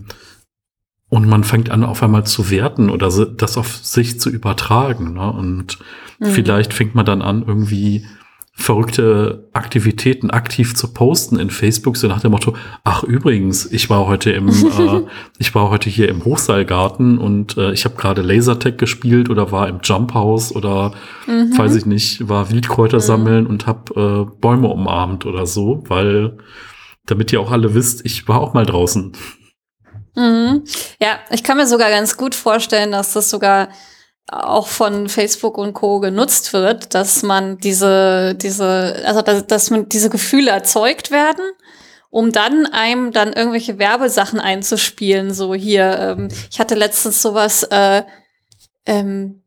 und 1.09 1.27
man 1.27 1.43
fängt 1.43 1.71
an, 1.71 1.83
auf 1.83 2.01
einmal 2.03 2.25
zu 2.25 2.49
werten 2.49 2.89
oder 2.89 3.07
das 3.07 3.57
auf 3.57 3.75
sich 3.75 4.19
zu 4.19 4.29
übertragen. 4.29 5.15
Ne? 5.15 5.29
Und 5.29 5.79
mhm. 6.19 6.25
vielleicht 6.27 6.73
fängt 6.73 6.95
man 6.95 7.05
dann 7.05 7.21
an, 7.21 7.43
irgendwie 7.45 8.05
verrückte 8.53 9.49
Aktivitäten 9.53 10.29
aktiv 10.29 10.75
zu 10.75 10.93
posten 10.93 11.39
in 11.39 11.49
Facebook, 11.49 11.95
so 11.97 12.07
nach 12.07 12.21
dem 12.21 12.31
Motto, 12.31 12.55
ach 12.83 13.03
übrigens, 13.03 13.65
ich 13.71 13.89
war 13.89 14.07
heute 14.07 14.31
im, 14.31 14.49
äh, 14.79 15.01
ich 15.39 15.55
war 15.55 15.69
heute 15.69 15.89
hier 15.89 16.09
im 16.09 16.25
Hochseilgarten 16.25 17.17
und 17.17 17.57
äh, 17.57 17.71
ich 17.71 17.85
habe 17.85 17.95
gerade 17.95 18.21
Lasertag 18.21 18.77
gespielt 18.77 19.29
oder 19.29 19.51
war 19.51 19.69
im 19.69 19.79
Jump 19.83 20.13
House 20.13 20.53
oder 20.53 20.93
mhm. 21.27 21.57
weiß 21.57 21.75
ich 21.75 21.85
nicht, 21.85 22.27
war 22.27 22.51
Wildkräuter 22.51 22.97
mhm. 22.97 23.01
sammeln 23.01 23.47
und 23.47 23.67
habe 23.67 24.27
äh, 24.29 24.39
Bäume 24.39 24.67
umarmt 24.67 25.25
oder 25.25 25.45
so, 25.45 25.83
weil 25.87 26.37
damit 27.05 27.31
ihr 27.31 27.41
auch 27.41 27.51
alle 27.51 27.73
wisst, 27.73 28.05
ich 28.05 28.27
war 28.27 28.41
auch 28.41 28.53
mal 28.53 28.65
draußen. 28.65 29.13
Mhm. 30.15 30.63
Ja, 30.99 31.19
ich 31.29 31.43
kann 31.43 31.57
mir 31.57 31.67
sogar 31.67 31.89
ganz 31.89 32.17
gut 32.17 32.35
vorstellen, 32.35 32.91
dass 32.91 33.13
das 33.13 33.29
sogar 33.29 33.69
auch 34.27 34.67
von 34.67 35.09
Facebook 35.09 35.57
und 35.57 35.73
Co. 35.73 35.99
genutzt 35.99 36.53
wird, 36.53 36.93
dass 36.93 37.23
man 37.23 37.57
diese, 37.57 38.35
diese, 38.35 39.03
also 39.05 39.21
dass, 39.21 39.45
dass 39.47 39.69
man 39.69 39.89
diese 39.89 40.09
Gefühle 40.09 40.51
erzeugt 40.51 41.11
werden, 41.11 41.43
um 42.09 42.31
dann 42.31 42.65
einem 42.65 43.11
dann 43.11 43.33
irgendwelche 43.33 43.77
Werbesachen 43.77 44.39
einzuspielen. 44.39 45.33
So 45.33 45.53
hier, 45.53 45.97
ähm, 45.99 46.29
ich 46.49 46.59
hatte 46.59 46.75
letztens 46.75 47.21
sowas, 47.21 47.63
äh, 47.63 48.03
ähm, 48.85 49.41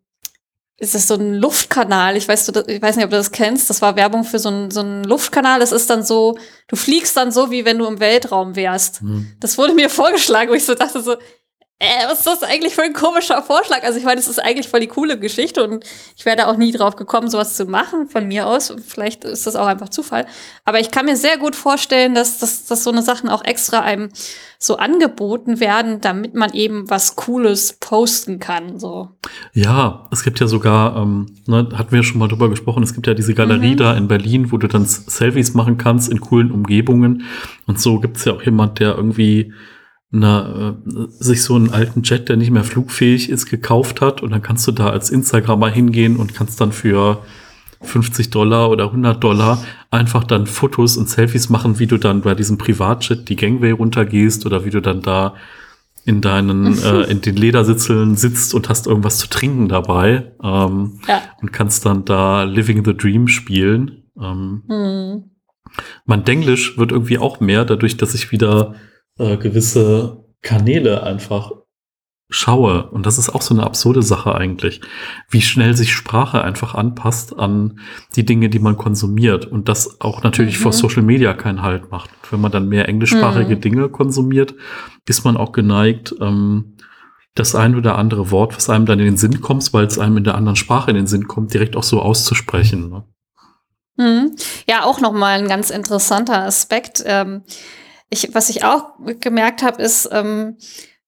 ist 0.76 0.94
das 0.94 1.06
so 1.06 1.14
ein 1.14 1.34
Luftkanal? 1.34 2.16
Ich 2.16 2.26
weiß, 2.26 2.46
du, 2.46 2.64
ich 2.66 2.82
weiß 2.82 2.96
nicht, 2.96 3.04
ob 3.04 3.10
du 3.10 3.16
das 3.16 3.30
kennst. 3.30 3.70
Das 3.70 3.80
war 3.80 3.96
Werbung 3.96 4.24
für 4.24 4.38
so 4.38 4.48
einen 4.48 4.70
so 4.70 4.80
einen 4.80 5.04
Luftkanal. 5.04 5.60
Das 5.60 5.72
ist 5.72 5.88
dann 5.88 6.02
so, 6.02 6.36
du 6.66 6.76
fliegst 6.76 7.16
dann 7.16 7.30
so, 7.30 7.50
wie 7.50 7.64
wenn 7.64 7.78
du 7.78 7.86
im 7.86 8.00
Weltraum 8.00 8.56
wärst. 8.56 9.02
Mhm. 9.02 9.32
Das 9.40 9.56
wurde 9.56 9.72
mir 9.72 9.88
vorgeschlagen, 9.88 10.50
wo 10.50 10.54
ich 10.54 10.64
so 10.64 10.74
dachte 10.74 11.00
so, 11.00 11.16
äh, 11.80 12.06
was 12.08 12.18
ist 12.18 12.26
das 12.26 12.42
eigentlich 12.44 12.74
für 12.74 12.82
ein 12.82 12.92
komischer 12.92 13.42
Vorschlag? 13.42 13.82
Also 13.82 13.98
ich 13.98 14.04
meine, 14.04 14.20
es 14.20 14.28
ist 14.28 14.38
eigentlich 14.38 14.68
voll 14.68 14.80
die 14.80 14.86
coole 14.86 15.18
Geschichte 15.18 15.64
und 15.64 15.84
ich 16.16 16.24
wäre 16.24 16.36
da 16.36 16.46
auch 16.46 16.56
nie 16.56 16.70
drauf 16.70 16.94
gekommen, 16.94 17.28
sowas 17.28 17.56
zu 17.56 17.66
machen 17.66 18.08
von 18.08 18.28
mir 18.28 18.46
aus. 18.46 18.74
Vielleicht 18.86 19.24
ist 19.24 19.46
das 19.46 19.56
auch 19.56 19.66
einfach 19.66 19.88
Zufall. 19.88 20.24
Aber 20.64 20.78
ich 20.78 20.92
kann 20.92 21.04
mir 21.04 21.16
sehr 21.16 21.36
gut 21.36 21.56
vorstellen, 21.56 22.14
dass, 22.14 22.38
dass, 22.38 22.66
dass 22.66 22.84
so 22.84 22.90
eine 22.90 23.02
Sachen 23.02 23.28
auch 23.28 23.44
extra 23.44 23.80
einem 23.80 24.10
so 24.58 24.76
angeboten 24.76 25.58
werden, 25.58 26.00
damit 26.00 26.34
man 26.34 26.52
eben 26.54 26.88
was 26.88 27.16
Cooles 27.16 27.74
posten 27.80 28.38
kann. 28.38 28.78
So. 28.78 29.10
Ja, 29.52 30.08
es 30.12 30.22
gibt 30.22 30.38
ja 30.38 30.46
sogar, 30.46 30.96
ähm, 30.96 31.26
ne, 31.46 31.68
hatten 31.74 31.92
wir 31.92 32.04
schon 32.04 32.18
mal 32.18 32.28
drüber 32.28 32.48
gesprochen, 32.48 32.84
es 32.84 32.94
gibt 32.94 33.08
ja 33.08 33.14
diese 33.14 33.34
Galerie 33.34 33.72
mhm. 33.72 33.78
da 33.78 33.94
in 33.94 34.08
Berlin, 34.08 34.52
wo 34.52 34.58
du 34.58 34.68
dann 34.68 34.86
Selfies 34.86 35.54
machen 35.54 35.76
kannst 35.76 36.10
in 36.10 36.20
coolen 36.20 36.52
Umgebungen. 36.52 37.24
Und 37.66 37.80
so 37.80 37.98
gibt 37.98 38.16
es 38.16 38.24
ja 38.24 38.32
auch 38.32 38.42
jemand, 38.42 38.78
der 38.78 38.94
irgendwie 38.94 39.52
na, 40.14 40.76
äh, 40.86 41.06
sich 41.18 41.42
so 41.42 41.56
einen 41.56 41.70
alten 41.70 42.02
Jet, 42.02 42.28
der 42.28 42.36
nicht 42.36 42.52
mehr 42.52 42.62
flugfähig 42.62 43.28
ist, 43.30 43.46
gekauft 43.46 44.00
hat. 44.00 44.22
Und 44.22 44.30
dann 44.30 44.42
kannst 44.42 44.66
du 44.66 44.72
da 44.72 44.88
als 44.88 45.10
Instagrammer 45.10 45.68
hingehen 45.68 46.16
und 46.16 46.34
kannst 46.34 46.60
dann 46.60 46.70
für 46.70 47.22
50 47.82 48.30
Dollar 48.30 48.70
oder 48.70 48.84
100 48.84 49.22
Dollar 49.22 49.62
einfach 49.90 50.22
dann 50.22 50.46
Fotos 50.46 50.96
und 50.96 51.08
Selfies 51.08 51.50
machen, 51.50 51.80
wie 51.80 51.88
du 51.88 51.98
dann 51.98 52.20
bei 52.20 52.34
diesem 52.34 52.58
Privatjet 52.58 53.28
die 53.28 53.34
Gangway 53.34 53.72
runtergehst 53.72 54.46
oder 54.46 54.64
wie 54.64 54.70
du 54.70 54.80
dann 54.80 55.02
da 55.02 55.34
in 56.04 56.20
deinen, 56.20 56.78
äh, 56.78 57.02
in 57.10 57.20
den 57.20 57.34
Ledersitzeln 57.34 58.14
sitzt 58.16 58.54
und 58.54 58.68
hast 58.68 58.86
irgendwas 58.86 59.18
zu 59.18 59.28
trinken 59.28 59.68
dabei 59.68 60.32
ähm, 60.42 61.00
ja. 61.08 61.22
und 61.40 61.52
kannst 61.52 61.86
dann 61.86 62.04
da 62.04 62.44
Living 62.44 62.84
the 62.84 62.96
Dream 62.96 63.26
spielen. 63.26 64.04
Ähm, 64.20 64.62
hm. 64.68 65.24
Mein 66.04 66.24
Denglisch 66.24 66.78
wird 66.78 66.92
irgendwie 66.92 67.18
auch 67.18 67.40
mehr, 67.40 67.64
dadurch, 67.64 67.96
dass 67.96 68.14
ich 68.14 68.30
wieder 68.30 68.74
äh, 69.18 69.36
gewisse 69.36 70.24
Kanäle 70.42 71.02
einfach 71.02 71.52
schaue. 72.30 72.90
Und 72.90 73.06
das 73.06 73.18
ist 73.18 73.30
auch 73.30 73.42
so 73.42 73.54
eine 73.54 73.64
absurde 73.64 74.02
Sache 74.02 74.34
eigentlich, 74.34 74.80
wie 75.30 75.42
schnell 75.42 75.76
sich 75.76 75.92
Sprache 75.92 76.42
einfach 76.42 76.74
anpasst 76.74 77.38
an 77.38 77.80
die 78.16 78.24
Dinge, 78.24 78.48
die 78.48 78.58
man 78.58 78.76
konsumiert. 78.76 79.46
Und 79.46 79.68
das 79.68 80.00
auch 80.00 80.22
natürlich 80.22 80.58
mhm. 80.58 80.62
vor 80.62 80.72
Social 80.72 81.02
Media 81.02 81.34
keinen 81.34 81.62
Halt 81.62 81.90
macht. 81.90 82.10
Wenn 82.30 82.40
man 82.40 82.52
dann 82.52 82.68
mehr 82.68 82.88
englischsprachige 82.88 83.56
mhm. 83.56 83.60
Dinge 83.60 83.88
konsumiert, 83.88 84.54
ist 85.06 85.24
man 85.24 85.36
auch 85.36 85.52
geneigt, 85.52 86.14
ähm, 86.20 86.76
das 87.34 87.54
ein 87.54 87.74
oder 87.74 87.98
andere 87.98 88.30
Wort, 88.30 88.56
was 88.56 88.70
einem 88.70 88.86
dann 88.86 89.00
in 89.00 89.06
den 89.06 89.16
Sinn 89.16 89.40
kommt, 89.40 89.72
weil 89.72 89.86
es 89.86 89.98
einem 89.98 90.16
in 90.18 90.24
der 90.24 90.36
anderen 90.36 90.56
Sprache 90.56 90.90
in 90.90 90.96
den 90.96 91.08
Sinn 91.08 91.26
kommt, 91.26 91.52
direkt 91.52 91.76
auch 91.76 91.82
so 91.82 92.00
auszusprechen. 92.00 92.90
Ne? 92.90 93.04
Mhm. 93.96 94.36
Ja, 94.68 94.84
auch 94.84 95.00
nochmal 95.00 95.40
ein 95.40 95.48
ganz 95.48 95.70
interessanter 95.70 96.42
Aspekt. 96.42 97.02
Ähm 97.06 97.42
ich, 98.10 98.34
was 98.34 98.48
ich 98.48 98.64
auch 98.64 98.92
gemerkt 99.20 99.62
habe, 99.62 99.82
ist, 99.82 100.08
ähm, 100.12 100.56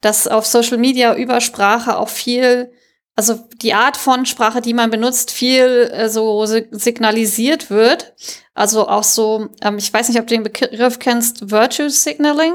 dass 0.01 0.29
auf 0.29 0.47
Social 0.47 0.79
Media 0.79 1.15
über 1.15 1.41
Sprache 1.41 1.99
auch 1.99 2.09
viel, 2.09 2.73
also 3.15 3.35
die 3.57 3.75
Art 3.75 3.97
von 3.97 4.27
Sprache, 4.27 4.61
die 4.61 4.75
man 4.75 4.91
benutzt, 4.91 5.31
viel 5.31 5.91
äh, 5.93 6.09
so 6.09 6.45
signalisiert 6.47 7.71
wird. 7.71 8.15
Also 8.55 8.89
auch 8.89 9.05
so, 9.05 9.49
ähm, 9.63 9.79
ich 9.79 9.93
weiß 9.93 10.09
nicht, 10.09 10.21
ob 10.21 10.27
du 10.27 10.35
den 10.35 10.43
Begriff 10.43 10.99
kennst, 10.99 11.51
Virtue 11.51 11.91
Signaling. 11.91 12.55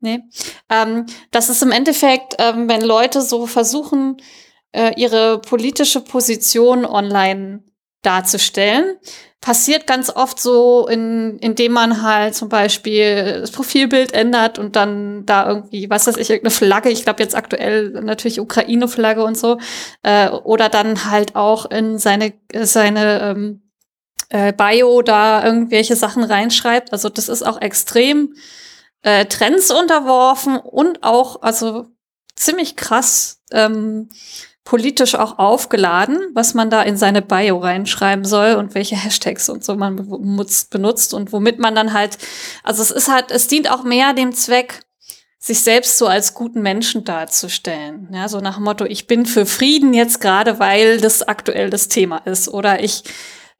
Nee. 0.00 0.22
Ähm, 0.70 1.06
das 1.30 1.50
ist 1.50 1.62
im 1.62 1.72
Endeffekt, 1.72 2.36
ähm, 2.38 2.68
wenn 2.68 2.80
Leute 2.80 3.20
so 3.20 3.46
versuchen, 3.46 4.16
äh, 4.72 4.92
ihre 4.96 5.40
politische 5.40 6.00
Position 6.00 6.86
online 6.86 7.64
darzustellen. 8.02 8.98
Passiert 9.40 9.86
ganz 9.86 10.10
oft 10.10 10.38
so, 10.38 10.86
in, 10.86 11.38
indem 11.38 11.72
man 11.72 12.02
halt 12.02 12.34
zum 12.34 12.50
Beispiel 12.50 13.40
das 13.40 13.50
Profilbild 13.50 14.12
ändert 14.12 14.58
und 14.58 14.76
dann 14.76 15.24
da 15.24 15.48
irgendwie, 15.48 15.88
was 15.88 16.06
weiß 16.06 16.18
ich, 16.18 16.28
irgendeine 16.28 16.50
Flagge, 16.50 16.90
ich 16.90 17.04
glaube 17.04 17.22
jetzt 17.22 17.34
aktuell 17.34 17.90
natürlich 18.02 18.38
Ukraine-Flagge 18.38 19.24
und 19.24 19.38
so, 19.38 19.58
äh, 20.02 20.28
oder 20.28 20.68
dann 20.68 21.10
halt 21.10 21.36
auch 21.36 21.70
in 21.70 21.98
seine, 21.98 22.34
seine 22.52 23.22
ähm, 23.22 23.62
äh, 24.28 24.52
Bio 24.52 25.00
da 25.00 25.44
irgendwelche 25.44 25.96
Sachen 25.96 26.22
reinschreibt. 26.22 26.92
Also 26.92 27.08
das 27.08 27.30
ist 27.30 27.42
auch 27.42 27.60
extrem 27.60 28.34
äh, 29.02 29.24
Trends 29.26 29.70
unterworfen 29.70 30.58
und 30.58 31.02
auch, 31.02 31.42
also 31.42 31.86
ziemlich 32.36 32.76
krass 32.76 33.42
ähm, 33.52 34.08
politisch 34.70 35.16
auch 35.16 35.40
aufgeladen, 35.40 36.16
was 36.32 36.54
man 36.54 36.70
da 36.70 36.82
in 36.82 36.96
seine 36.96 37.22
Bio 37.22 37.58
reinschreiben 37.58 38.24
soll 38.24 38.54
und 38.54 38.76
welche 38.76 38.94
Hashtags 38.94 39.48
und 39.48 39.64
so 39.64 39.74
man 39.74 39.96
benutzt, 39.96 41.12
und 41.12 41.32
womit 41.32 41.58
man 41.58 41.74
dann 41.74 41.92
halt, 41.92 42.18
also 42.62 42.80
es 42.80 42.92
ist 42.92 43.10
halt, 43.10 43.32
es 43.32 43.48
dient 43.48 43.68
auch 43.68 43.82
mehr 43.82 44.12
dem 44.12 44.32
Zweck, 44.32 44.82
sich 45.40 45.62
selbst 45.62 45.98
so 45.98 46.06
als 46.06 46.34
guten 46.34 46.62
Menschen 46.62 47.02
darzustellen. 47.02 48.10
Ja, 48.12 48.28
so 48.28 48.38
nach 48.38 48.58
dem 48.58 48.62
Motto, 48.62 48.84
ich 48.84 49.08
bin 49.08 49.26
für 49.26 49.44
Frieden 49.44 49.92
jetzt 49.92 50.20
gerade, 50.20 50.60
weil 50.60 51.00
das 51.00 51.26
aktuell 51.26 51.68
das 51.68 51.88
Thema 51.88 52.18
ist. 52.18 52.48
Oder 52.48 52.80
ich 52.84 53.02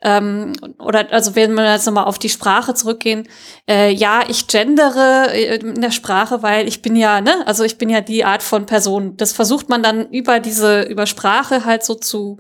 ähm, 0.03 0.53
oder 0.79 1.13
also 1.13 1.35
wenn 1.35 1.53
wir 1.55 1.71
jetzt 1.71 1.87
nochmal 1.87 2.05
auf 2.05 2.19
die 2.19 2.31
Sprache 2.31 2.75
zurückgehen, 2.75 3.29
äh, 3.69 3.91
ja, 3.93 4.25
ich 4.29 4.47
gendere 4.47 5.33
äh, 5.33 5.57
in 5.57 5.81
der 5.81 5.91
Sprache, 5.91 6.43
weil 6.43 6.67
ich 6.67 6.81
bin 6.81 6.97
ja, 6.97 7.21
ne, 7.21 7.47
also 7.47 7.65
ich 7.65 7.77
bin 7.77 7.91
ja 7.91 8.01
die 8.01 8.25
Art 8.25 8.43
von 8.43 8.67
Person. 8.67 9.17
Das 9.19 9.33
versucht 9.33 9.69
man 9.69 9.83
dann 9.83 10.11
über 10.11 10.41
diese, 10.41 10.83
über 10.83 11.07
Sprache 11.07 11.65
halt 11.67 11.85
so 11.85 11.95
zu 11.95 12.39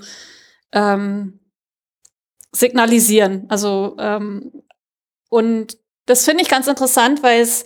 ähm, 0.72 1.40
signalisieren. 2.52 3.44
Also 3.48 3.96
ähm, 3.98 4.52
und 5.28 5.76
das 6.06 6.24
finde 6.24 6.42
ich 6.42 6.48
ganz 6.48 6.66
interessant, 6.66 7.22
weil 7.22 7.40
es 7.42 7.64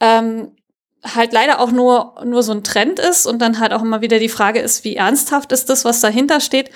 ähm, 0.00 0.56
halt 1.04 1.32
leider 1.32 1.60
auch 1.60 1.70
nur, 1.70 2.14
nur 2.24 2.42
so 2.42 2.52
ein 2.52 2.64
Trend 2.64 2.98
ist 2.98 3.26
und 3.26 3.40
dann 3.40 3.58
halt 3.58 3.72
auch 3.72 3.82
immer 3.82 4.00
wieder 4.00 4.18
die 4.18 4.28
Frage 4.28 4.60
ist, 4.60 4.84
wie 4.84 4.96
ernsthaft 4.96 5.52
ist 5.52 5.70
das, 5.70 5.84
was 5.84 6.00
dahinter 6.00 6.40
steht. 6.40 6.70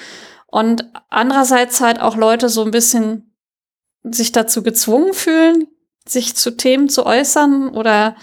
Und 0.46 0.84
andererseits 1.10 1.80
halt 1.80 2.00
auch 2.00 2.16
Leute 2.16 2.48
so 2.48 2.64
ein 2.64 2.70
bisschen 2.70 3.34
sich 4.02 4.32
dazu 4.32 4.62
gezwungen 4.62 5.12
fühlen, 5.12 5.66
sich 6.06 6.36
zu 6.36 6.56
Themen 6.56 6.88
zu 6.88 7.04
äußern 7.04 7.70
oder 7.70 8.16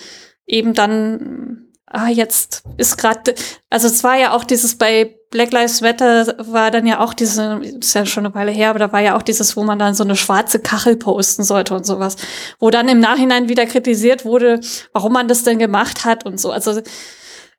eben 0.46 0.74
dann, 0.74 1.68
ah, 1.86 2.08
jetzt 2.08 2.64
ist 2.78 2.98
gerade, 2.98 3.36
also 3.70 3.88
es 3.88 4.04
war 4.04 4.18
ja 4.18 4.32
auch 4.34 4.44
dieses 4.46 4.78
bei 4.78 5.18
Black 5.34 5.52
Lives 5.52 5.82
Matter 5.82 6.36
war 6.38 6.70
dann 6.70 6.86
ja 6.86 7.00
auch 7.00 7.16
diese, 7.16 7.60
ist 7.64 7.96
ja 7.96 8.06
schon 8.06 8.26
eine 8.26 8.36
Weile 8.36 8.52
her, 8.52 8.70
aber 8.70 8.78
da 8.78 8.92
war 8.92 9.02
ja 9.02 9.18
auch 9.18 9.24
dieses, 9.24 9.58
wo 9.58 9.64
man 9.64 9.80
dann 9.80 9.96
so 9.96 10.04
eine 10.04 10.16
schwarze 10.16 10.60
Kachel 10.60 10.96
posten 10.96 11.44
sollte 11.44 11.74
und 11.74 11.88
sowas, 11.88 12.18
wo 12.60 12.70
dann 12.70 12.88
im 12.88 13.00
Nachhinein 13.00 13.50
wieder 13.50 13.66
kritisiert 13.66 14.26
wurde, 14.26 14.60
warum 14.94 15.14
man 15.14 15.28
das 15.28 15.44
denn 15.44 15.58
gemacht 15.58 16.06
hat 16.06 16.24
und 16.24 16.40
so. 16.40 16.52
Also 16.52 16.80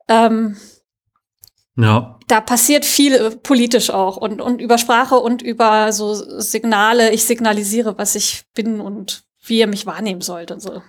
ähm, 0.07 0.57
ja. 1.77 2.19
Da 2.29 2.41
passiert 2.41 2.85
viel 2.85 3.15
äh, 3.15 3.31
politisch 3.31 3.91
auch 3.91 4.17
und, 4.17 4.41
und 4.41 4.61
über 4.61 4.79
Sprache 4.79 5.17
und 5.17 5.43
über 5.43 5.93
so 5.93 6.15
Signale. 6.15 7.13
Ich 7.13 7.25
signalisiere, 7.25 7.99
was 7.99 8.15
ich 8.15 8.45
bin 8.55 8.81
und 8.81 9.25
wie 9.45 9.59
ihr 9.59 9.67
mich 9.67 9.87
wahrnehmen 9.87 10.21
sollt 10.21 10.51
und 10.51 10.63
so. 10.63 10.83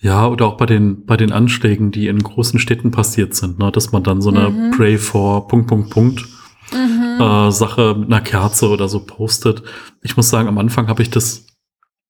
Ja, 0.00 0.26
oder 0.28 0.46
auch 0.46 0.56
bei 0.56 0.66
den, 0.66 1.06
bei 1.06 1.16
den 1.16 1.32
Anschlägen, 1.32 1.90
die 1.90 2.08
in 2.08 2.22
großen 2.22 2.58
Städten 2.58 2.90
passiert 2.90 3.34
sind, 3.34 3.58
ne? 3.58 3.70
dass 3.72 3.92
man 3.92 4.02
dann 4.02 4.20
so 4.20 4.30
eine 4.30 4.50
mhm. 4.50 4.70
Pray 4.72 4.98
for 4.98 5.48
Punkt, 5.48 5.68
Punkt, 5.68 5.90
Punkt 5.90 6.24
mhm. 6.72 7.20
äh, 7.20 7.50
Sache 7.50 7.94
mit 7.94 8.12
einer 8.12 8.20
Kerze 8.20 8.68
oder 8.68 8.88
so 8.88 9.04
postet. 9.04 9.62
Ich 10.02 10.16
muss 10.16 10.28
sagen, 10.28 10.48
am 10.48 10.58
Anfang 10.58 10.88
habe 10.88 11.02
ich 11.02 11.10
das 11.10 11.46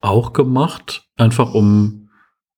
auch 0.01 0.33
gemacht, 0.33 1.07
einfach 1.15 1.53
um 1.53 2.09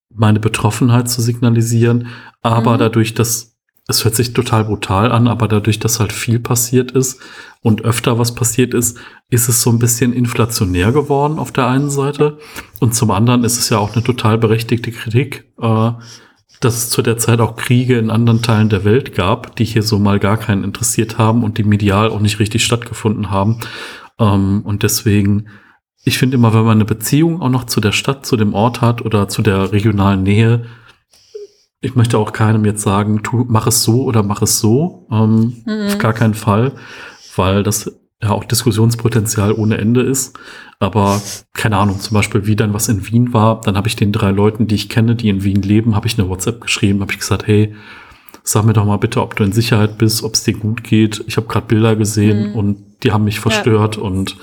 meine 0.09 0.39
Betroffenheit 0.39 1.09
zu 1.09 1.21
signalisieren. 1.21 2.07
Aber 2.41 2.75
mhm. 2.75 2.79
dadurch, 2.79 3.13
dass 3.13 3.56
es 3.87 4.03
hört 4.03 4.15
sich 4.15 4.33
total 4.33 4.65
brutal 4.65 5.11
an, 5.13 5.29
aber 5.29 5.47
dadurch, 5.47 5.79
dass 5.79 6.01
halt 6.01 6.11
viel 6.11 6.39
passiert 6.39 6.91
ist 6.91 7.21
und 7.61 7.85
öfter 7.85 8.19
was 8.19 8.35
passiert 8.35 8.73
ist, 8.73 8.97
ist 9.29 9.47
es 9.47 9.61
so 9.61 9.69
ein 9.69 9.79
bisschen 9.79 10.11
inflationär 10.11 10.91
geworden 10.91 11.39
auf 11.39 11.53
der 11.53 11.67
einen 11.67 11.89
Seite. 11.89 12.37
Und 12.81 12.95
zum 12.95 13.11
anderen 13.11 13.45
ist 13.45 13.57
es 13.57 13.69
ja 13.69 13.77
auch 13.77 13.93
eine 13.93 14.03
total 14.03 14.37
berechtigte 14.37 14.91
Kritik, 14.91 15.53
äh, 15.61 15.91
dass 16.59 16.75
es 16.75 16.89
zu 16.89 17.01
der 17.01 17.17
Zeit 17.17 17.39
auch 17.39 17.55
Kriege 17.55 17.97
in 17.97 18.09
anderen 18.09 18.41
Teilen 18.41 18.67
der 18.67 18.83
Welt 18.83 19.15
gab, 19.15 19.55
die 19.55 19.65
hier 19.65 19.83
so 19.83 19.99
mal 19.99 20.19
gar 20.19 20.37
keinen 20.37 20.65
interessiert 20.65 21.17
haben 21.17 21.43
und 21.43 21.57
die 21.57 21.63
medial 21.63 22.09
auch 22.09 22.19
nicht 22.19 22.39
richtig 22.39 22.65
stattgefunden 22.65 23.29
haben. 23.29 23.59
Ähm, 24.19 24.63
und 24.65 24.83
deswegen, 24.83 25.47
ich 26.03 26.17
finde 26.17 26.35
immer, 26.35 26.53
wenn 26.53 26.65
man 26.65 26.77
eine 26.77 26.85
Beziehung 26.85 27.41
auch 27.41 27.49
noch 27.49 27.65
zu 27.65 27.79
der 27.79 27.93
Stadt, 27.93 28.25
zu 28.25 28.35
dem 28.35 28.53
Ort 28.53 28.81
hat 28.81 29.01
oder 29.01 29.29
zu 29.29 29.41
der 29.41 29.71
regionalen 29.71 30.23
Nähe, 30.23 30.65
ich 31.87 31.95
möchte 31.95 32.17
auch 32.17 32.33
keinem 32.33 32.65
jetzt 32.65 32.81
sagen, 32.83 33.23
tu, 33.23 33.45
mach 33.47 33.65
es 33.65 33.81
so 33.81 34.03
oder 34.03 34.21
mach 34.21 34.41
es 34.41 34.59
so. 34.59 35.07
Ähm, 35.09 35.63
mhm. 35.65 35.87
Auf 35.87 35.97
gar 35.97 36.13
keinen 36.13 36.33
Fall, 36.33 36.73
weil 37.35 37.63
das 37.63 37.97
ja 38.21 38.31
auch 38.31 38.43
Diskussionspotenzial 38.43 39.53
ohne 39.53 39.77
Ende 39.77 40.01
ist. 40.01 40.37
Aber 40.79 41.21
keine 41.53 41.77
Ahnung, 41.77 41.99
zum 41.99 42.13
Beispiel, 42.13 42.45
wie 42.45 42.57
dann 42.57 42.73
was 42.73 42.89
in 42.89 43.07
Wien 43.07 43.33
war, 43.33 43.61
dann 43.61 43.77
habe 43.77 43.87
ich 43.87 43.95
den 43.95 44.11
drei 44.11 44.31
Leuten, 44.31 44.67
die 44.67 44.75
ich 44.75 44.89
kenne, 44.89 45.15
die 45.15 45.29
in 45.29 45.43
Wien 45.43 45.61
leben, 45.61 45.95
habe 45.95 46.07
ich 46.07 46.19
eine 46.19 46.27
WhatsApp 46.27 46.59
geschrieben, 46.59 46.99
habe 46.99 47.13
ich 47.13 47.19
gesagt, 47.19 47.47
hey, 47.47 47.73
sag 48.43 48.65
mir 48.65 48.73
doch 48.73 48.85
mal 48.85 48.97
bitte, 48.97 49.21
ob 49.21 49.35
du 49.37 49.43
in 49.45 49.53
Sicherheit 49.53 49.97
bist, 49.97 50.23
ob 50.23 50.33
es 50.33 50.43
dir 50.43 50.53
gut 50.53 50.83
geht. 50.83 51.23
Ich 51.27 51.37
habe 51.37 51.47
gerade 51.47 51.67
Bilder 51.67 51.95
gesehen 51.95 52.49
mhm. 52.49 52.55
und 52.55 52.77
die 53.03 53.13
haben 53.13 53.23
mich 53.23 53.39
verstört 53.39 53.95
ja. 53.95 54.01
und 54.01 54.35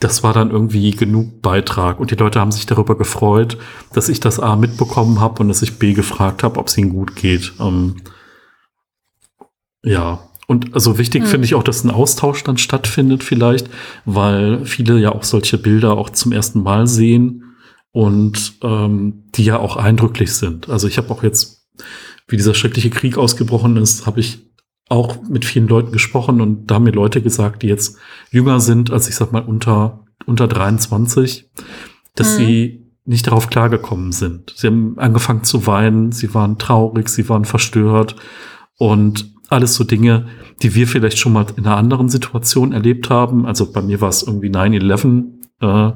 das 0.00 0.22
war 0.22 0.32
dann 0.32 0.50
irgendwie 0.50 0.90
genug 0.90 1.42
Beitrag. 1.42 2.00
Und 2.00 2.10
die 2.10 2.16
Leute 2.16 2.40
haben 2.40 2.52
sich 2.52 2.66
darüber 2.66 2.96
gefreut, 2.96 3.58
dass 3.92 4.08
ich 4.08 4.20
das 4.20 4.40
A 4.40 4.56
mitbekommen 4.56 5.20
habe 5.20 5.42
und 5.42 5.48
dass 5.48 5.62
ich 5.62 5.78
B 5.78 5.94
gefragt 5.94 6.42
habe, 6.42 6.58
ob 6.58 6.68
es 6.68 6.78
ihnen 6.78 6.90
gut 6.90 7.16
geht. 7.16 7.52
Ähm, 7.60 7.96
ja. 9.82 10.28
Und 10.46 10.74
also 10.74 10.98
wichtig 10.98 11.22
mhm. 11.22 11.26
finde 11.26 11.44
ich 11.46 11.54
auch, 11.54 11.62
dass 11.62 11.84
ein 11.84 11.90
Austausch 11.90 12.44
dann 12.44 12.58
stattfindet 12.58 13.24
vielleicht, 13.24 13.70
weil 14.04 14.66
viele 14.66 14.98
ja 14.98 15.12
auch 15.12 15.22
solche 15.22 15.56
Bilder 15.56 15.96
auch 15.96 16.10
zum 16.10 16.32
ersten 16.32 16.62
Mal 16.62 16.86
sehen 16.86 17.56
und 17.92 18.54
ähm, 18.62 19.24
die 19.34 19.44
ja 19.44 19.58
auch 19.58 19.76
eindrücklich 19.76 20.34
sind. 20.34 20.68
Also 20.68 20.86
ich 20.86 20.98
habe 20.98 21.10
auch 21.10 21.22
jetzt, 21.22 21.66
wie 22.28 22.36
dieser 22.36 22.54
schreckliche 22.54 22.90
Krieg 22.90 23.16
ausgebrochen 23.16 23.76
ist, 23.78 24.06
habe 24.06 24.20
ich 24.20 24.40
auch 24.88 25.22
mit 25.22 25.44
vielen 25.44 25.68
Leuten 25.68 25.92
gesprochen 25.92 26.40
und 26.40 26.66
da 26.66 26.76
haben 26.76 26.84
mir 26.84 26.90
Leute 26.90 27.22
gesagt, 27.22 27.62
die 27.62 27.68
jetzt 27.68 27.98
jünger 28.30 28.60
sind, 28.60 28.90
als 28.90 29.08
ich 29.08 29.16
sag 29.16 29.32
mal 29.32 29.42
unter, 29.42 30.04
unter 30.26 30.46
23, 30.46 31.50
dass 32.14 32.34
mhm. 32.34 32.36
sie 32.36 32.84
nicht 33.06 33.26
darauf 33.26 33.48
klargekommen 33.48 34.12
sind. 34.12 34.52
Sie 34.56 34.66
haben 34.66 34.98
angefangen 34.98 35.44
zu 35.44 35.66
weinen, 35.66 36.12
sie 36.12 36.34
waren 36.34 36.58
traurig, 36.58 37.08
sie 37.08 37.28
waren 37.28 37.44
verstört 37.44 38.16
und 38.78 39.30
alles 39.48 39.74
so 39.74 39.84
Dinge, 39.84 40.26
die 40.62 40.74
wir 40.74 40.86
vielleicht 40.86 41.18
schon 41.18 41.32
mal 41.32 41.46
in 41.56 41.66
einer 41.66 41.76
anderen 41.76 42.08
Situation 42.08 42.72
erlebt 42.72 43.10
haben. 43.10 43.46
Also 43.46 43.72
bei 43.72 43.82
mir 43.82 44.00
war 44.00 44.08
es 44.08 44.22
irgendwie 44.22 44.48
9-11, 44.48 45.24
äh, 45.60 45.92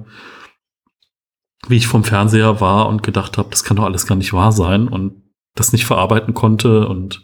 wie 1.67 1.77
ich 1.77 1.87
vom 1.87 2.05
Fernseher 2.05 2.61
war 2.61 2.89
und 2.89 3.03
gedacht 3.03 3.39
habe, 3.39 3.49
das 3.51 3.65
kann 3.65 3.77
doch 3.77 3.85
alles 3.85 4.07
gar 4.07 4.17
nicht 4.17 4.33
wahr 4.33 4.53
sein 4.53 4.89
und 4.89 5.23
das 5.55 5.73
nicht 5.73 5.87
verarbeiten 5.87 6.35
konnte 6.35 6.89
und 6.89 7.23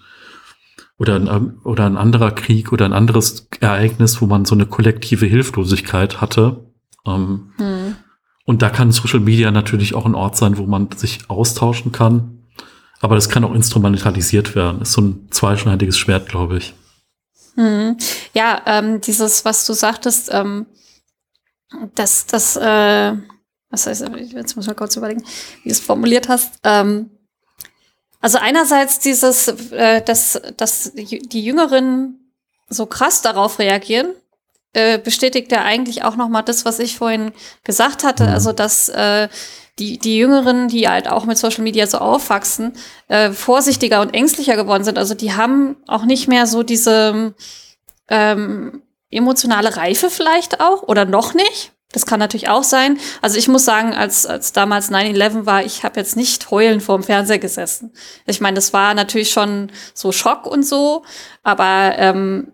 oder 0.99 1.16
ein, 1.16 1.59
oder 1.64 1.86
ein 1.86 1.97
anderer 1.97 2.30
Krieg 2.30 2.72
oder 2.72 2.84
ein 2.84 2.92
anderes 2.92 3.49
Ereignis, 3.61 4.20
wo 4.20 4.26
man 4.26 4.45
so 4.45 4.55
eine 4.55 4.66
kollektive 4.66 5.26
Hilflosigkeit 5.26 6.20
hatte. 6.20 6.70
Ähm, 7.07 7.53
hm. 7.57 7.97
Und 8.45 8.62
da 8.62 8.70
kann 8.70 8.92
Social 8.92 9.20
Media 9.20 9.51
natürlich 9.51 9.95
auch 9.95 10.05
ein 10.05 10.14
Ort 10.14 10.36
sein, 10.36 10.59
wo 10.59 10.66
man 10.66 10.90
sich 10.92 11.28
austauschen 11.28 11.92
kann. 11.92 12.45
Aber 13.01 13.14
das 13.14 13.28
kann 13.28 13.45
auch 13.45 13.55
instrumentalisiert 13.55 14.55
werden. 14.55 14.82
Ist 14.82 14.92
so 14.92 15.03
ein 15.03 15.28
zweischneidiges 15.30 15.99
Schwert, 15.99 16.28
glaube 16.28 16.59
ich. 16.59 16.74
Hm. 17.57 17.97
Ja, 18.32 18.62
ähm, 18.66 19.01
dieses, 19.01 19.45
was 19.45 19.66
du 19.66 19.72
sagtest, 19.72 20.30
ähm, 20.32 20.66
dass 21.95 22.26
das, 22.26 22.57
äh, 22.57 23.12
was 23.70 23.86
heißt, 23.86 24.09
jetzt 24.32 24.57
muss 24.57 24.64
ich 24.64 24.68
mal 24.68 24.74
kurz 24.74 24.97
überlegen, 24.97 25.24
wie 25.62 25.68
du 25.68 25.72
es 25.72 25.80
formuliert 25.80 26.28
hast. 26.28 26.59
Ähm, 26.62 27.11
also 28.25 28.39
einerseits 28.39 29.01
dieses, 29.01 29.49
äh, 29.70 30.01
dass, 30.01 30.41
dass 30.57 30.93
die 30.95 31.45
Jüngeren 31.45 32.33
so 32.70 32.87
krass 32.87 33.20
darauf 33.20 33.59
reagieren, 33.59 34.12
äh, 34.72 34.99
bestätigt 34.99 35.53
ja 35.53 35.62
eigentlich 35.62 36.05
auch 36.05 36.16
noch 36.16 36.31
mal 36.31 36.41
das, 36.41 36.64
was 36.64 36.79
ich 36.79 36.97
vorhin 36.97 37.33
gesagt 37.64 38.03
hatte. 38.03 38.22
Mhm. 38.22 38.31
Also 38.31 38.53
dass 38.53 38.89
äh, 38.89 39.29
die, 39.79 39.99
die 39.99 40.16
Jüngeren, 40.16 40.68
die 40.68 40.89
halt 40.89 41.07
auch 41.07 41.27
mit 41.27 41.37
Social 41.37 41.62
Media 41.64 41.87
so 41.87 41.99
aufwachsen, 41.99 42.72
äh, 43.09 43.31
vorsichtiger 43.31 44.01
und 44.01 44.14
ängstlicher 44.14 44.57
geworden 44.57 44.85
sind. 44.85 44.97
Also 44.97 45.12
die 45.12 45.35
haben 45.35 45.77
auch 45.87 46.07
nicht 46.07 46.27
mehr 46.27 46.47
so 46.47 46.62
diese 46.62 47.35
ähm, 48.09 48.81
emotionale 49.11 49.77
Reife 49.77 50.09
vielleicht 50.09 50.62
auch 50.62 50.83
oder 50.85 51.05
noch 51.05 51.35
nicht. 51.35 51.74
Das 51.95 52.07
kann 52.07 52.18
natürlich 52.18 52.49
auch 52.49 52.64
sein. 52.64 52.99
Also 53.22 53.38
ich 53.38 53.47
muss 53.47 53.64
sagen, 53.64 53.95
als, 53.95 54.26
als 54.26 54.53
damals 54.53 54.90
9-11 54.90 55.47
war, 55.47 55.64
ich 55.64 55.84
habe 55.84 56.01
jetzt 56.01 56.16
nicht 56.16 56.51
heulen 56.51 56.80
vorm 56.80 57.05
Fernseher 57.05 57.38
gesessen. 57.38 57.92
Ich 58.26 58.40
meine, 58.40 58.57
das 58.57 58.72
war 58.72 58.95
natürlich 58.95 59.30
schon 59.30 59.70
so 59.95 60.11
Schock 60.11 60.45
und 60.47 60.64
so, 60.64 61.05
aber 61.45 61.95
ähm, 61.97 62.53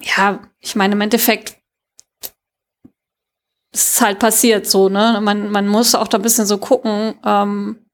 ja, 0.00 0.40
ich 0.58 0.74
meine, 0.74 0.94
im 0.94 1.00
Endeffekt 1.02 1.58
ist 3.74 4.00
halt 4.00 4.18
passiert 4.18 4.66
so, 4.66 4.88
ne? 4.88 5.20
Man, 5.22 5.50
man 5.50 5.68
muss 5.68 5.94
auch 5.94 6.08
da 6.08 6.16
ein 6.16 6.22
bisschen 6.22 6.46
so 6.46 6.56
gucken, 6.56 7.14
ähm, 7.26 7.85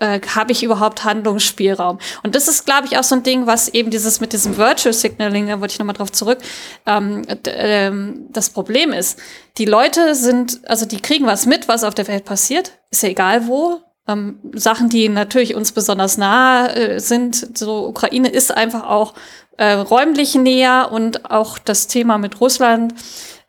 äh, 0.00 0.20
habe 0.34 0.52
ich 0.52 0.62
überhaupt 0.62 1.04
Handlungsspielraum? 1.04 1.98
Und 2.22 2.34
das 2.34 2.48
ist, 2.48 2.66
glaube 2.66 2.86
ich, 2.86 2.98
auch 2.98 3.04
so 3.04 3.14
ein 3.14 3.22
Ding, 3.22 3.46
was 3.46 3.68
eben 3.68 3.90
dieses 3.90 4.20
mit 4.20 4.32
diesem 4.32 4.56
Virtual 4.56 4.92
Signaling, 4.92 5.46
da 5.46 5.60
wollte 5.60 5.72
ich 5.72 5.78
nochmal 5.78 5.94
drauf 5.94 6.10
zurück, 6.10 6.38
ähm, 6.86 7.22
ähm, 7.46 8.26
das 8.30 8.50
Problem 8.50 8.92
ist. 8.92 9.18
Die 9.58 9.64
Leute 9.64 10.14
sind, 10.14 10.60
also 10.68 10.86
die 10.86 11.00
kriegen 11.00 11.26
was 11.26 11.46
mit, 11.46 11.68
was 11.68 11.84
auf 11.84 11.94
der 11.94 12.08
Welt 12.08 12.24
passiert, 12.24 12.72
ist 12.90 13.02
ja 13.02 13.10
egal 13.10 13.46
wo. 13.46 13.80
Ähm, 14.08 14.38
Sachen, 14.54 14.88
die 14.88 15.08
natürlich 15.08 15.54
uns 15.54 15.72
besonders 15.72 16.18
nah 16.18 16.68
äh, 16.74 16.98
sind, 16.98 17.56
so 17.56 17.86
Ukraine 17.86 18.28
ist 18.28 18.50
einfach 18.54 18.84
auch 18.84 19.14
äh, 19.58 19.72
räumlich 19.72 20.34
näher 20.34 20.88
und 20.90 21.30
auch 21.30 21.58
das 21.58 21.86
Thema 21.86 22.18
mit 22.18 22.40
Russland 22.40 22.94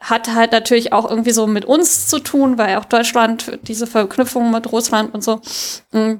hat 0.01 0.33
halt 0.33 0.51
natürlich 0.51 0.93
auch 0.93 1.09
irgendwie 1.09 1.31
so 1.31 1.47
mit 1.47 1.63
uns 1.63 2.07
zu 2.07 2.19
tun, 2.19 2.57
weil 2.57 2.77
auch 2.77 2.85
Deutschland 2.85 3.59
diese 3.63 3.85
Verknüpfung 3.85 4.51
mit 4.51 4.71
Russland 4.71 5.13
und 5.13 5.23
so. 5.23 5.41
Mm, 5.91 6.15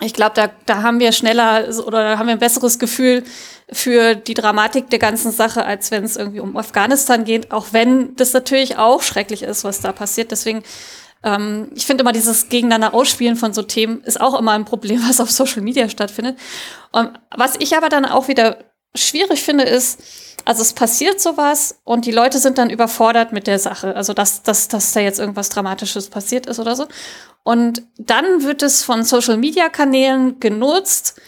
ich 0.00 0.14
glaube, 0.14 0.32
da, 0.34 0.50
da 0.66 0.82
haben 0.82 0.98
wir 0.98 1.12
schneller 1.12 1.68
oder 1.86 2.02
da 2.02 2.18
haben 2.18 2.26
wir 2.26 2.34
ein 2.34 2.38
besseres 2.38 2.78
Gefühl 2.78 3.24
für 3.70 4.14
die 4.14 4.34
Dramatik 4.34 4.90
der 4.90 4.98
ganzen 4.98 5.30
Sache, 5.30 5.64
als 5.64 5.90
wenn 5.90 6.04
es 6.04 6.16
irgendwie 6.16 6.40
um 6.40 6.56
Afghanistan 6.56 7.24
geht, 7.24 7.52
auch 7.52 7.68
wenn 7.72 8.16
das 8.16 8.32
natürlich 8.32 8.78
auch 8.78 9.02
schrecklich 9.02 9.42
ist, 9.42 9.64
was 9.64 9.80
da 9.80 9.92
passiert. 9.92 10.30
Deswegen, 10.30 10.62
ähm, 11.22 11.70
ich 11.74 11.86
finde 11.86 12.02
immer 12.02 12.12
dieses 12.12 12.48
Gegeneinander 12.48 12.94
Ausspielen 12.94 13.36
von 13.36 13.52
so 13.52 13.62
Themen 13.62 14.02
ist 14.02 14.20
auch 14.20 14.38
immer 14.38 14.52
ein 14.52 14.64
Problem, 14.64 15.02
was 15.08 15.20
auf 15.20 15.30
Social 15.30 15.62
Media 15.62 15.88
stattfindet. 15.88 16.38
Und 16.92 17.10
was 17.36 17.54
ich 17.58 17.76
aber 17.76 17.88
dann 17.88 18.06
auch 18.06 18.28
wieder 18.28 18.58
schwierig 18.94 19.42
finde, 19.42 19.64
ist, 19.64 20.00
also 20.44 20.62
es 20.62 20.72
passiert 20.72 21.20
sowas 21.20 21.80
und 21.84 22.06
die 22.06 22.10
Leute 22.10 22.38
sind 22.38 22.58
dann 22.58 22.70
überfordert 22.70 23.32
mit 23.32 23.46
der 23.46 23.58
Sache. 23.58 23.94
Also 23.94 24.14
dass, 24.14 24.42
dass, 24.42 24.68
dass 24.68 24.92
da 24.92 25.00
jetzt 25.00 25.20
irgendwas 25.20 25.50
Dramatisches 25.50 26.08
passiert 26.08 26.46
ist 26.46 26.58
oder 26.58 26.74
so. 26.74 26.86
Und 27.42 27.82
dann 27.96 28.42
wird 28.42 28.62
es 28.62 28.84
von 28.84 29.02
Social-Media-Kanälen 29.02 30.40
genutzt, 30.40 31.20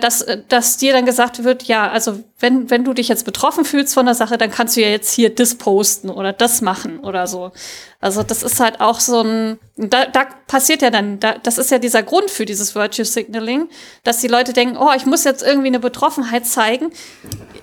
dass, 0.00 0.22
äh, 0.22 0.42
dass 0.48 0.76
dir 0.76 0.92
dann 0.92 1.06
gesagt 1.06 1.44
wird, 1.44 1.62
ja, 1.64 1.88
also 1.88 2.24
wenn, 2.40 2.68
wenn 2.68 2.84
du 2.84 2.94
dich 2.94 3.08
jetzt 3.08 3.24
betroffen 3.24 3.64
fühlst 3.64 3.94
von 3.94 4.06
der 4.06 4.14
Sache, 4.14 4.36
dann 4.36 4.50
kannst 4.50 4.76
du 4.76 4.80
ja 4.80 4.88
jetzt 4.88 5.12
hier 5.12 5.32
das 5.32 5.54
posten 5.54 6.10
oder 6.10 6.32
das 6.32 6.60
machen 6.62 6.98
oder 7.00 7.26
so. 7.26 7.52
Also 8.00 8.22
das 8.22 8.42
ist 8.42 8.58
halt 8.60 8.80
auch 8.80 8.98
so 8.98 9.22
ein, 9.22 9.58
da, 9.76 10.06
da 10.06 10.26
passiert 10.46 10.82
ja 10.82 10.90
dann, 10.90 11.20
da, 11.20 11.36
das 11.38 11.58
ist 11.58 11.70
ja 11.70 11.78
dieser 11.78 12.02
Grund 12.02 12.30
für 12.30 12.44
dieses 12.44 12.74
Virtue 12.74 13.04
Signaling, 13.04 13.68
dass 14.02 14.20
die 14.20 14.28
Leute 14.28 14.52
denken, 14.52 14.76
oh, 14.76 14.90
ich 14.96 15.06
muss 15.06 15.24
jetzt 15.24 15.42
irgendwie 15.42 15.68
eine 15.68 15.80
Betroffenheit 15.80 16.46
zeigen. 16.46 16.90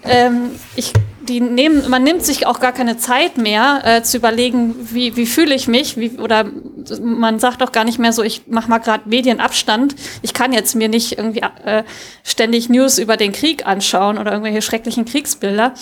Ähm, 0.04 0.52
ich 0.76 0.94
die 1.28 1.42
nehmen, 1.42 1.90
man 1.90 2.04
nimmt 2.04 2.24
sich 2.24 2.46
auch 2.46 2.60
gar 2.60 2.72
keine 2.72 2.98
Zeit 2.98 3.38
mehr 3.38 3.82
äh, 3.84 4.04
zu 4.04 4.18
überlegen, 4.18 4.76
wie, 4.92 5.16
wie 5.16 5.26
fühle 5.26 5.56
ich 5.56 5.68
mich, 5.68 5.98
wie, 5.98 6.12
oder 6.20 6.46
man 7.02 7.40
sagt 7.40 7.64
auch 7.64 7.72
gar 7.72 7.84
nicht 7.84 8.00
mehr 8.00 8.14
so, 8.14 8.24
ich 8.24 8.48
mache 8.48 8.70
mal 8.70 8.78
gerade 8.78 9.10
Medienabstand. 9.10 9.96
Ich 10.22 10.34
kann 10.34 10.54
jetzt 10.54 10.76
mir 10.76 10.88
nicht 10.88 11.18
irgendwie 11.18 11.42
äh, 11.66 11.84
ständig 12.24 12.70
News 12.70 12.98
über 12.98 13.18
den 13.18 13.32
Krieg 13.32 13.66
anschauen 13.66 14.18
oder 14.18 14.32
irgendwelche 14.32 14.62
schrecklichen 14.62 15.06
Kriegsbilder, 15.06 15.74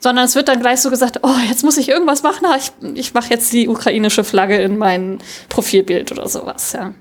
sondern 0.00 0.24
es 0.24 0.34
wird 0.34 0.48
dann 0.48 0.60
gleich 0.60 0.80
so 0.80 0.90
gesagt, 0.90 1.20
oh, 1.22 1.36
jetzt 1.48 1.64
muss 1.64 1.76
ich 1.76 1.88
irgendwas 1.88 2.22
machen, 2.22 2.46
ich, 2.56 2.72
ich 2.94 3.14
mache 3.14 3.30
jetzt 3.30 3.52
die 3.52 3.68
ukrainische 3.68 4.24
Flagge 4.24 4.56
in 4.56 4.78
mein 4.78 5.18
Profilbild 5.48 6.12
oder 6.12 6.28
sowas, 6.28 6.72
ja. 6.72 6.94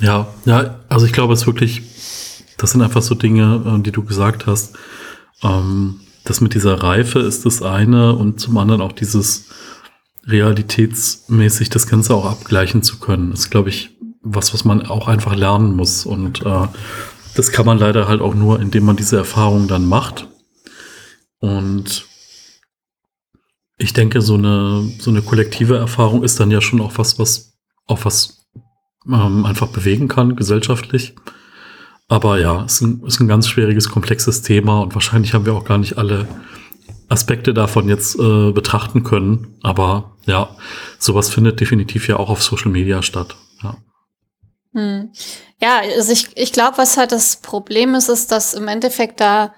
Ja, 0.00 0.26
ja, 0.44 0.80
also 0.88 1.06
ich 1.06 1.12
glaube, 1.12 1.32
es 1.32 1.46
wirklich, 1.46 1.82
das 2.58 2.72
sind 2.72 2.82
einfach 2.82 3.00
so 3.00 3.14
Dinge, 3.14 3.78
äh, 3.78 3.82
die 3.82 3.92
du 3.92 4.04
gesagt 4.04 4.46
hast 4.46 4.76
ähm, 5.44 6.00
das 6.24 6.40
mit 6.40 6.54
dieser 6.54 6.82
Reife 6.82 7.20
ist 7.20 7.44
das 7.44 7.62
eine 7.62 8.16
und 8.16 8.40
zum 8.40 8.56
anderen 8.56 8.80
auch 8.80 8.92
dieses 8.92 9.46
realitätsmäßig 10.26 11.68
das 11.68 11.86
Ganze 11.86 12.14
auch 12.14 12.24
abgleichen 12.24 12.82
zu 12.82 12.98
können, 12.98 13.32
ist, 13.32 13.50
glaube 13.50 13.68
ich, 13.68 13.93
was, 14.24 14.52
was 14.54 14.64
man 14.64 14.86
auch 14.86 15.06
einfach 15.06 15.36
lernen 15.36 15.76
muss. 15.76 16.06
Und 16.06 16.44
äh, 16.44 16.66
das 17.34 17.52
kann 17.52 17.66
man 17.66 17.78
leider 17.78 18.08
halt 18.08 18.20
auch 18.20 18.34
nur, 18.34 18.60
indem 18.60 18.84
man 18.84 18.96
diese 18.96 19.16
Erfahrung 19.16 19.68
dann 19.68 19.86
macht. 19.86 20.28
Und 21.38 22.06
ich 23.76 23.92
denke, 23.92 24.22
so 24.22 24.34
eine, 24.34 24.90
so 24.98 25.10
eine 25.10 25.22
kollektive 25.22 25.76
Erfahrung 25.76 26.22
ist 26.22 26.40
dann 26.40 26.50
ja 26.50 26.60
schon 26.60 26.80
auch 26.80 26.92
was, 26.96 27.18
was 27.18 27.54
auch 27.86 28.04
was 28.04 28.46
ähm, 29.06 29.44
einfach 29.44 29.68
bewegen 29.68 30.08
kann, 30.08 30.36
gesellschaftlich. 30.36 31.14
Aber 32.08 32.38
ja, 32.38 32.64
ist 32.64 32.80
ein, 32.80 33.02
ist 33.04 33.20
ein 33.20 33.28
ganz 33.28 33.48
schwieriges, 33.48 33.88
komplexes 33.88 34.42
Thema 34.42 34.80
und 34.80 34.94
wahrscheinlich 34.94 35.34
haben 35.34 35.46
wir 35.46 35.54
auch 35.54 35.64
gar 35.64 35.78
nicht 35.78 35.98
alle 35.98 36.28
Aspekte 37.08 37.54
davon 37.54 37.88
jetzt 37.88 38.18
äh, 38.18 38.52
betrachten 38.52 39.02
können. 39.02 39.58
Aber 39.62 40.16
ja, 40.26 40.50
sowas 40.98 41.30
findet 41.30 41.60
definitiv 41.60 42.08
ja 42.08 42.16
auch 42.16 42.30
auf 42.30 42.42
Social 42.42 42.70
Media 42.70 43.02
statt. 43.02 43.36
Ja, 43.62 43.76
hm. 44.74 45.12
ja 45.60 45.80
also 45.96 46.12
ich, 46.12 46.36
ich 46.36 46.52
glaube, 46.52 46.78
was 46.78 46.96
halt 46.96 47.12
das 47.12 47.36
Problem 47.36 47.94
ist, 47.94 48.08
ist, 48.08 48.30
dass 48.30 48.54
im 48.54 48.68
Endeffekt 48.68 49.20
da 49.20 49.54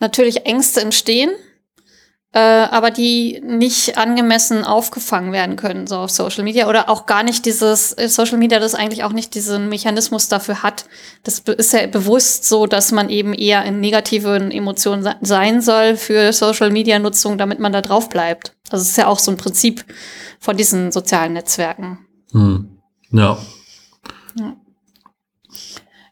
natürlich 0.00 0.46
Ängste 0.46 0.80
entstehen 0.80 1.30
äh, 2.32 2.38
aber 2.38 2.92
die 2.92 3.42
nicht 3.44 3.98
angemessen 3.98 4.64
aufgefangen 4.64 5.32
werden 5.32 5.56
können, 5.56 5.88
so 5.88 5.96
auf 5.96 6.10
Social 6.10 6.44
Media 6.44 6.68
oder 6.68 6.88
auch 6.88 7.06
gar 7.06 7.24
nicht 7.24 7.44
dieses 7.44 7.92
äh, 7.98 8.08
Social 8.08 8.38
Media, 8.38 8.60
das 8.60 8.76
eigentlich 8.76 9.02
auch 9.02 9.12
nicht 9.12 9.34
diesen 9.34 9.68
Mechanismus 9.68 10.28
dafür 10.28 10.62
hat. 10.62 10.84
Das 11.24 11.40
ist 11.40 11.72
ja 11.72 11.84
bewusst 11.88 12.48
so, 12.48 12.66
dass 12.66 12.92
man 12.92 13.08
eben 13.08 13.34
eher 13.34 13.64
in 13.64 13.80
negativen 13.80 14.52
Emotionen 14.52 15.08
sein 15.22 15.60
soll 15.60 15.96
für 15.96 16.32
Social 16.32 16.70
Media 16.70 17.00
Nutzung, 17.00 17.36
damit 17.36 17.58
man 17.58 17.72
da 17.72 17.80
drauf 17.80 18.08
bleibt. 18.08 18.54
Das 18.70 18.82
ist 18.82 18.96
ja 18.96 19.08
auch 19.08 19.18
so 19.18 19.32
ein 19.32 19.36
Prinzip 19.36 19.84
von 20.38 20.56
diesen 20.56 20.92
sozialen 20.92 21.32
Netzwerken. 21.32 22.06
Hm. 22.30 22.78
Ja. 23.10 23.38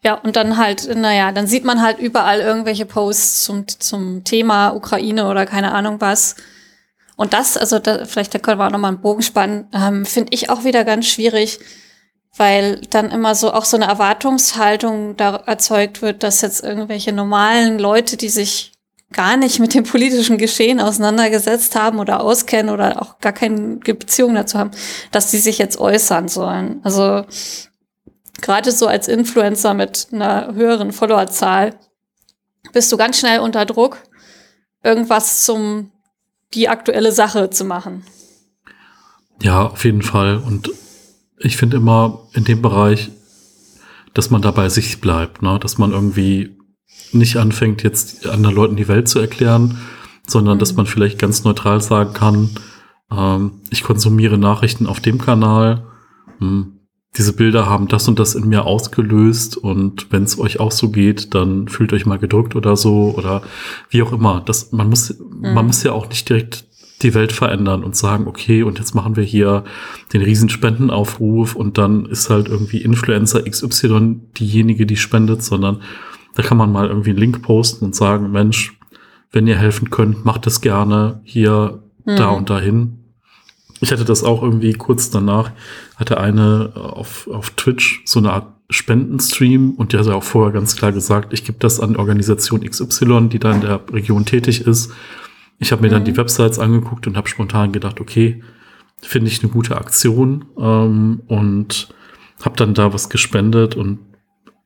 Ja, 0.05 0.15
und 0.15 0.37
dann 0.37 0.57
halt, 0.57 0.95
naja, 0.97 1.33
dann 1.33 1.47
sieht 1.47 1.65
man 1.65 1.83
halt 1.83 1.99
überall 1.99 2.41
irgendwelche 2.41 2.87
Posts 2.87 3.45
zum, 3.45 3.67
zum 3.67 4.25
Thema 4.25 4.71
Ukraine 4.71 5.29
oder 5.29 5.45
keine 5.45 5.73
Ahnung 5.73 6.01
was. 6.01 6.37
Und 7.17 7.33
das, 7.33 7.57
also 7.57 7.81
da, 7.81 8.05
vielleicht 8.05 8.33
da 8.33 8.39
können 8.39 8.61
wir 8.61 8.67
auch 8.69 8.71
nochmal 8.71 8.93
einen 8.93 9.01
Bogen 9.01 9.23
spannen, 9.23 9.67
ähm, 9.75 10.07
finde 10.07 10.33
ich 10.33 10.51
auch 10.51 10.63
wieder 10.63 10.85
ganz 10.85 11.07
schwierig, 11.07 11.59
weil 12.37 12.81
dann 12.91 13.11
immer 13.11 13.35
so 13.35 13.53
auch 13.53 13.65
so 13.65 13.77
eine 13.77 13.87
Erwartungshaltung 13.87 15.17
da 15.17 15.35
erzeugt 15.47 16.01
wird, 16.01 16.23
dass 16.23 16.43
jetzt 16.43 16.63
irgendwelche 16.63 17.13
normalen 17.13 17.81
Leute, 17.81 18.17
die 18.17 18.29
sich 18.29 18.73
gar 19.13 19.37
nicht 19.37 19.59
mit 19.59 19.75
dem 19.75 19.85
politischen 19.85 20.39
Geschehen 20.39 20.81
auseinandergesetzt 20.81 21.75
haben 21.75 21.99
oder 21.99 22.21
auskennen 22.21 22.73
oder 22.73 23.03
auch 23.03 23.19
gar 23.19 23.33
keine 23.33 23.79
Beziehung 23.79 24.35
dazu 24.35 24.59
haben, 24.59 24.71
dass 25.11 25.31
die 25.31 25.39
sich 25.39 25.59
jetzt 25.59 25.79
äußern 25.79 26.29
sollen. 26.29 26.81
Also 26.85 27.25
gerade 28.41 28.73
so 28.73 28.87
als 28.87 29.09
Influencer 29.09 29.75
mit 29.75 30.09
einer 30.13 30.55
höheren 30.55 30.93
Followerzahl 30.93 31.75
bist 32.73 32.91
du 32.93 32.97
ganz 32.97 33.19
schnell 33.19 33.41
unter 33.41 33.65
Druck, 33.67 33.99
irgendwas 34.83 35.45
zum 35.45 35.91
die 36.55 36.69
aktuelle 36.69 37.13
Sache 37.13 37.51
zu 37.51 37.65
machen. 37.65 38.05
Ja, 39.43 39.67
auf 39.67 39.85
jeden 39.85 40.03
Fall. 40.03 40.39
Und 40.39 40.71
ich 41.39 41.57
finde 41.57 41.77
immer 41.77 42.27
in 42.33 42.45
dem 42.45 42.63
Bereich, 42.63 43.11
dass 44.15 44.31
man 44.31 44.43
dabei 44.43 44.69
sich 44.69 45.01
bleibt, 45.01 45.43
ne? 45.43 45.59
dass 45.61 45.79
man 45.79 45.93
irgendwie 45.93 46.57
nicht 47.13 47.37
anfängt, 47.37 47.83
jetzt 47.83 48.27
anderen 48.27 48.57
Leuten 48.57 48.77
die 48.77 48.89
Welt 48.89 49.09
zu 49.09 49.19
erklären, 49.19 49.79
sondern 50.27 50.57
mhm. 50.57 50.61
dass 50.61 50.75
man 50.75 50.87
vielleicht 50.87 51.19
ganz 51.19 51.45
neutral 51.45 51.81
sagen 51.81 52.13
kann, 52.15 52.51
ähm, 53.11 53.61
ich 53.71 53.83
konsumiere 53.83 54.39
Nachrichten 54.39 54.87
auf 54.87 55.01
dem 55.01 55.19
Kanal, 55.19 55.87
hm, 56.39 56.78
diese 57.17 57.33
Bilder 57.33 57.67
haben 57.67 57.89
das 57.89 58.07
und 58.07 58.19
das 58.19 58.35
in 58.35 58.49
mir 58.49 58.65
ausgelöst 58.65 59.57
und 59.57 60.13
wenn 60.13 60.25
es 60.25 60.39
euch 60.39 60.61
auch 60.61 60.71
so 60.71 60.91
geht, 60.91 61.35
dann 61.35 61.69
fühlt 61.69 61.93
euch 61.93 62.07
mal 62.07 62.19
gedrückt 62.19 62.55
oder 62.55 62.77
so 62.77 63.15
oder 63.17 63.43
wie 63.91 64.03
auch 64.03 64.13
immer. 64.13 64.43
Das, 64.45 64.73
man 64.73 64.89
muss, 64.89 65.19
mhm. 65.19 65.55
man 65.55 65.67
muss 65.67 65.83
ja 65.83 65.93
auch 65.93 66.09
nicht 66.09 66.29
direkt 66.29 66.67
die 67.03 67.15
Welt 67.15 67.33
verändern 67.33 67.85
und 67.85 67.97
sagen, 67.97 68.27
okay, 68.27 68.63
und 68.63 68.79
jetzt 68.79 68.95
machen 68.95 69.17
wir 69.17 69.23
hier 69.23 69.65
den 70.13 70.23
riesen 70.23 70.49
Spendenaufruf 70.49 71.55
und 71.55 71.79
dann 71.79 72.07
ist 72.07 72.29
halt 72.29 72.49
irgendwie 72.49 72.83
Influencer 72.83 73.43
XY 73.43 74.21
diejenige, 74.37 74.85
die 74.85 74.97
spendet, 74.97 75.43
sondern 75.43 75.81
da 76.35 76.43
kann 76.43 76.57
man 76.57 76.73
mal 76.73 76.89
irgendwie 76.89 77.11
einen 77.11 77.21
Link 77.21 77.43
posten 77.43 77.85
und 77.85 77.95
sagen, 77.95 78.31
Mensch, 78.31 78.79
wenn 79.33 79.47
ihr 79.47 79.57
helfen 79.57 79.91
könnt, 79.91 80.25
macht 80.25 80.47
es 80.47 80.61
gerne 80.61 81.21
hier, 81.25 81.83
mhm. 82.05 82.17
da 82.17 82.31
und 82.31 82.51
dahin. 82.51 82.99
Ich 83.81 83.93
hatte 83.93 84.05
das 84.05 84.25
auch 84.25 84.43
irgendwie 84.43 84.73
kurz 84.73 85.11
danach, 85.11 85.53
hatte 85.99 86.19
eine 86.19 86.73
auf, 86.75 87.29
auf 87.29 87.51
Twitch 87.51 88.03
so 88.05 88.21
eine 88.21 88.33
Art 88.33 88.47
Spendenstream 88.71 89.73
und 89.73 89.93
die 89.93 89.99
hat 89.99 90.07
ja 90.07 90.15
auch 90.15 90.23
vorher 90.23 90.53
ganz 90.53 90.77
klar 90.77 90.93
gesagt, 90.93 91.33
ich 91.33 91.45
gebe 91.45 91.59
das 91.59 91.81
an 91.81 91.97
Organisation 91.97 92.61
XY, 92.61 93.29
die 93.29 93.39
da 93.39 93.53
in 93.53 93.63
der 93.63 93.81
Region 93.91 94.25
tätig 94.25 94.67
ist. 94.67 94.93
Ich 95.59 95.73
habe 95.73 95.83
mir 95.83 95.89
mhm. 95.89 95.93
dann 95.93 96.05
die 96.05 96.17
Websites 96.17 96.59
angeguckt 96.59 97.07
und 97.07 97.17
habe 97.17 97.29
spontan 97.29 97.73
gedacht, 97.73 98.01
okay, 98.01 98.43
finde 99.01 99.29
ich 99.29 99.43
eine 99.43 99.51
gute 99.51 99.77
Aktion 99.77 100.45
ähm, 100.59 101.23
und 101.27 101.89
habe 102.43 102.57
dann 102.57 102.75
da 102.75 102.93
was 102.93 103.09
gespendet 103.09 103.75
und 103.75 103.99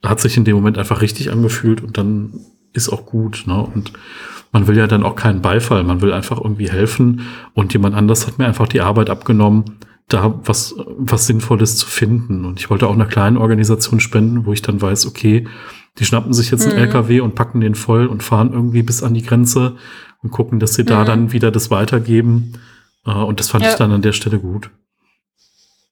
hat 0.04 0.20
sich 0.20 0.36
in 0.36 0.44
dem 0.44 0.56
Moment 0.56 0.78
einfach 0.78 1.00
richtig 1.00 1.30
angefühlt 1.30 1.82
und 1.82 1.96
dann 1.96 2.40
ist 2.72 2.88
auch 2.88 3.06
gut. 3.06 3.44
Ne? 3.46 3.62
Und 3.62 3.92
man 4.50 4.66
will 4.66 4.76
ja 4.76 4.86
dann 4.86 5.04
auch 5.04 5.14
keinen 5.14 5.42
Beifall, 5.42 5.84
man 5.84 6.00
will 6.02 6.12
einfach 6.12 6.38
irgendwie 6.38 6.70
helfen 6.70 7.22
und 7.54 7.72
jemand 7.72 7.94
anders 7.94 8.26
hat 8.26 8.38
mir 8.38 8.46
einfach 8.46 8.68
die 8.68 8.80
Arbeit 8.80 9.10
abgenommen, 9.10 9.78
da 10.12 10.38
was, 10.44 10.74
was 10.76 11.26
Sinnvolles 11.26 11.76
zu 11.76 11.86
finden. 11.86 12.44
Und 12.44 12.60
ich 12.60 12.70
wollte 12.70 12.86
auch 12.86 12.94
einer 12.94 13.06
kleinen 13.06 13.36
Organisation 13.36 14.00
spenden, 14.00 14.46
wo 14.46 14.52
ich 14.52 14.62
dann 14.62 14.80
weiß, 14.80 15.06
okay, 15.06 15.46
die 15.98 16.04
schnappen 16.04 16.32
sich 16.32 16.50
jetzt 16.50 16.66
einen 16.66 16.76
mhm. 16.76 16.84
LKW 16.84 17.20
und 17.20 17.34
packen 17.34 17.60
den 17.60 17.74
voll 17.74 18.06
und 18.06 18.22
fahren 18.22 18.52
irgendwie 18.52 18.82
bis 18.82 19.02
an 19.02 19.14
die 19.14 19.22
Grenze 19.22 19.76
und 20.22 20.30
gucken, 20.30 20.58
dass 20.60 20.74
sie 20.74 20.82
mhm. 20.82 20.86
da 20.86 21.04
dann 21.04 21.32
wieder 21.32 21.50
das 21.50 21.70
weitergeben. 21.70 22.54
Äh, 23.06 23.12
und 23.12 23.40
das 23.40 23.50
fand 23.50 23.64
ja. 23.64 23.70
ich 23.70 23.76
dann 23.76 23.92
an 23.92 24.02
der 24.02 24.12
Stelle 24.12 24.38
gut. 24.38 24.70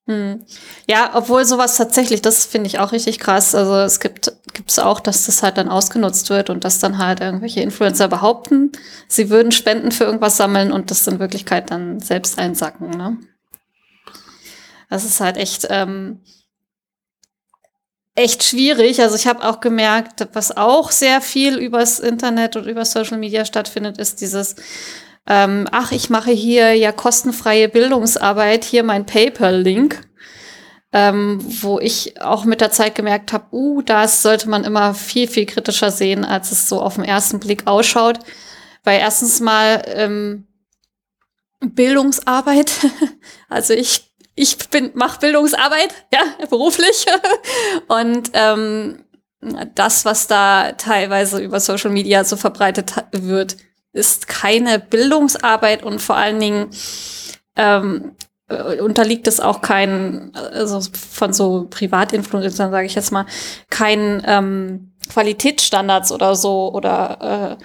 Hm. 0.06 0.40
Ja, 0.88 1.10
obwohl 1.14 1.44
sowas 1.44 1.76
tatsächlich, 1.76 2.20
das 2.20 2.44
finde 2.44 2.66
ich 2.66 2.78
auch 2.80 2.90
richtig 2.90 3.20
krass. 3.20 3.54
Also 3.54 3.76
es 3.76 4.00
gibt 4.00 4.32
es 4.66 4.78
auch, 4.78 4.98
dass 4.98 5.26
das 5.26 5.42
halt 5.42 5.56
dann 5.56 5.68
ausgenutzt 5.68 6.30
wird 6.30 6.50
und 6.50 6.64
dass 6.64 6.80
dann 6.80 6.98
halt 6.98 7.20
irgendwelche 7.20 7.60
Influencer 7.60 8.08
behaupten, 8.08 8.72
sie 9.06 9.30
würden 9.30 9.52
Spenden 9.52 9.92
für 9.92 10.04
irgendwas 10.04 10.36
sammeln 10.36 10.72
und 10.72 10.90
das 10.90 11.06
in 11.06 11.20
Wirklichkeit 11.20 11.70
dann 11.70 12.00
selbst 12.00 12.38
einsacken. 12.38 12.90
Ne? 12.90 13.18
Das 14.90 15.04
ist 15.04 15.20
halt 15.20 15.36
echt 15.36 15.68
ähm, 15.70 16.20
echt 18.14 18.42
schwierig. 18.44 19.00
Also 19.00 19.16
ich 19.16 19.26
habe 19.26 19.48
auch 19.48 19.60
gemerkt, 19.60 20.28
was 20.34 20.56
auch 20.56 20.90
sehr 20.90 21.20
viel 21.20 21.56
übers 21.56 22.00
Internet 22.00 22.56
und 22.56 22.66
über 22.66 22.84
Social 22.84 23.16
Media 23.16 23.44
stattfindet, 23.44 23.98
ist 23.98 24.20
dieses 24.20 24.56
ähm, 25.26 25.68
ach, 25.70 25.92
ich 25.92 26.10
mache 26.10 26.32
hier 26.32 26.74
ja 26.74 26.92
kostenfreie 26.92 27.68
Bildungsarbeit, 27.68 28.64
hier 28.64 28.82
mein 28.82 29.06
PayPal-Link. 29.06 30.08
Ähm, 30.92 31.38
wo 31.62 31.78
ich 31.78 32.20
auch 32.20 32.44
mit 32.44 32.60
der 32.60 32.72
Zeit 32.72 32.96
gemerkt 32.96 33.32
habe, 33.32 33.46
uh, 33.52 33.80
das 33.80 34.22
sollte 34.22 34.48
man 34.48 34.64
immer 34.64 34.92
viel, 34.92 35.28
viel 35.28 35.46
kritischer 35.46 35.92
sehen, 35.92 36.24
als 36.24 36.50
es 36.50 36.68
so 36.68 36.82
auf 36.82 36.96
den 36.96 37.04
ersten 37.04 37.38
Blick 37.38 37.68
ausschaut. 37.68 38.18
Weil 38.82 38.98
erstens 38.98 39.38
mal 39.38 39.84
ähm, 39.86 40.48
Bildungsarbeit, 41.60 42.72
also 43.48 43.72
ich, 43.72 44.09
ich 44.40 44.56
bin, 44.70 44.90
mache 44.94 45.20
Bildungsarbeit, 45.20 45.94
ja, 46.12 46.22
beruflich. 46.48 47.06
Und 47.88 48.30
ähm, 48.32 49.04
das, 49.74 50.04
was 50.04 50.26
da 50.26 50.72
teilweise 50.72 51.40
über 51.40 51.60
Social 51.60 51.90
Media 51.90 52.24
so 52.24 52.36
verbreitet 52.36 52.92
wird, 53.12 53.56
ist 53.92 54.28
keine 54.28 54.78
Bildungsarbeit 54.78 55.82
und 55.82 56.00
vor 56.00 56.14
allen 56.16 56.38
Dingen 56.38 56.70
ähm, 57.56 58.12
äh, 58.48 58.80
unterliegt 58.80 59.26
es 59.26 59.40
auch 59.40 59.62
kein, 59.62 60.30
also 60.34 60.80
von 60.92 61.32
so 61.32 61.66
Privatinfluencern, 61.70 62.70
sage 62.70 62.86
ich 62.86 62.94
jetzt 62.94 63.10
mal, 63.10 63.26
kein 63.68 64.22
ähm, 64.26 64.92
Qualitätsstandards 65.08 66.12
oder 66.12 66.36
so 66.36 66.72
oder 66.72 67.58
äh, 67.58 67.64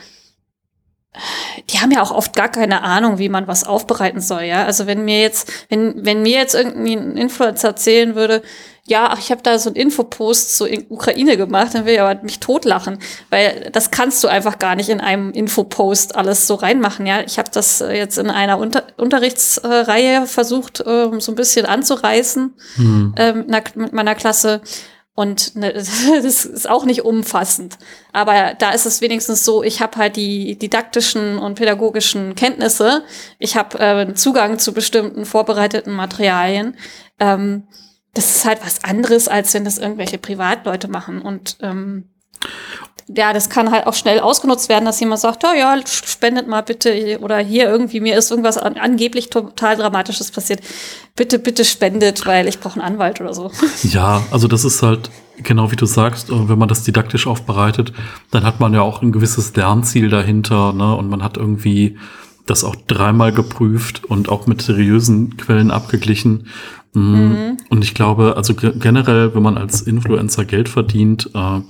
die 1.70 1.80
haben 1.80 1.92
ja 1.92 2.02
auch 2.02 2.12
oft 2.12 2.34
gar 2.36 2.50
keine 2.50 2.84
Ahnung, 2.84 3.18
wie 3.18 3.30
man 3.30 3.48
was 3.48 3.64
aufbereiten 3.64 4.22
soll, 4.22 4.44
ja. 4.44 4.66
Also 4.66 4.88
wenn 4.88 5.06
mir 5.06 5.22
jetzt, 5.22 5.52
wenn, 5.70 6.06
wenn 6.06 6.22
mir 6.22 6.38
jetzt 6.38 6.56
irgendwie 6.56 6.96
ein 6.96 7.18
Influencer 7.18 7.70
erzählen 7.70 8.16
würde, 8.16 8.42
ja, 8.88 9.10
ach, 9.12 9.18
ich 9.18 9.32
habe 9.32 9.42
da 9.42 9.58
so 9.58 9.70
einen 9.70 9.78
Infopost 9.78 10.56
zur 10.58 10.70
Ukraine 10.90 11.38
gemacht, 11.38 11.74
dann 11.74 11.86
will 11.86 11.96
ich 11.96 12.02
aber 12.02 12.22
mich 12.22 12.40
totlachen, 12.40 13.00
weil 13.32 13.70
das 13.72 13.90
kannst 13.90 14.24
du 14.24 14.28
einfach 14.28 14.60
gar 14.60 14.76
nicht 14.76 14.90
in 14.90 15.02
einem 15.02 15.32
Infopost 15.32 16.16
alles 16.16 16.46
so 16.46 16.54
reinmachen. 16.54 17.08
Ja, 17.08 17.22
ich 17.22 17.40
habe 17.40 17.50
das 17.52 17.82
äh, 17.82 17.98
jetzt 17.98 18.20
in 18.20 18.30
einer 18.30 18.60
Unter 18.60 18.84
Unterrichtsreihe 18.98 20.28
versucht, 20.28 20.82
äh, 20.82 21.10
so 21.20 21.32
ein 21.32 21.36
bisschen 21.36 21.66
anzureißen 21.66 22.54
mhm. 22.78 23.14
äh, 23.18 23.34
mit 23.34 23.92
meiner 23.92 24.14
Klasse. 24.14 24.62
Und 25.16 25.56
ne, 25.56 25.74
das 26.22 26.46
ist 26.46 26.70
auch 26.70 26.86
nicht 26.86 27.04
umfassend. 27.04 27.78
Aber 28.12 28.54
da 28.60 28.72
ist 28.72 28.86
es 28.86 29.02
wenigstens 29.02 29.46
so, 29.46 29.64
ich 29.64 29.82
habe 29.82 29.98
halt 29.98 30.18
die 30.18 30.58
didaktischen 30.60 31.40
und 31.40 31.56
pädagogischen 31.56 32.36
Kenntnisse. 32.36 33.04
Ich 33.40 33.56
habe 33.56 33.80
äh, 33.80 34.14
Zugang 34.14 34.60
zu 34.60 34.74
bestimmten 34.74 35.26
vorbereiteten 35.26 35.94
Materialien. 35.94 36.78
Ähm, 37.20 37.64
das 38.14 38.36
ist 38.36 38.46
halt 38.46 38.64
was 38.64 38.84
anderes, 38.84 39.28
als 39.28 39.54
wenn 39.54 39.66
das 39.66 39.78
irgendwelche 39.78 40.18
Privatleute 40.18 40.90
machen. 40.90 41.22
Und 41.22 41.58
ähm, 41.62 42.10
ja, 43.08 43.34
das 43.34 43.50
kann 43.50 43.70
halt 43.70 43.86
auch 43.86 43.94
schnell 43.94 44.20
ausgenutzt 44.20 44.68
werden, 44.68 44.86
dass 44.86 45.00
jemand 45.00 45.22
sagt, 45.22 45.44
oh 45.46 45.56
ja, 45.56 45.78
spendet 45.86 46.48
mal 46.48 46.62
bitte 46.62 47.20
oder 47.22 47.38
hier 47.38 47.70
irgendwie, 47.70 48.00
mir 48.00 48.18
ist 48.18 48.32
irgendwas 48.32 48.58
an, 48.58 48.78
angeblich 48.78 49.30
total 49.30 49.76
Dramatisches 49.76 50.32
passiert. 50.32 50.62
Bitte, 51.16 51.38
bitte 51.38 51.66
spendet, 51.66 52.26
weil 52.26 52.48
ich 52.48 52.60
brauche 52.60 52.80
einen 52.80 52.94
Anwalt 52.94 53.22
oder 53.22 53.34
so. 53.34 53.52
Ja, 53.84 54.24
also 54.32 54.48
das 54.48 54.66
ist 54.66 54.82
halt 54.82 55.12
genau 55.44 55.72
wie 55.72 55.76
du 55.76 55.86
sagst, 55.86 56.30
äh, 56.30 56.50
wenn 56.50 56.58
man 56.58 56.70
das 56.70 56.84
didaktisch 56.84 57.28
aufbereitet, 57.28 57.94
dann 58.32 58.44
hat 58.44 58.60
man 58.60 58.74
ja 58.74 58.82
auch 58.82 59.02
ein 59.02 59.12
gewisses 59.12 59.56
Lernziel 59.56 60.10
dahinter, 60.10 60.74
ne? 60.74 60.96
Und 60.96 61.10
man 61.10 61.24
hat 61.24 61.38
irgendwie 61.38 61.98
das 62.46 62.64
auch 62.64 62.76
dreimal 62.88 63.32
geprüft 63.32 64.06
und 64.06 64.30
auch 64.30 64.48
mit 64.48 64.62
seriösen 64.62 65.38
Quellen 65.38 65.72
abgeglichen. 65.72 66.48
Mhm. 66.94 67.04
mhm. 67.04 67.58
Und 67.70 67.84
ich 67.84 67.94
glaube, 67.94 68.36
also 68.38 68.54
generell, 68.56 69.34
wenn 69.36 69.44
man 69.44 69.58
als 69.58 69.82
Influencer 69.82 70.46
Geld 70.46 70.70
verdient, 70.70 71.30
äh, 71.34 71.62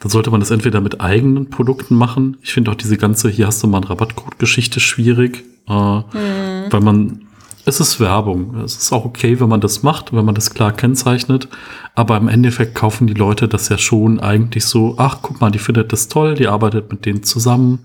dann 0.00 0.10
sollte 0.10 0.30
man 0.30 0.40
das 0.40 0.50
entweder 0.50 0.80
mit 0.80 1.00
eigenen 1.00 1.50
Produkten 1.50 1.94
machen. 1.94 2.38
Ich 2.42 2.52
finde 2.52 2.70
auch 2.70 2.74
diese 2.74 2.96
ganze, 2.96 3.28
hier 3.28 3.46
hast 3.46 3.62
du 3.62 3.66
mal 3.66 3.78
einen 3.78 3.86
Rabattcode-Geschichte 3.86 4.80
schwierig, 4.80 5.44
äh, 5.68 5.72
mhm. 5.72 6.66
weil 6.70 6.80
man 6.80 7.26
es 7.66 7.78
ist 7.78 8.00
Werbung. 8.00 8.56
Es 8.64 8.76
ist 8.76 8.92
auch 8.92 9.04
okay, 9.04 9.38
wenn 9.38 9.48
man 9.48 9.60
das 9.60 9.82
macht, 9.82 10.12
wenn 10.12 10.24
man 10.24 10.34
das 10.34 10.54
klar 10.54 10.72
kennzeichnet. 10.72 11.48
Aber 11.94 12.16
im 12.16 12.28
Endeffekt 12.28 12.74
kaufen 12.74 13.06
die 13.06 13.14
Leute 13.14 13.48
das 13.48 13.68
ja 13.68 13.76
schon 13.76 14.18
eigentlich 14.18 14.64
so, 14.64 14.94
ach, 14.96 15.18
guck 15.20 15.40
mal, 15.40 15.50
die 15.50 15.58
findet 15.58 15.92
das 15.92 16.08
toll, 16.08 16.34
die 16.34 16.48
arbeitet 16.48 16.90
mit 16.90 17.04
denen 17.04 17.22
zusammen. 17.22 17.80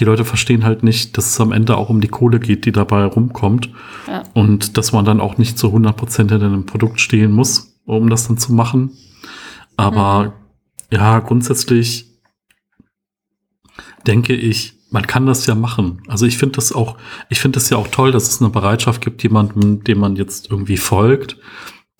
Die 0.00 0.04
Leute 0.04 0.24
verstehen 0.24 0.64
halt 0.64 0.82
nicht, 0.82 1.16
dass 1.16 1.30
es 1.30 1.40
am 1.40 1.52
Ende 1.52 1.76
auch 1.76 1.88
um 1.88 2.00
die 2.00 2.08
Kohle 2.08 2.40
geht, 2.40 2.64
die 2.64 2.72
dabei 2.72 3.04
rumkommt. 3.04 3.70
Ja. 4.08 4.24
Und 4.34 4.76
dass 4.76 4.92
man 4.92 5.04
dann 5.04 5.20
auch 5.20 5.38
nicht 5.38 5.56
zu 5.56 5.68
100 5.68 5.96
Prozent 5.96 6.32
hinter 6.32 6.46
einem 6.46 6.66
Produkt 6.66 7.00
stehen 7.00 7.30
muss, 7.30 7.74
um 7.86 8.10
das 8.10 8.26
dann 8.26 8.38
zu 8.38 8.52
machen. 8.52 8.90
Aber 9.76 10.24
mhm. 10.24 10.32
Ja, 10.92 11.18
grundsätzlich 11.20 12.06
denke 14.06 14.34
ich, 14.34 14.74
man 14.90 15.06
kann 15.06 15.24
das 15.24 15.46
ja 15.46 15.54
machen. 15.54 16.02
Also 16.06 16.26
ich 16.26 16.36
finde 16.36 16.56
das 16.56 16.72
auch, 16.72 16.98
ich 17.30 17.40
finde 17.40 17.58
das 17.58 17.70
ja 17.70 17.78
auch 17.78 17.88
toll, 17.88 18.12
dass 18.12 18.28
es 18.28 18.42
eine 18.42 18.50
Bereitschaft 18.50 19.00
gibt, 19.00 19.22
jemandem, 19.22 19.82
dem 19.84 19.98
man 19.98 20.16
jetzt 20.16 20.50
irgendwie 20.50 20.76
folgt, 20.76 21.38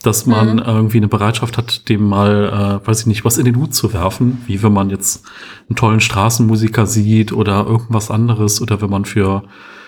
dass 0.02 0.26
man 0.26 0.56
mhm. 0.56 0.62
irgendwie 0.62 0.98
eine 0.98 1.08
Bereitschaft 1.08 1.56
hat, 1.56 1.88
dem 1.88 2.06
mal, 2.06 2.80
äh, 2.84 2.86
weiß 2.86 3.00
ich 3.00 3.06
nicht, 3.06 3.24
was 3.24 3.38
in 3.38 3.46
den 3.46 3.56
Hut 3.56 3.74
zu 3.74 3.94
werfen, 3.94 4.42
wie 4.46 4.62
wenn 4.62 4.74
man 4.74 4.90
jetzt 4.90 5.24
einen 5.68 5.76
tollen 5.76 6.00
Straßenmusiker 6.00 6.86
sieht 6.86 7.32
oder 7.32 7.64
irgendwas 7.66 8.10
anderes 8.10 8.60
oder 8.60 8.82
wenn 8.82 8.90
man 8.90 9.06
für 9.06 9.44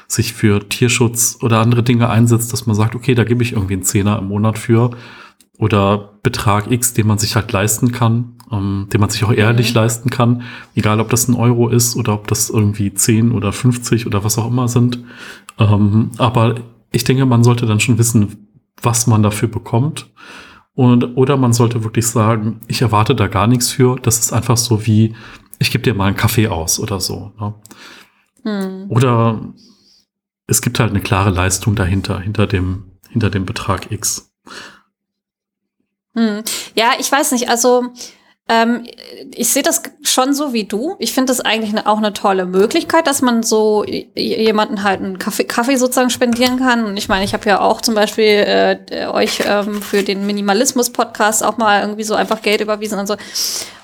sich 0.08 0.32
für 0.32 0.66
Tierschutz 0.66 1.38
oder 1.42 1.60
andere 1.60 1.82
Dinge 1.82 2.08
einsetzt, 2.08 2.54
dass 2.54 2.66
man 2.66 2.76
sagt, 2.76 2.94
okay, 2.94 3.14
da 3.14 3.24
gebe 3.24 3.42
ich 3.42 3.52
irgendwie 3.52 3.74
einen 3.74 3.82
Zehner 3.82 4.18
im 4.18 4.28
Monat 4.28 4.58
für 4.58 4.92
oder 5.58 6.18
Betrag 6.22 6.70
X, 6.70 6.94
den 6.94 7.06
man 7.06 7.18
sich 7.18 7.36
halt 7.36 7.52
leisten 7.52 7.92
kann, 7.92 8.36
ähm, 8.50 8.88
den 8.92 9.00
man 9.00 9.10
sich 9.10 9.24
auch 9.24 9.32
ehrlich 9.32 9.70
mhm. 9.70 9.76
leisten 9.76 10.10
kann, 10.10 10.42
egal 10.74 11.00
ob 11.00 11.10
das 11.10 11.28
ein 11.28 11.34
Euro 11.34 11.68
ist 11.68 11.96
oder 11.96 12.14
ob 12.14 12.26
das 12.26 12.50
irgendwie 12.50 12.92
10 12.92 13.32
oder 13.32 13.52
50 13.52 14.06
oder 14.06 14.24
was 14.24 14.38
auch 14.38 14.48
immer 14.48 14.68
sind. 14.68 14.98
Ähm, 15.58 16.10
aber 16.18 16.56
ich 16.90 17.04
denke, 17.04 17.26
man 17.26 17.44
sollte 17.44 17.66
dann 17.66 17.80
schon 17.80 17.98
wissen, 17.98 18.48
was 18.82 19.06
man 19.06 19.22
dafür 19.22 19.48
bekommt. 19.48 20.10
Und, 20.74 21.16
oder 21.16 21.36
man 21.36 21.52
sollte 21.52 21.84
wirklich 21.84 22.06
sagen, 22.06 22.60
ich 22.66 22.82
erwarte 22.82 23.14
da 23.14 23.28
gar 23.28 23.46
nichts 23.46 23.70
für. 23.70 23.96
Das 23.96 24.18
ist 24.18 24.32
einfach 24.32 24.56
so 24.56 24.86
wie, 24.86 25.14
ich 25.60 25.70
gebe 25.70 25.84
dir 25.84 25.94
mal 25.94 26.06
einen 26.06 26.16
Kaffee 26.16 26.48
aus 26.48 26.80
oder 26.80 26.98
so. 26.98 27.32
Ne? 27.38 27.54
Mhm. 28.44 28.90
Oder 28.90 29.40
es 30.46 30.62
gibt 30.62 30.80
halt 30.80 30.90
eine 30.90 31.00
klare 31.00 31.30
Leistung 31.30 31.74
dahinter, 31.76 32.18
hinter 32.18 32.46
dem, 32.46 32.84
hinter 33.08 33.30
dem 33.30 33.46
Betrag 33.46 33.92
X. 33.92 34.32
Hm. 36.14 36.42
Ja, 36.74 36.92
ich 36.98 37.10
weiß 37.10 37.32
nicht. 37.32 37.48
Also 37.48 37.92
ähm, 38.46 38.86
ich 39.34 39.48
sehe 39.48 39.62
das 39.62 39.82
schon 40.02 40.34
so 40.34 40.52
wie 40.52 40.64
du. 40.64 40.96
Ich 40.98 41.14
finde 41.14 41.30
das 41.30 41.40
eigentlich 41.40 41.86
auch 41.86 41.96
eine 41.96 42.12
tolle 42.12 42.44
Möglichkeit, 42.44 43.06
dass 43.06 43.22
man 43.22 43.42
so 43.42 43.84
jemanden 43.84 44.82
halt 44.82 45.00
einen 45.00 45.18
Kaffee, 45.18 45.44
Kaffee 45.44 45.76
sozusagen 45.76 46.10
spendieren 46.10 46.58
kann. 46.58 46.84
Und 46.84 46.98
ich 46.98 47.08
meine, 47.08 47.24
ich 47.24 47.32
habe 47.32 47.48
ja 47.48 47.60
auch 47.60 47.80
zum 47.80 47.94
Beispiel 47.94 48.24
äh, 48.24 49.06
euch 49.06 49.40
ähm, 49.46 49.80
für 49.80 50.02
den 50.02 50.26
Minimalismus-Podcast 50.26 51.42
auch 51.42 51.56
mal 51.56 51.80
irgendwie 51.80 52.04
so 52.04 52.14
einfach 52.14 52.42
Geld 52.42 52.60
überwiesen 52.60 52.98
und 52.98 53.06
so. 53.06 53.16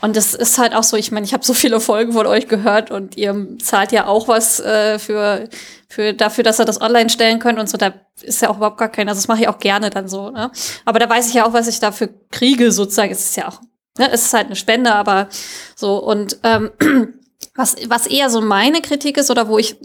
Und 0.02 0.16
das 0.16 0.34
ist 0.34 0.58
halt 0.58 0.74
auch 0.74 0.82
so, 0.82 0.98
ich 0.98 1.10
meine, 1.10 1.24
ich 1.24 1.32
habe 1.32 1.44
so 1.44 1.54
viele 1.54 1.80
Folgen 1.80 2.12
von 2.12 2.26
euch 2.26 2.46
gehört 2.46 2.90
und 2.90 3.16
ihr 3.16 3.34
zahlt 3.62 3.92
ja 3.92 4.06
auch 4.06 4.28
was 4.28 4.60
äh, 4.60 4.98
für, 4.98 5.48
für 5.88 6.12
dafür, 6.12 6.44
dass 6.44 6.58
ihr 6.58 6.66
das 6.66 6.82
online 6.82 7.08
stellen 7.08 7.38
könnt 7.38 7.58
und 7.58 7.70
so. 7.70 7.78
Da 7.78 7.94
ist 8.20 8.42
ja 8.42 8.50
auch 8.50 8.58
überhaupt 8.58 8.78
gar 8.78 8.90
kein, 8.90 9.08
also 9.08 9.18
das 9.18 9.28
mache 9.28 9.40
ich 9.40 9.48
auch 9.48 9.58
gerne 9.58 9.88
dann 9.88 10.06
so. 10.06 10.28
Ne? 10.28 10.50
Aber 10.84 10.98
da 10.98 11.08
weiß 11.08 11.28
ich 11.28 11.34
ja 11.34 11.46
auch, 11.46 11.54
was 11.54 11.66
ich 11.66 11.80
dafür 11.80 12.10
kriege, 12.30 12.72
sozusagen. 12.72 13.10
Es 13.10 13.20
ist 13.20 13.36
ja 13.36 13.48
auch 13.48 13.60
Ne, 13.98 14.10
es 14.12 14.26
ist 14.26 14.34
halt 14.34 14.46
eine 14.46 14.56
Spende, 14.56 14.94
aber 14.94 15.28
so 15.74 15.96
und 16.02 16.38
ähm, 16.42 16.70
was, 17.54 17.76
was 17.88 18.06
eher 18.06 18.30
so 18.30 18.40
meine 18.40 18.80
Kritik 18.80 19.16
ist 19.16 19.30
oder 19.30 19.48
wo 19.48 19.58
ich 19.58 19.76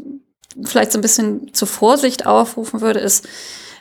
vielleicht 0.63 0.91
so 0.91 0.99
ein 0.99 1.01
bisschen 1.01 1.53
zur 1.53 1.67
Vorsicht 1.67 2.25
aufrufen 2.25 2.81
würde, 2.81 2.99
ist, 2.99 3.27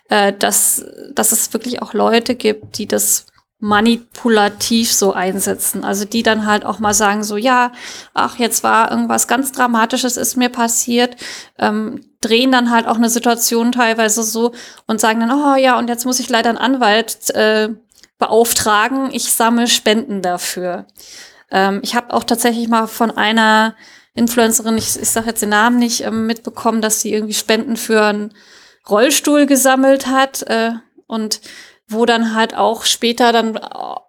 äh, 0.08 0.32
dass, 0.32 0.84
dass 1.14 1.32
es 1.32 1.52
wirklich 1.52 1.82
auch 1.82 1.94
Leute 1.94 2.34
gibt, 2.34 2.78
die 2.78 2.86
das 2.86 3.26
manipulativ 3.60 4.92
so 4.92 5.14
einsetzen. 5.14 5.84
Also 5.84 6.04
die 6.04 6.22
dann 6.22 6.44
halt 6.44 6.66
auch 6.66 6.80
mal 6.80 6.92
sagen 6.92 7.24
so, 7.24 7.36
ja, 7.36 7.72
ach, 8.12 8.38
jetzt 8.38 8.62
war 8.62 8.90
irgendwas 8.90 9.26
ganz 9.26 9.52
Dramatisches 9.52 10.18
ist 10.18 10.36
mir 10.36 10.50
passiert, 10.50 11.16
ähm, 11.58 12.00
drehen 12.20 12.52
dann 12.52 12.70
halt 12.70 12.86
auch 12.86 12.96
eine 12.96 13.08
Situation 13.08 13.72
teilweise 13.72 14.22
so 14.22 14.52
und 14.86 15.00
sagen 15.00 15.20
dann, 15.20 15.30
oh 15.30 15.56
ja, 15.56 15.78
und 15.78 15.88
jetzt 15.88 16.04
muss 16.04 16.20
ich 16.20 16.28
leider 16.28 16.50
einen 16.50 16.58
Anwalt 16.58 17.30
äh, 17.30 17.70
beauftragen, 18.26 19.10
ich 19.12 19.32
sammle 19.32 19.66
Spenden 19.66 20.22
dafür. 20.22 20.86
Ähm, 21.50 21.80
ich 21.82 21.94
habe 21.94 22.12
auch 22.12 22.24
tatsächlich 22.24 22.68
mal 22.68 22.86
von 22.86 23.10
einer 23.10 23.74
Influencerin, 24.14 24.78
ich, 24.78 24.98
ich 25.00 25.10
sage 25.10 25.28
jetzt 25.28 25.42
den 25.42 25.50
Namen 25.50 25.78
nicht, 25.78 26.04
ähm, 26.04 26.26
mitbekommen, 26.26 26.80
dass 26.80 27.00
sie 27.00 27.12
irgendwie 27.12 27.34
Spenden 27.34 27.76
für 27.76 28.02
einen 28.02 28.34
Rollstuhl 28.88 29.46
gesammelt 29.46 30.06
hat 30.06 30.42
äh, 30.42 30.72
und 31.06 31.40
wo 31.88 32.06
dann 32.06 32.34
halt 32.34 32.56
auch 32.56 32.84
später 32.84 33.32
dann 33.32 33.58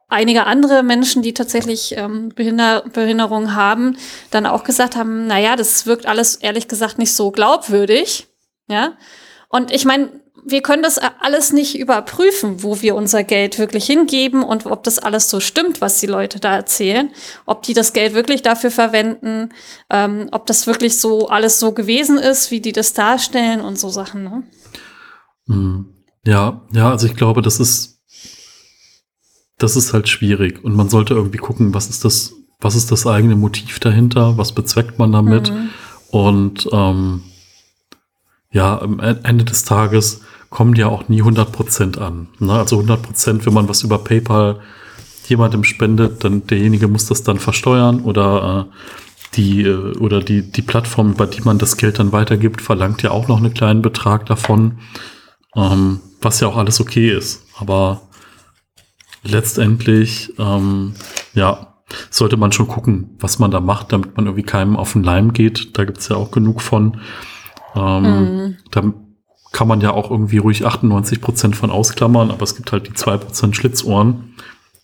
einige 0.07 0.45
andere 0.45 0.81
Menschen, 0.81 1.21
die 1.21 1.33
tatsächlich 1.33 1.97
ähm, 1.97 2.29
Behinder 2.29 2.83
Behinderung 2.93 3.53
haben, 3.53 3.97
dann 4.31 4.45
auch 4.45 4.63
gesagt 4.63 4.95
haben, 4.95 5.27
na 5.27 5.39
ja, 5.39 5.55
das 5.57 5.85
wirkt 5.85 6.05
alles 6.05 6.37
ehrlich 6.37 6.69
gesagt 6.69 6.97
nicht 6.99 7.13
so 7.13 7.31
glaubwürdig, 7.31 8.27
ja. 8.67 8.93
Und 9.49 9.71
ich 9.71 9.83
meine, 9.85 10.09
wir 10.47 10.61
können 10.61 10.83
das 10.83 10.99
alles 10.99 11.51
nicht 11.51 11.77
überprüfen, 11.77 12.61
wo 12.61 12.81
wir 12.81 12.95
unser 12.95 13.23
Geld 13.23 13.57
wirklich 13.57 13.85
hingeben 13.85 14.43
und 14.43 14.67
ob 14.67 14.83
das 14.83 14.99
alles 14.99 15.29
so 15.29 15.39
stimmt, 15.39 15.81
was 15.81 15.99
die 15.99 16.05
Leute 16.05 16.39
da 16.39 16.55
erzählen, 16.55 17.09
ob 17.47 17.63
die 17.63 17.73
das 17.73 17.93
Geld 17.93 18.13
wirklich 18.13 18.43
dafür 18.43 18.69
verwenden, 18.69 19.49
ähm, 19.89 20.29
ob 20.31 20.45
das 20.45 20.67
wirklich 20.67 20.99
so 20.99 21.29
alles 21.29 21.59
so 21.59 21.71
gewesen 21.71 22.19
ist, 22.19 22.51
wie 22.51 22.61
die 22.61 22.73
das 22.73 22.93
darstellen 22.93 23.61
und 23.61 23.79
so 23.79 23.89
Sachen. 23.89 24.23
Ne? 24.23 24.43
Mhm. 25.47 25.85
Ja, 26.25 26.61
ja, 26.71 26.91
also 26.91 27.07
ich 27.07 27.15
glaube, 27.15 27.41
das 27.41 27.59
ist, 27.59 27.99
das 29.57 29.75
ist 29.75 29.93
halt 29.93 30.07
schwierig 30.07 30.63
und 30.63 30.75
man 30.75 30.89
sollte 30.89 31.15
irgendwie 31.15 31.39
gucken, 31.39 31.73
was 31.73 31.87
ist 31.87 32.05
das, 32.05 32.33
was 32.59 32.75
ist 32.75 32.91
das 32.91 33.07
eigene 33.07 33.35
Motiv 33.35 33.79
dahinter, 33.79 34.37
was 34.37 34.51
bezweckt 34.51 34.99
man 34.99 35.11
damit 35.11 35.51
mhm. 35.51 35.69
und 36.11 36.69
ähm, 36.71 37.23
ja, 38.51 38.79
am 38.79 38.99
Ende 38.99 39.43
des 39.43 39.65
Tages 39.65 40.21
kommen 40.49 40.75
ja 40.75 40.87
auch 40.87 41.09
nie 41.09 41.21
100% 41.21 41.99
an. 41.99 42.27
Ne? 42.39 42.53
Also 42.53 42.79
100%, 42.79 43.45
wenn 43.45 43.53
man 43.53 43.69
was 43.69 43.83
über 43.83 43.97
PayPal 43.99 44.59
jemandem 45.27 45.63
spendet, 45.63 46.23
dann 46.23 46.45
derjenige 46.47 46.87
muss 46.87 47.07
das 47.07 47.23
dann 47.23 47.39
versteuern 47.39 48.01
oder 48.01 48.67
äh, 48.69 48.75
die 49.35 49.63
äh, 49.63 49.97
oder 49.97 50.21
die 50.21 50.51
die 50.51 50.61
Plattform, 50.61 51.15
bei 51.15 51.25
die 51.25 51.41
man 51.41 51.57
das 51.57 51.77
Geld 51.77 51.99
dann 51.99 52.11
weitergibt, 52.11 52.61
verlangt 52.61 53.01
ja 53.01 53.11
auch 53.11 53.27
noch 53.27 53.37
einen 53.37 53.53
kleinen 53.53 53.81
Betrag 53.81 54.25
davon. 54.27 54.79
Ähm, 55.55 56.01
was 56.21 56.39
ja 56.39 56.47
auch 56.47 56.57
alles 56.57 56.81
okay 56.81 57.09
ist. 57.09 57.45
Aber 57.57 58.01
letztendlich, 59.23 60.33
ähm, 60.37 60.93
ja, 61.33 61.75
sollte 62.09 62.35
man 62.35 62.51
schon 62.51 62.67
gucken, 62.67 63.15
was 63.19 63.39
man 63.39 63.51
da 63.51 63.59
macht, 63.59 63.93
damit 63.93 64.17
man 64.17 64.25
irgendwie 64.25 64.43
keinem 64.43 64.75
auf 64.75 64.93
den 64.93 65.03
Leim 65.03 65.33
geht. 65.33 65.77
Da 65.77 65.85
gibt's 65.85 66.09
ja 66.09 66.15
auch 66.15 66.31
genug 66.31 66.61
von. 66.61 66.99
Ähm, 67.75 68.03
mhm. 68.03 68.57
Kann 69.55 69.69
man 69.69 69.79
ja 69.79 69.91
auch 69.91 70.11
irgendwie 70.11 70.39
ruhig 70.39 70.65
98 70.65 71.21
Prozent 71.21 71.55
von 71.55 71.71
ausklammern, 71.71 72.29
aber 72.29 72.43
es 72.43 72.57
gibt 72.57 72.73
halt 72.73 72.87
die 72.89 72.93
zwei 72.93 73.15
Prozent 73.15 73.55
Schlitzohren 73.55 74.33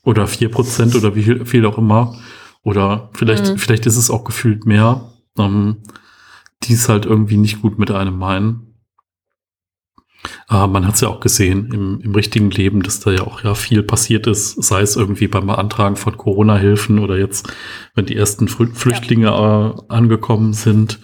oder 0.01 0.27
vier 0.27 0.49
Prozent 0.49 0.95
oder 0.95 1.13
wie 1.13 1.23
viel, 1.23 1.45
viel 1.45 1.65
auch 1.65 1.77
immer. 1.77 2.17
Oder 2.63 3.09
vielleicht, 3.11 3.49
mhm. 3.49 3.57
vielleicht 3.57 3.85
ist 3.85 3.97
es 3.97 4.09
auch 4.09 4.23
gefühlt 4.23 4.65
mehr, 4.65 5.11
ähm, 5.37 5.83
die 6.63 6.71
es 6.71 6.87
halt 6.87 7.05
irgendwie 7.05 7.35
nicht 7.35 7.61
gut 7.61 7.79
mit 7.79 7.91
einem 7.91 8.17
meinen. 8.17 8.77
Äh, 10.49 10.67
man 10.67 10.87
hat 10.87 10.95
es 10.95 11.01
ja 11.01 11.09
auch 11.09 11.19
gesehen 11.19 11.73
im, 11.73 11.99
im 11.99 12.15
richtigen 12.15 12.49
Leben, 12.49 12.81
dass 12.81 13.01
da 13.01 13.11
ja 13.11 13.23
auch 13.23 13.43
ja 13.43 13.55
viel 13.55 13.83
passiert 13.83 14.25
ist, 14.25 14.63
sei 14.63 14.79
es 14.83 14.95
irgendwie 14.95 15.27
beim 15.27 15.47
Beantragen 15.47 15.97
von 15.97 16.15
Corona-Hilfen 16.15 16.97
oder 16.97 17.17
jetzt, 17.17 17.51
wenn 17.93 18.05
die 18.05 18.15
ersten 18.15 18.47
Flüchtlinge 18.47 19.25
ja. 19.25 19.71
äh, 19.71 19.73
angekommen 19.89 20.53
sind, 20.53 21.01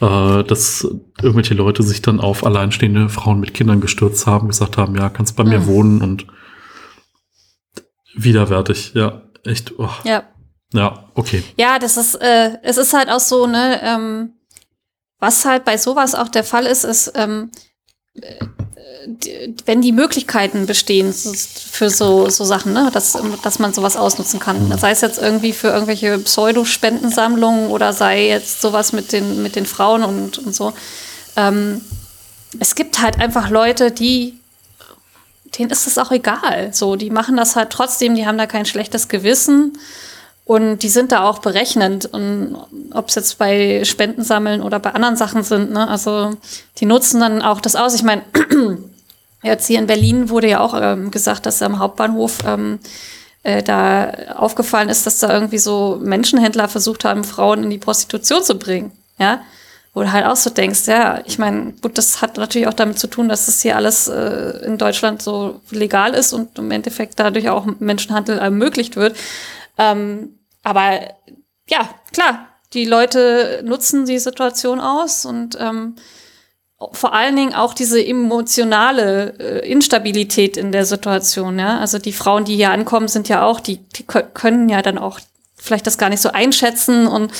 äh, 0.00 0.44
dass 0.44 0.86
irgendwelche 1.20 1.54
Leute 1.54 1.82
sich 1.82 2.02
dann 2.02 2.20
auf 2.20 2.44
alleinstehende 2.44 3.08
Frauen 3.08 3.40
mit 3.40 3.54
Kindern 3.54 3.80
gestürzt 3.80 4.26
haben, 4.26 4.48
gesagt 4.48 4.76
haben, 4.76 4.96
ja, 4.96 5.08
kannst 5.08 5.36
bei 5.36 5.44
mhm. 5.44 5.50
mir 5.50 5.66
wohnen 5.66 6.02
und 6.02 6.26
widerwärtig, 8.14 8.92
ja, 8.94 9.22
echt. 9.44 9.78
Oh. 9.78 9.90
Ja. 10.04 10.24
Ja, 10.72 11.10
okay. 11.14 11.42
Ja, 11.56 11.78
das 11.78 11.96
ist, 11.96 12.14
äh, 12.16 12.58
es 12.62 12.76
ist 12.76 12.92
halt 12.92 13.08
auch 13.08 13.20
so, 13.20 13.46
ne, 13.46 13.80
ähm, 13.82 14.34
was 15.18 15.44
halt 15.44 15.64
bei 15.64 15.78
sowas 15.78 16.14
auch 16.14 16.28
der 16.28 16.44
Fall 16.44 16.66
ist, 16.66 16.84
ist, 16.84 17.12
ähm, 17.14 17.50
wenn 19.64 19.80
die 19.80 19.92
Möglichkeiten 19.92 20.66
bestehen 20.66 21.12
für 21.12 21.90
so, 21.90 22.28
so 22.28 22.44
Sachen, 22.44 22.72
ne, 22.72 22.90
dass, 22.92 23.16
dass 23.42 23.58
man 23.58 23.72
sowas 23.72 23.96
ausnutzen 23.96 24.40
kann. 24.40 24.76
Sei 24.78 24.90
es 24.90 25.00
jetzt 25.00 25.18
irgendwie 25.18 25.52
für 25.52 25.68
irgendwelche 25.68 26.18
Pseudo-Spendensammlungen 26.18 27.70
oder 27.70 27.92
sei 27.92 28.28
jetzt 28.28 28.60
sowas 28.60 28.92
mit 28.92 29.12
den, 29.12 29.42
mit 29.42 29.56
den 29.56 29.66
Frauen 29.66 30.02
und, 30.02 30.38
und 30.38 30.54
so. 30.54 30.72
Ähm, 31.36 31.80
es 32.58 32.74
gibt 32.74 33.00
halt 33.00 33.20
einfach 33.20 33.50
Leute, 33.50 33.90
die, 33.90 34.38
denen 35.58 35.70
ist 35.70 35.86
es 35.86 35.98
auch 35.98 36.10
egal. 36.10 36.74
So, 36.74 36.96
die 36.96 37.10
machen 37.10 37.36
das 37.36 37.56
halt 37.56 37.70
trotzdem, 37.70 38.14
die 38.14 38.26
haben 38.26 38.38
da 38.38 38.46
kein 38.46 38.66
schlechtes 38.66 39.08
Gewissen. 39.08 39.78
Und 40.48 40.78
die 40.78 40.88
sind 40.88 41.12
da 41.12 41.28
auch 41.28 41.40
berechnend. 41.40 42.06
Und 42.06 42.56
ob 42.94 43.08
es 43.08 43.16
jetzt 43.16 43.36
bei 43.36 43.84
Spendensammeln 43.84 44.62
oder 44.62 44.78
bei 44.78 44.94
anderen 44.94 45.14
Sachen 45.14 45.42
sind, 45.42 45.72
ne? 45.72 45.86
Also 45.86 46.30
die 46.78 46.86
nutzen 46.86 47.20
dann 47.20 47.42
auch 47.42 47.60
das 47.60 47.76
aus. 47.76 47.94
Ich 47.94 48.02
meine, 48.02 48.22
jetzt 49.42 49.66
hier 49.66 49.78
in 49.78 49.86
Berlin 49.86 50.30
wurde 50.30 50.48
ja 50.48 50.60
auch 50.60 50.72
ähm, 50.80 51.10
gesagt, 51.10 51.44
dass 51.44 51.60
am 51.60 51.78
Hauptbahnhof 51.78 52.38
ähm, 52.46 52.78
äh, 53.42 53.62
da 53.62 54.10
aufgefallen 54.36 54.88
ist, 54.88 55.06
dass 55.06 55.18
da 55.18 55.34
irgendwie 55.34 55.58
so 55.58 56.00
Menschenhändler 56.02 56.66
versucht 56.68 57.04
haben, 57.04 57.24
Frauen 57.24 57.64
in 57.64 57.68
die 57.68 57.76
Prostitution 57.76 58.42
zu 58.42 58.58
bringen. 58.58 58.92
Ja. 59.18 59.42
Wo 59.92 60.00
du 60.00 60.12
halt 60.12 60.24
auch 60.24 60.36
so 60.36 60.48
denkst, 60.48 60.86
ja, 60.86 61.20
ich 61.26 61.38
meine, 61.38 61.74
gut, 61.82 61.98
das 61.98 62.22
hat 62.22 62.38
natürlich 62.38 62.68
auch 62.68 62.72
damit 62.72 62.98
zu 62.98 63.08
tun, 63.08 63.28
dass 63.28 63.44
das 63.44 63.60
hier 63.60 63.76
alles 63.76 64.08
äh, 64.08 64.64
in 64.64 64.78
Deutschland 64.78 65.20
so 65.20 65.60
legal 65.68 66.14
ist 66.14 66.32
und 66.32 66.58
im 66.58 66.70
Endeffekt 66.70 67.20
dadurch 67.20 67.50
auch 67.50 67.66
Menschenhandel 67.80 68.38
ermöglicht 68.38 68.96
wird. 68.96 69.14
Ähm, 69.76 70.37
aber 70.68 71.00
ja, 71.68 71.88
klar, 72.12 72.46
die 72.74 72.84
Leute 72.84 73.62
nutzen 73.64 74.04
die 74.04 74.18
Situation 74.18 74.80
aus 74.80 75.24
und 75.24 75.56
ähm, 75.58 75.96
vor 76.92 77.12
allen 77.12 77.34
Dingen 77.34 77.54
auch 77.54 77.74
diese 77.74 78.04
emotionale 78.04 79.34
äh, 79.38 79.70
Instabilität 79.70 80.56
in 80.56 80.70
der 80.70 80.84
Situation. 80.84 81.58
Ja? 81.58 81.78
Also 81.78 81.98
die 81.98 82.12
Frauen, 82.12 82.44
die 82.44 82.56
hier 82.56 82.70
ankommen, 82.70 83.08
sind 83.08 83.28
ja 83.28 83.42
auch, 83.42 83.60
die, 83.60 83.78
die 83.78 84.04
können 84.04 84.68
ja 84.68 84.82
dann 84.82 84.98
auch 84.98 85.18
vielleicht 85.56 85.86
das 85.86 85.98
gar 85.98 86.10
nicht 86.10 86.22
so 86.22 86.30
einschätzen 86.30 87.06
und, 87.06 87.32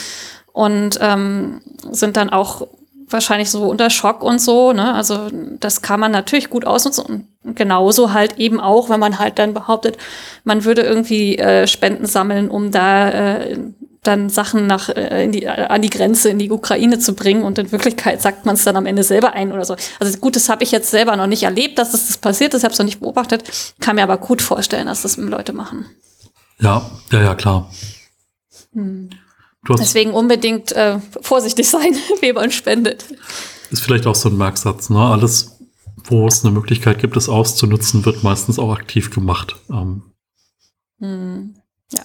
und 0.53 0.99
ähm, 1.01 1.61
sind 1.91 2.17
dann 2.17 2.31
auch 2.31 2.67
wahrscheinlich 3.11 3.51
so 3.51 3.65
unter 3.65 3.91
Schock 3.91 4.23
und 4.23 4.41
so. 4.41 4.73
Ne? 4.73 4.95
Also 4.95 5.29
das 5.61 5.83
kann 5.83 6.01
man 6.01 6.13
natürlich 6.13 6.51
gut 6.51 6.67
ausnutzen 6.67 7.05
und 7.45 7.57
genauso 7.57 8.13
halt 8.13 8.39
eben 8.39 8.61
auch, 8.61 8.91
wenn 8.91 9.01
man 9.01 9.19
halt 9.19 9.39
dann 9.39 9.55
behauptet, 9.55 9.97
man 10.45 10.65
würde 10.65 10.83
irgendwie 10.83 11.39
äh, 11.39 11.67
Spenden 11.67 12.07
sammeln, 12.07 12.51
um 12.51 12.71
da 12.71 13.11
äh, 13.11 13.59
dann 14.03 14.29
Sachen 14.29 14.67
nach 14.67 14.89
äh, 14.89 15.25
in 15.25 15.33
die, 15.33 15.45
äh, 15.45 15.49
an 15.49 15.83
die 15.83 15.91
Grenze 15.91 16.31
in 16.31 16.39
die 16.39 16.51
Ukraine 16.51 16.99
zu 16.99 17.15
bringen 17.15 17.43
und 17.43 17.59
in 17.59 17.73
Wirklichkeit 17.73 18.23
sagt 18.23 18.47
man 18.47 18.55
es 18.55 18.65
dann 18.65 18.77
am 18.77 18.87
Ende 18.87 19.03
selber 19.03 19.33
ein 19.35 19.53
oder 19.53 19.65
so. 19.65 19.77
Also 19.99 20.19
gut, 20.19 20.37
das 20.37 20.49
habe 20.49 20.65
ich 20.65 20.73
jetzt 20.73 20.91
selber 20.91 21.17
noch 21.17 21.27
nicht 21.27 21.43
erlebt, 21.43 21.79
dass 21.79 21.93
das, 21.93 22.07
das 22.07 22.19
passiert 22.19 22.55
ist, 22.55 22.65
habe 22.65 22.73
es 22.73 22.79
noch 22.79 22.87
nicht 22.87 23.01
beobachtet, 23.01 23.45
kann 23.81 23.97
mir 23.97 24.03
aber 24.03 24.19
gut 24.19 24.43
vorstellen, 24.43 24.87
dass 24.87 25.03
das 25.03 25.17
Leute 25.17 25.53
machen. 25.53 25.87
Ja, 26.61 26.91
ja, 27.13 27.23
ja, 27.23 27.35
klar. 27.35 27.71
Hm. 28.73 29.11
Deswegen 29.77 30.13
unbedingt 30.13 30.73
äh, 30.73 30.99
vorsichtig 31.21 31.69
sein, 31.69 31.95
wie 32.21 32.33
man 32.33 32.51
spendet. 32.51 33.05
Ist 33.71 33.83
vielleicht 33.83 34.07
auch 34.07 34.15
so 34.15 34.29
ein 34.29 34.37
Merksatz, 34.37 34.91
ne? 34.91 34.99
Alles, 34.99 35.59
wo 36.05 36.27
es 36.27 36.45
eine 36.45 36.55
Möglichkeit 36.55 36.99
gibt, 36.99 37.17
es 37.17 37.29
auszunutzen, 37.29 38.05
wird 38.05 38.23
meistens 38.23 38.59
auch 38.59 38.73
aktiv 38.73 39.11
gemacht. 39.11 39.57
Ähm. 39.71 40.03
Hm. 41.01 41.55
Ja, 41.93 42.03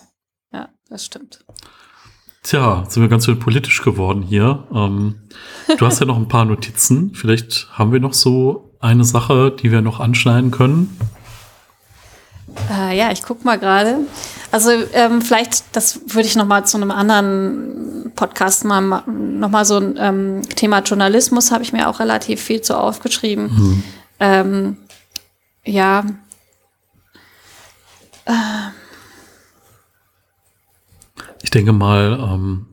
ja, 0.51 0.69
das 0.89 1.05
stimmt. 1.05 1.45
Tja, 2.43 2.83
sind 2.89 3.01
wir 3.01 3.07
ganz 3.07 3.25
schön 3.25 3.39
politisch 3.39 3.81
geworden 3.81 4.21
hier. 4.21 4.67
Ähm, 4.73 5.21
du 5.77 5.85
hast 5.85 6.01
ja 6.01 6.05
noch 6.05 6.17
ein 6.17 6.27
paar 6.27 6.43
Notizen. 6.43 7.15
Vielleicht 7.15 7.69
haben 7.71 7.93
wir 7.93 8.01
noch 8.01 8.13
so 8.13 8.75
eine 8.81 9.05
Sache, 9.05 9.51
die 9.51 9.71
wir 9.71 9.81
noch 9.81 10.01
anschneiden 10.01 10.51
können. 10.51 10.99
Äh, 12.69 12.97
ja, 12.97 13.11
ich 13.11 13.23
guck 13.23 13.45
mal 13.45 13.57
gerade. 13.57 13.99
Also 14.53 14.69
ähm, 14.93 15.23
vielleicht, 15.23 15.75
das 15.75 15.99
würde 16.05 16.27
ich 16.27 16.35
noch 16.35 16.45
mal 16.45 16.63
zu 16.63 16.77
einem 16.77 16.91
anderen 16.91 18.11
Podcast 18.13 18.65
mal 18.65 18.81
noch 19.07 19.49
mal 19.49 19.65
so 19.65 19.77
ein 19.77 19.95
ähm, 19.97 20.41
Thema 20.55 20.81
Journalismus 20.81 21.49
habe 21.49 21.63
ich 21.63 21.73
mir 21.73 21.89
auch 21.89 21.99
relativ 21.99 22.39
viel 22.39 22.61
zu 22.61 22.77
aufgeschrieben. 22.77 23.45
Mhm. 23.45 23.83
Ähm, 24.19 24.77
ja. 25.65 26.05
Ich 31.41 31.49
denke 31.49 31.73
mal, 31.73 32.19
ähm, 32.21 32.67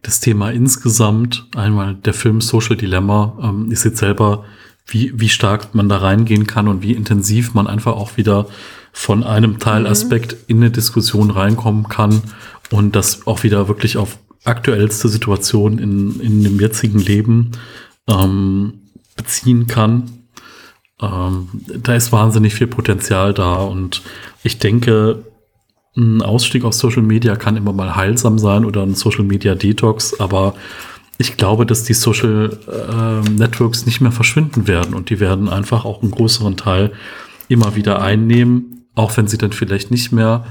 das 0.00 0.20
Thema 0.20 0.50
insgesamt, 0.50 1.46
einmal 1.54 1.94
der 1.94 2.14
Film 2.14 2.40
Social 2.40 2.76
Dilemma, 2.76 3.36
ähm, 3.42 3.70
ist 3.70 3.84
jetzt 3.84 3.98
selber, 3.98 4.46
wie, 4.86 5.12
wie 5.20 5.28
stark 5.28 5.74
man 5.74 5.90
da 5.90 5.98
reingehen 5.98 6.46
kann 6.46 6.68
und 6.68 6.80
wie 6.80 6.92
intensiv 6.92 7.52
man 7.52 7.66
einfach 7.66 7.92
auch 7.92 8.16
wieder 8.16 8.46
von 8.98 9.22
einem 9.22 9.60
Teilaspekt 9.60 10.32
mhm. 10.32 10.38
in 10.48 10.56
eine 10.56 10.70
Diskussion 10.72 11.30
reinkommen 11.30 11.88
kann 11.88 12.20
und 12.70 12.96
das 12.96 13.28
auch 13.28 13.44
wieder 13.44 13.68
wirklich 13.68 13.96
auf 13.96 14.18
aktuellste 14.42 15.08
Situation 15.08 15.78
in, 15.78 16.18
in 16.18 16.42
dem 16.42 16.58
jetzigen 16.58 16.98
Leben 16.98 17.52
ähm, 18.08 18.80
beziehen 19.14 19.68
kann. 19.68 20.10
Ähm, 21.00 21.48
da 21.64 21.94
ist 21.94 22.10
wahnsinnig 22.10 22.54
viel 22.54 22.66
Potenzial 22.66 23.32
da 23.32 23.54
und 23.58 24.02
ich 24.42 24.58
denke, 24.58 25.22
ein 25.96 26.20
Ausstieg 26.20 26.64
aus 26.64 26.80
Social 26.80 27.02
Media 27.02 27.36
kann 27.36 27.56
immer 27.56 27.72
mal 27.72 27.94
heilsam 27.94 28.36
sein 28.36 28.64
oder 28.64 28.82
ein 28.82 28.96
Social 28.96 29.24
Media 29.24 29.54
Detox, 29.54 30.18
aber 30.18 30.54
ich 31.18 31.36
glaube, 31.36 31.66
dass 31.66 31.84
die 31.84 31.94
Social 31.94 32.58
äh, 32.66 33.30
Networks 33.30 33.86
nicht 33.86 34.00
mehr 34.00 34.12
verschwinden 34.12 34.66
werden 34.66 34.92
und 34.92 35.08
die 35.08 35.20
werden 35.20 35.48
einfach 35.48 35.84
auch 35.84 36.02
einen 36.02 36.10
größeren 36.10 36.56
Teil 36.56 36.92
immer 37.48 37.76
wieder 37.76 38.02
einnehmen, 38.02 38.77
auch 38.98 39.16
wenn 39.16 39.28
sie 39.28 39.38
dann 39.38 39.52
vielleicht 39.52 39.92
nicht 39.92 40.10
mehr 40.10 40.44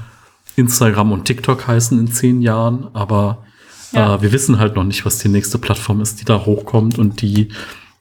Instagram 0.56 1.12
und 1.12 1.26
TikTok 1.26 1.68
heißen 1.68 1.98
in 1.98 2.08
zehn 2.08 2.40
Jahren, 2.40 2.88
aber 2.94 3.44
ja. 3.92 4.14
äh, 4.14 4.22
wir 4.22 4.32
wissen 4.32 4.58
halt 4.58 4.74
noch 4.74 4.84
nicht, 4.84 5.04
was 5.04 5.18
die 5.18 5.28
nächste 5.28 5.58
Plattform 5.58 6.00
ist, 6.00 6.20
die 6.20 6.24
da 6.24 6.46
hochkommt 6.46 6.98
und 6.98 7.20
die 7.20 7.50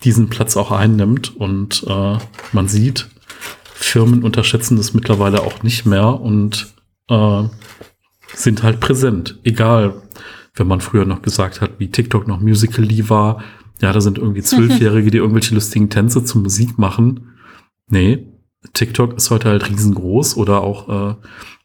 diesen 0.03 0.29
Platz 0.29 0.55
auch 0.55 0.71
einnimmt 0.71 1.35
und 1.35 1.83
äh, 1.87 2.17
man 2.53 2.67
sieht, 2.67 3.09
Firmen 3.73 4.23
unterschätzen 4.23 4.77
das 4.77 4.93
mittlerweile 4.93 5.41
auch 5.41 5.63
nicht 5.63 5.85
mehr 5.85 6.19
und 6.19 6.73
äh, 7.09 7.43
sind 8.33 8.63
halt 8.63 8.79
präsent. 8.79 9.39
Egal, 9.43 10.01
wenn 10.55 10.67
man 10.67 10.79
früher 10.79 11.05
noch 11.05 11.21
gesagt 11.21 11.59
hat, 11.59 11.71
wie 11.79 11.91
TikTok 11.91 12.27
noch 12.27 12.39
Musical.ly 12.39 13.09
war. 13.09 13.43
Ja, 13.81 13.91
da 13.91 13.99
sind 13.99 14.17
irgendwie 14.17 14.41
Zwölfjährige, 14.43 15.11
die 15.11 15.17
irgendwelche 15.17 15.55
lustigen 15.55 15.89
Tänze 15.89 16.23
zur 16.23 16.41
Musik 16.41 16.77
machen. 16.77 17.35
Nee, 17.89 18.27
TikTok 18.74 19.15
ist 19.15 19.30
heute 19.30 19.49
halt 19.49 19.70
riesengroß 19.70 20.38
oder 20.38 20.61
auch 20.61 21.11
äh, 21.11 21.15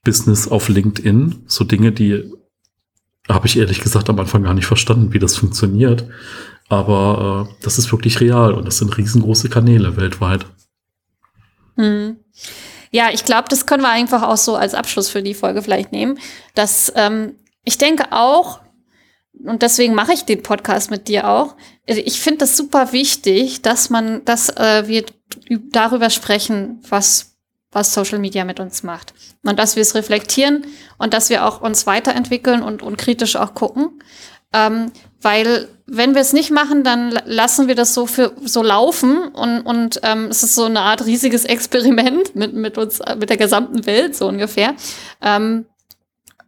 Business 0.04 0.48
auf 0.48 0.68
LinkedIn. 0.68 1.44
So 1.46 1.64
Dinge, 1.64 1.92
die 1.92 2.32
habe 3.28 3.46
ich 3.46 3.58
ehrlich 3.58 3.80
gesagt 3.80 4.10
am 4.10 4.18
Anfang 4.18 4.42
gar 4.42 4.54
nicht 4.54 4.66
verstanden, 4.66 5.12
wie 5.12 5.18
das 5.18 5.36
funktioniert. 5.36 6.08
Aber 6.68 7.48
äh, 7.48 7.54
das 7.62 7.78
ist 7.78 7.92
wirklich 7.92 8.20
real 8.20 8.54
und 8.54 8.66
das 8.66 8.78
sind 8.78 8.96
riesengroße 8.96 9.48
Kanäle 9.48 9.96
weltweit. 9.96 10.46
Hm. 11.76 12.16
Ja, 12.90 13.10
ich 13.12 13.24
glaube, 13.24 13.48
das 13.48 13.66
können 13.66 13.82
wir 13.82 13.90
einfach 13.90 14.22
auch 14.22 14.36
so 14.36 14.54
als 14.54 14.74
Abschluss 14.74 15.08
für 15.08 15.22
die 15.22 15.34
Folge 15.34 15.62
vielleicht 15.62 15.92
nehmen. 15.92 16.18
Dass 16.54 16.92
ähm, 16.94 17.36
ich 17.64 17.78
denke 17.78 18.06
auch, 18.10 18.60
und 19.44 19.62
deswegen 19.62 19.94
mache 19.94 20.12
ich 20.12 20.24
den 20.24 20.42
Podcast 20.42 20.90
mit 20.90 21.08
dir 21.08 21.28
auch. 21.28 21.56
Ich 21.86 22.20
finde 22.20 22.38
das 22.38 22.56
super 22.56 22.92
wichtig, 22.92 23.62
dass 23.62 23.90
man, 23.90 24.24
dass 24.24 24.48
äh, 24.50 24.86
wir 24.86 25.04
darüber 25.70 26.10
sprechen, 26.10 26.80
was 26.88 27.32
was 27.72 27.94
Social 27.94 28.18
Media 28.18 28.44
mit 28.44 28.60
uns 28.60 28.82
macht 28.82 29.14
und 29.44 29.58
dass 29.58 29.76
wir 29.76 29.80
es 29.80 29.94
reflektieren 29.94 30.66
und 30.98 31.14
dass 31.14 31.30
wir 31.30 31.46
auch 31.46 31.62
uns 31.62 31.86
weiterentwickeln 31.86 32.62
und, 32.62 32.82
und 32.82 32.98
kritisch 32.98 33.34
auch 33.36 33.54
gucken, 33.54 33.98
ähm, 34.52 34.92
weil 35.20 35.68
wenn 35.86 36.14
wir 36.14 36.20
es 36.20 36.32
nicht 36.32 36.50
machen, 36.50 36.84
dann 36.84 37.10
lassen 37.24 37.68
wir 37.68 37.74
das 37.74 37.94
so 37.94 38.06
für 38.06 38.32
so 38.44 38.62
laufen 38.62 39.28
und, 39.28 39.62
und 39.62 40.00
ähm, 40.02 40.26
es 40.26 40.42
ist 40.42 40.54
so 40.54 40.64
eine 40.64 40.80
Art 40.80 41.06
riesiges 41.06 41.44
Experiment 41.44 42.34
mit, 42.36 42.52
mit 42.54 42.78
uns, 42.78 43.00
mit 43.18 43.30
der 43.30 43.36
gesamten 43.36 43.86
Welt, 43.86 44.16
so 44.16 44.28
ungefähr. 44.28 44.74
Ähm, 45.20 45.66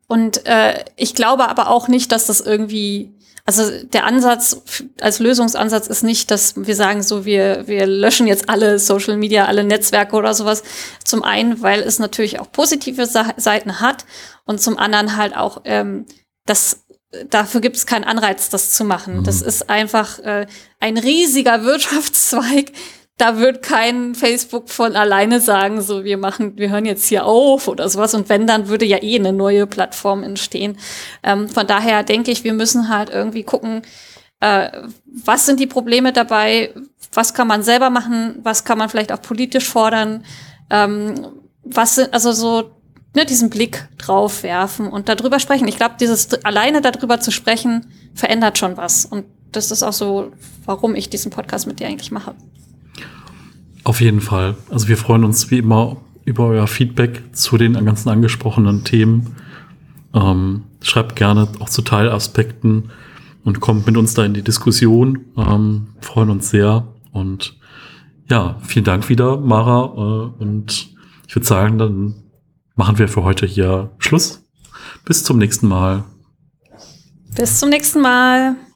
und 0.06 0.46
äh, 0.46 0.84
ich 0.96 1.14
glaube 1.14 1.48
aber 1.48 1.70
auch 1.70 1.88
nicht, 1.88 2.12
dass 2.12 2.26
das 2.26 2.40
irgendwie, 2.40 3.12
also 3.44 3.70
der 3.84 4.04
Ansatz 4.04 4.62
als 5.00 5.18
Lösungsansatz 5.18 5.86
ist 5.86 6.02
nicht, 6.02 6.30
dass 6.30 6.54
wir 6.56 6.76
sagen, 6.76 7.02
so 7.02 7.24
wir, 7.24 7.66
wir 7.66 7.86
löschen 7.86 8.26
jetzt 8.26 8.48
alle 8.48 8.78
Social 8.78 9.16
Media, 9.16 9.46
alle 9.46 9.64
Netzwerke 9.64 10.16
oder 10.16 10.34
sowas. 10.34 10.62
Zum 11.04 11.22
einen, 11.22 11.62
weil 11.62 11.80
es 11.80 11.98
natürlich 11.98 12.38
auch 12.40 12.52
positive 12.52 13.06
Seiten 13.06 13.80
hat 13.80 14.04
und 14.44 14.60
zum 14.60 14.78
anderen 14.78 15.16
halt 15.16 15.36
auch 15.36 15.62
ähm, 15.64 16.06
das 16.46 16.84
dafür 17.30 17.60
gibt 17.60 17.76
es 17.76 17.86
keinen 17.86 18.04
Anreiz, 18.04 18.48
das 18.48 18.72
zu 18.72 18.84
machen. 18.84 19.18
Mhm. 19.18 19.24
Das 19.24 19.42
ist 19.42 19.70
einfach 19.70 20.18
äh, 20.20 20.46
ein 20.80 20.96
riesiger 20.96 21.64
Wirtschaftszweig. 21.64 22.72
Da 23.16 23.38
wird 23.38 23.62
kein 23.62 24.14
Facebook 24.14 24.68
von 24.68 24.96
alleine 24.96 25.40
sagen, 25.40 25.80
so 25.80 26.02
wir 26.02 26.18
machen, 26.18 26.56
wir 26.56 26.70
hören 26.70 26.84
jetzt 26.84 27.06
hier 27.06 27.26
auf 27.26 27.68
oder 27.68 27.88
sowas. 27.88 28.14
Und 28.14 28.28
wenn, 28.28 28.46
dann 28.46 28.68
würde 28.68 28.84
ja 28.84 29.02
eh 29.02 29.18
eine 29.18 29.32
neue 29.32 29.66
Plattform 29.66 30.24
entstehen. 30.24 30.78
Ähm, 31.22 31.48
von 31.48 31.66
daher 31.66 32.02
denke 32.02 32.32
ich, 32.32 32.42
wir 32.42 32.54
müssen 32.54 32.88
halt 32.88 33.10
irgendwie 33.10 33.44
gucken, 33.44 33.82
äh, 34.40 34.70
was 35.06 35.46
sind 35.46 35.60
die 35.60 35.66
Probleme 35.66 36.12
dabei, 36.12 36.74
was 37.12 37.34
kann 37.34 37.46
man 37.46 37.62
selber 37.62 37.88
machen, 37.88 38.40
was 38.42 38.64
kann 38.64 38.78
man 38.78 38.88
vielleicht 38.88 39.12
auch 39.12 39.22
politisch 39.22 39.68
fordern, 39.68 40.24
ähm, 40.70 41.28
was 41.62 41.94
sind, 41.94 42.12
also 42.12 42.32
so 42.32 42.72
ne, 43.14 43.24
diesen 43.24 43.48
Blick 43.48 43.88
drauf 43.96 44.42
werfen 44.42 44.88
und 44.88 45.08
darüber 45.08 45.38
sprechen. 45.38 45.68
Ich 45.68 45.76
glaube, 45.76 45.94
dieses 45.98 46.44
alleine 46.44 46.80
darüber 46.80 47.20
zu 47.20 47.30
sprechen, 47.30 47.86
verändert 48.14 48.58
schon 48.58 48.76
was. 48.76 49.06
Und 49.06 49.24
das 49.52 49.70
ist 49.70 49.82
auch 49.82 49.92
so, 49.92 50.32
warum 50.64 50.94
ich 50.94 51.08
diesen 51.08 51.30
Podcast 51.30 51.66
mit 51.66 51.80
dir 51.80 51.86
eigentlich 51.86 52.10
mache. 52.10 52.34
Auf 53.84 54.00
jeden 54.00 54.22
Fall. 54.22 54.56
Also 54.70 54.88
wir 54.88 54.96
freuen 54.96 55.24
uns 55.24 55.50
wie 55.50 55.58
immer 55.58 55.98
über 56.24 56.46
euer 56.46 56.66
Feedback 56.66 57.22
zu 57.32 57.58
den 57.58 57.74
ganzen 57.84 58.08
angesprochenen 58.08 58.82
Themen. 58.82 59.36
Ähm, 60.14 60.62
schreibt 60.80 61.16
gerne 61.16 61.48
auch 61.60 61.68
zu 61.68 61.82
Teilaspekten 61.82 62.90
und 63.44 63.60
kommt 63.60 63.86
mit 63.86 63.96
uns 63.96 64.14
da 64.14 64.24
in 64.24 64.32
die 64.32 64.42
Diskussion. 64.42 65.26
Ähm, 65.36 65.88
freuen 66.00 66.30
uns 66.30 66.48
sehr. 66.48 66.86
Und 67.12 67.58
ja, 68.30 68.56
vielen 68.62 68.86
Dank 68.86 69.10
wieder, 69.10 69.36
Mara. 69.36 69.84
Äh, 69.84 70.42
und 70.42 70.88
ich 71.28 71.36
würde 71.36 71.46
sagen, 71.46 71.78
dann 71.78 72.14
machen 72.74 72.98
wir 72.98 73.08
für 73.08 73.22
heute 73.22 73.44
hier 73.44 73.90
Schluss. 73.98 74.42
Bis 75.04 75.24
zum 75.24 75.38
nächsten 75.38 75.68
Mal. 75.68 76.04
Bis 77.36 77.58
zum 77.58 77.68
nächsten 77.68 78.00
Mal. 78.00 78.56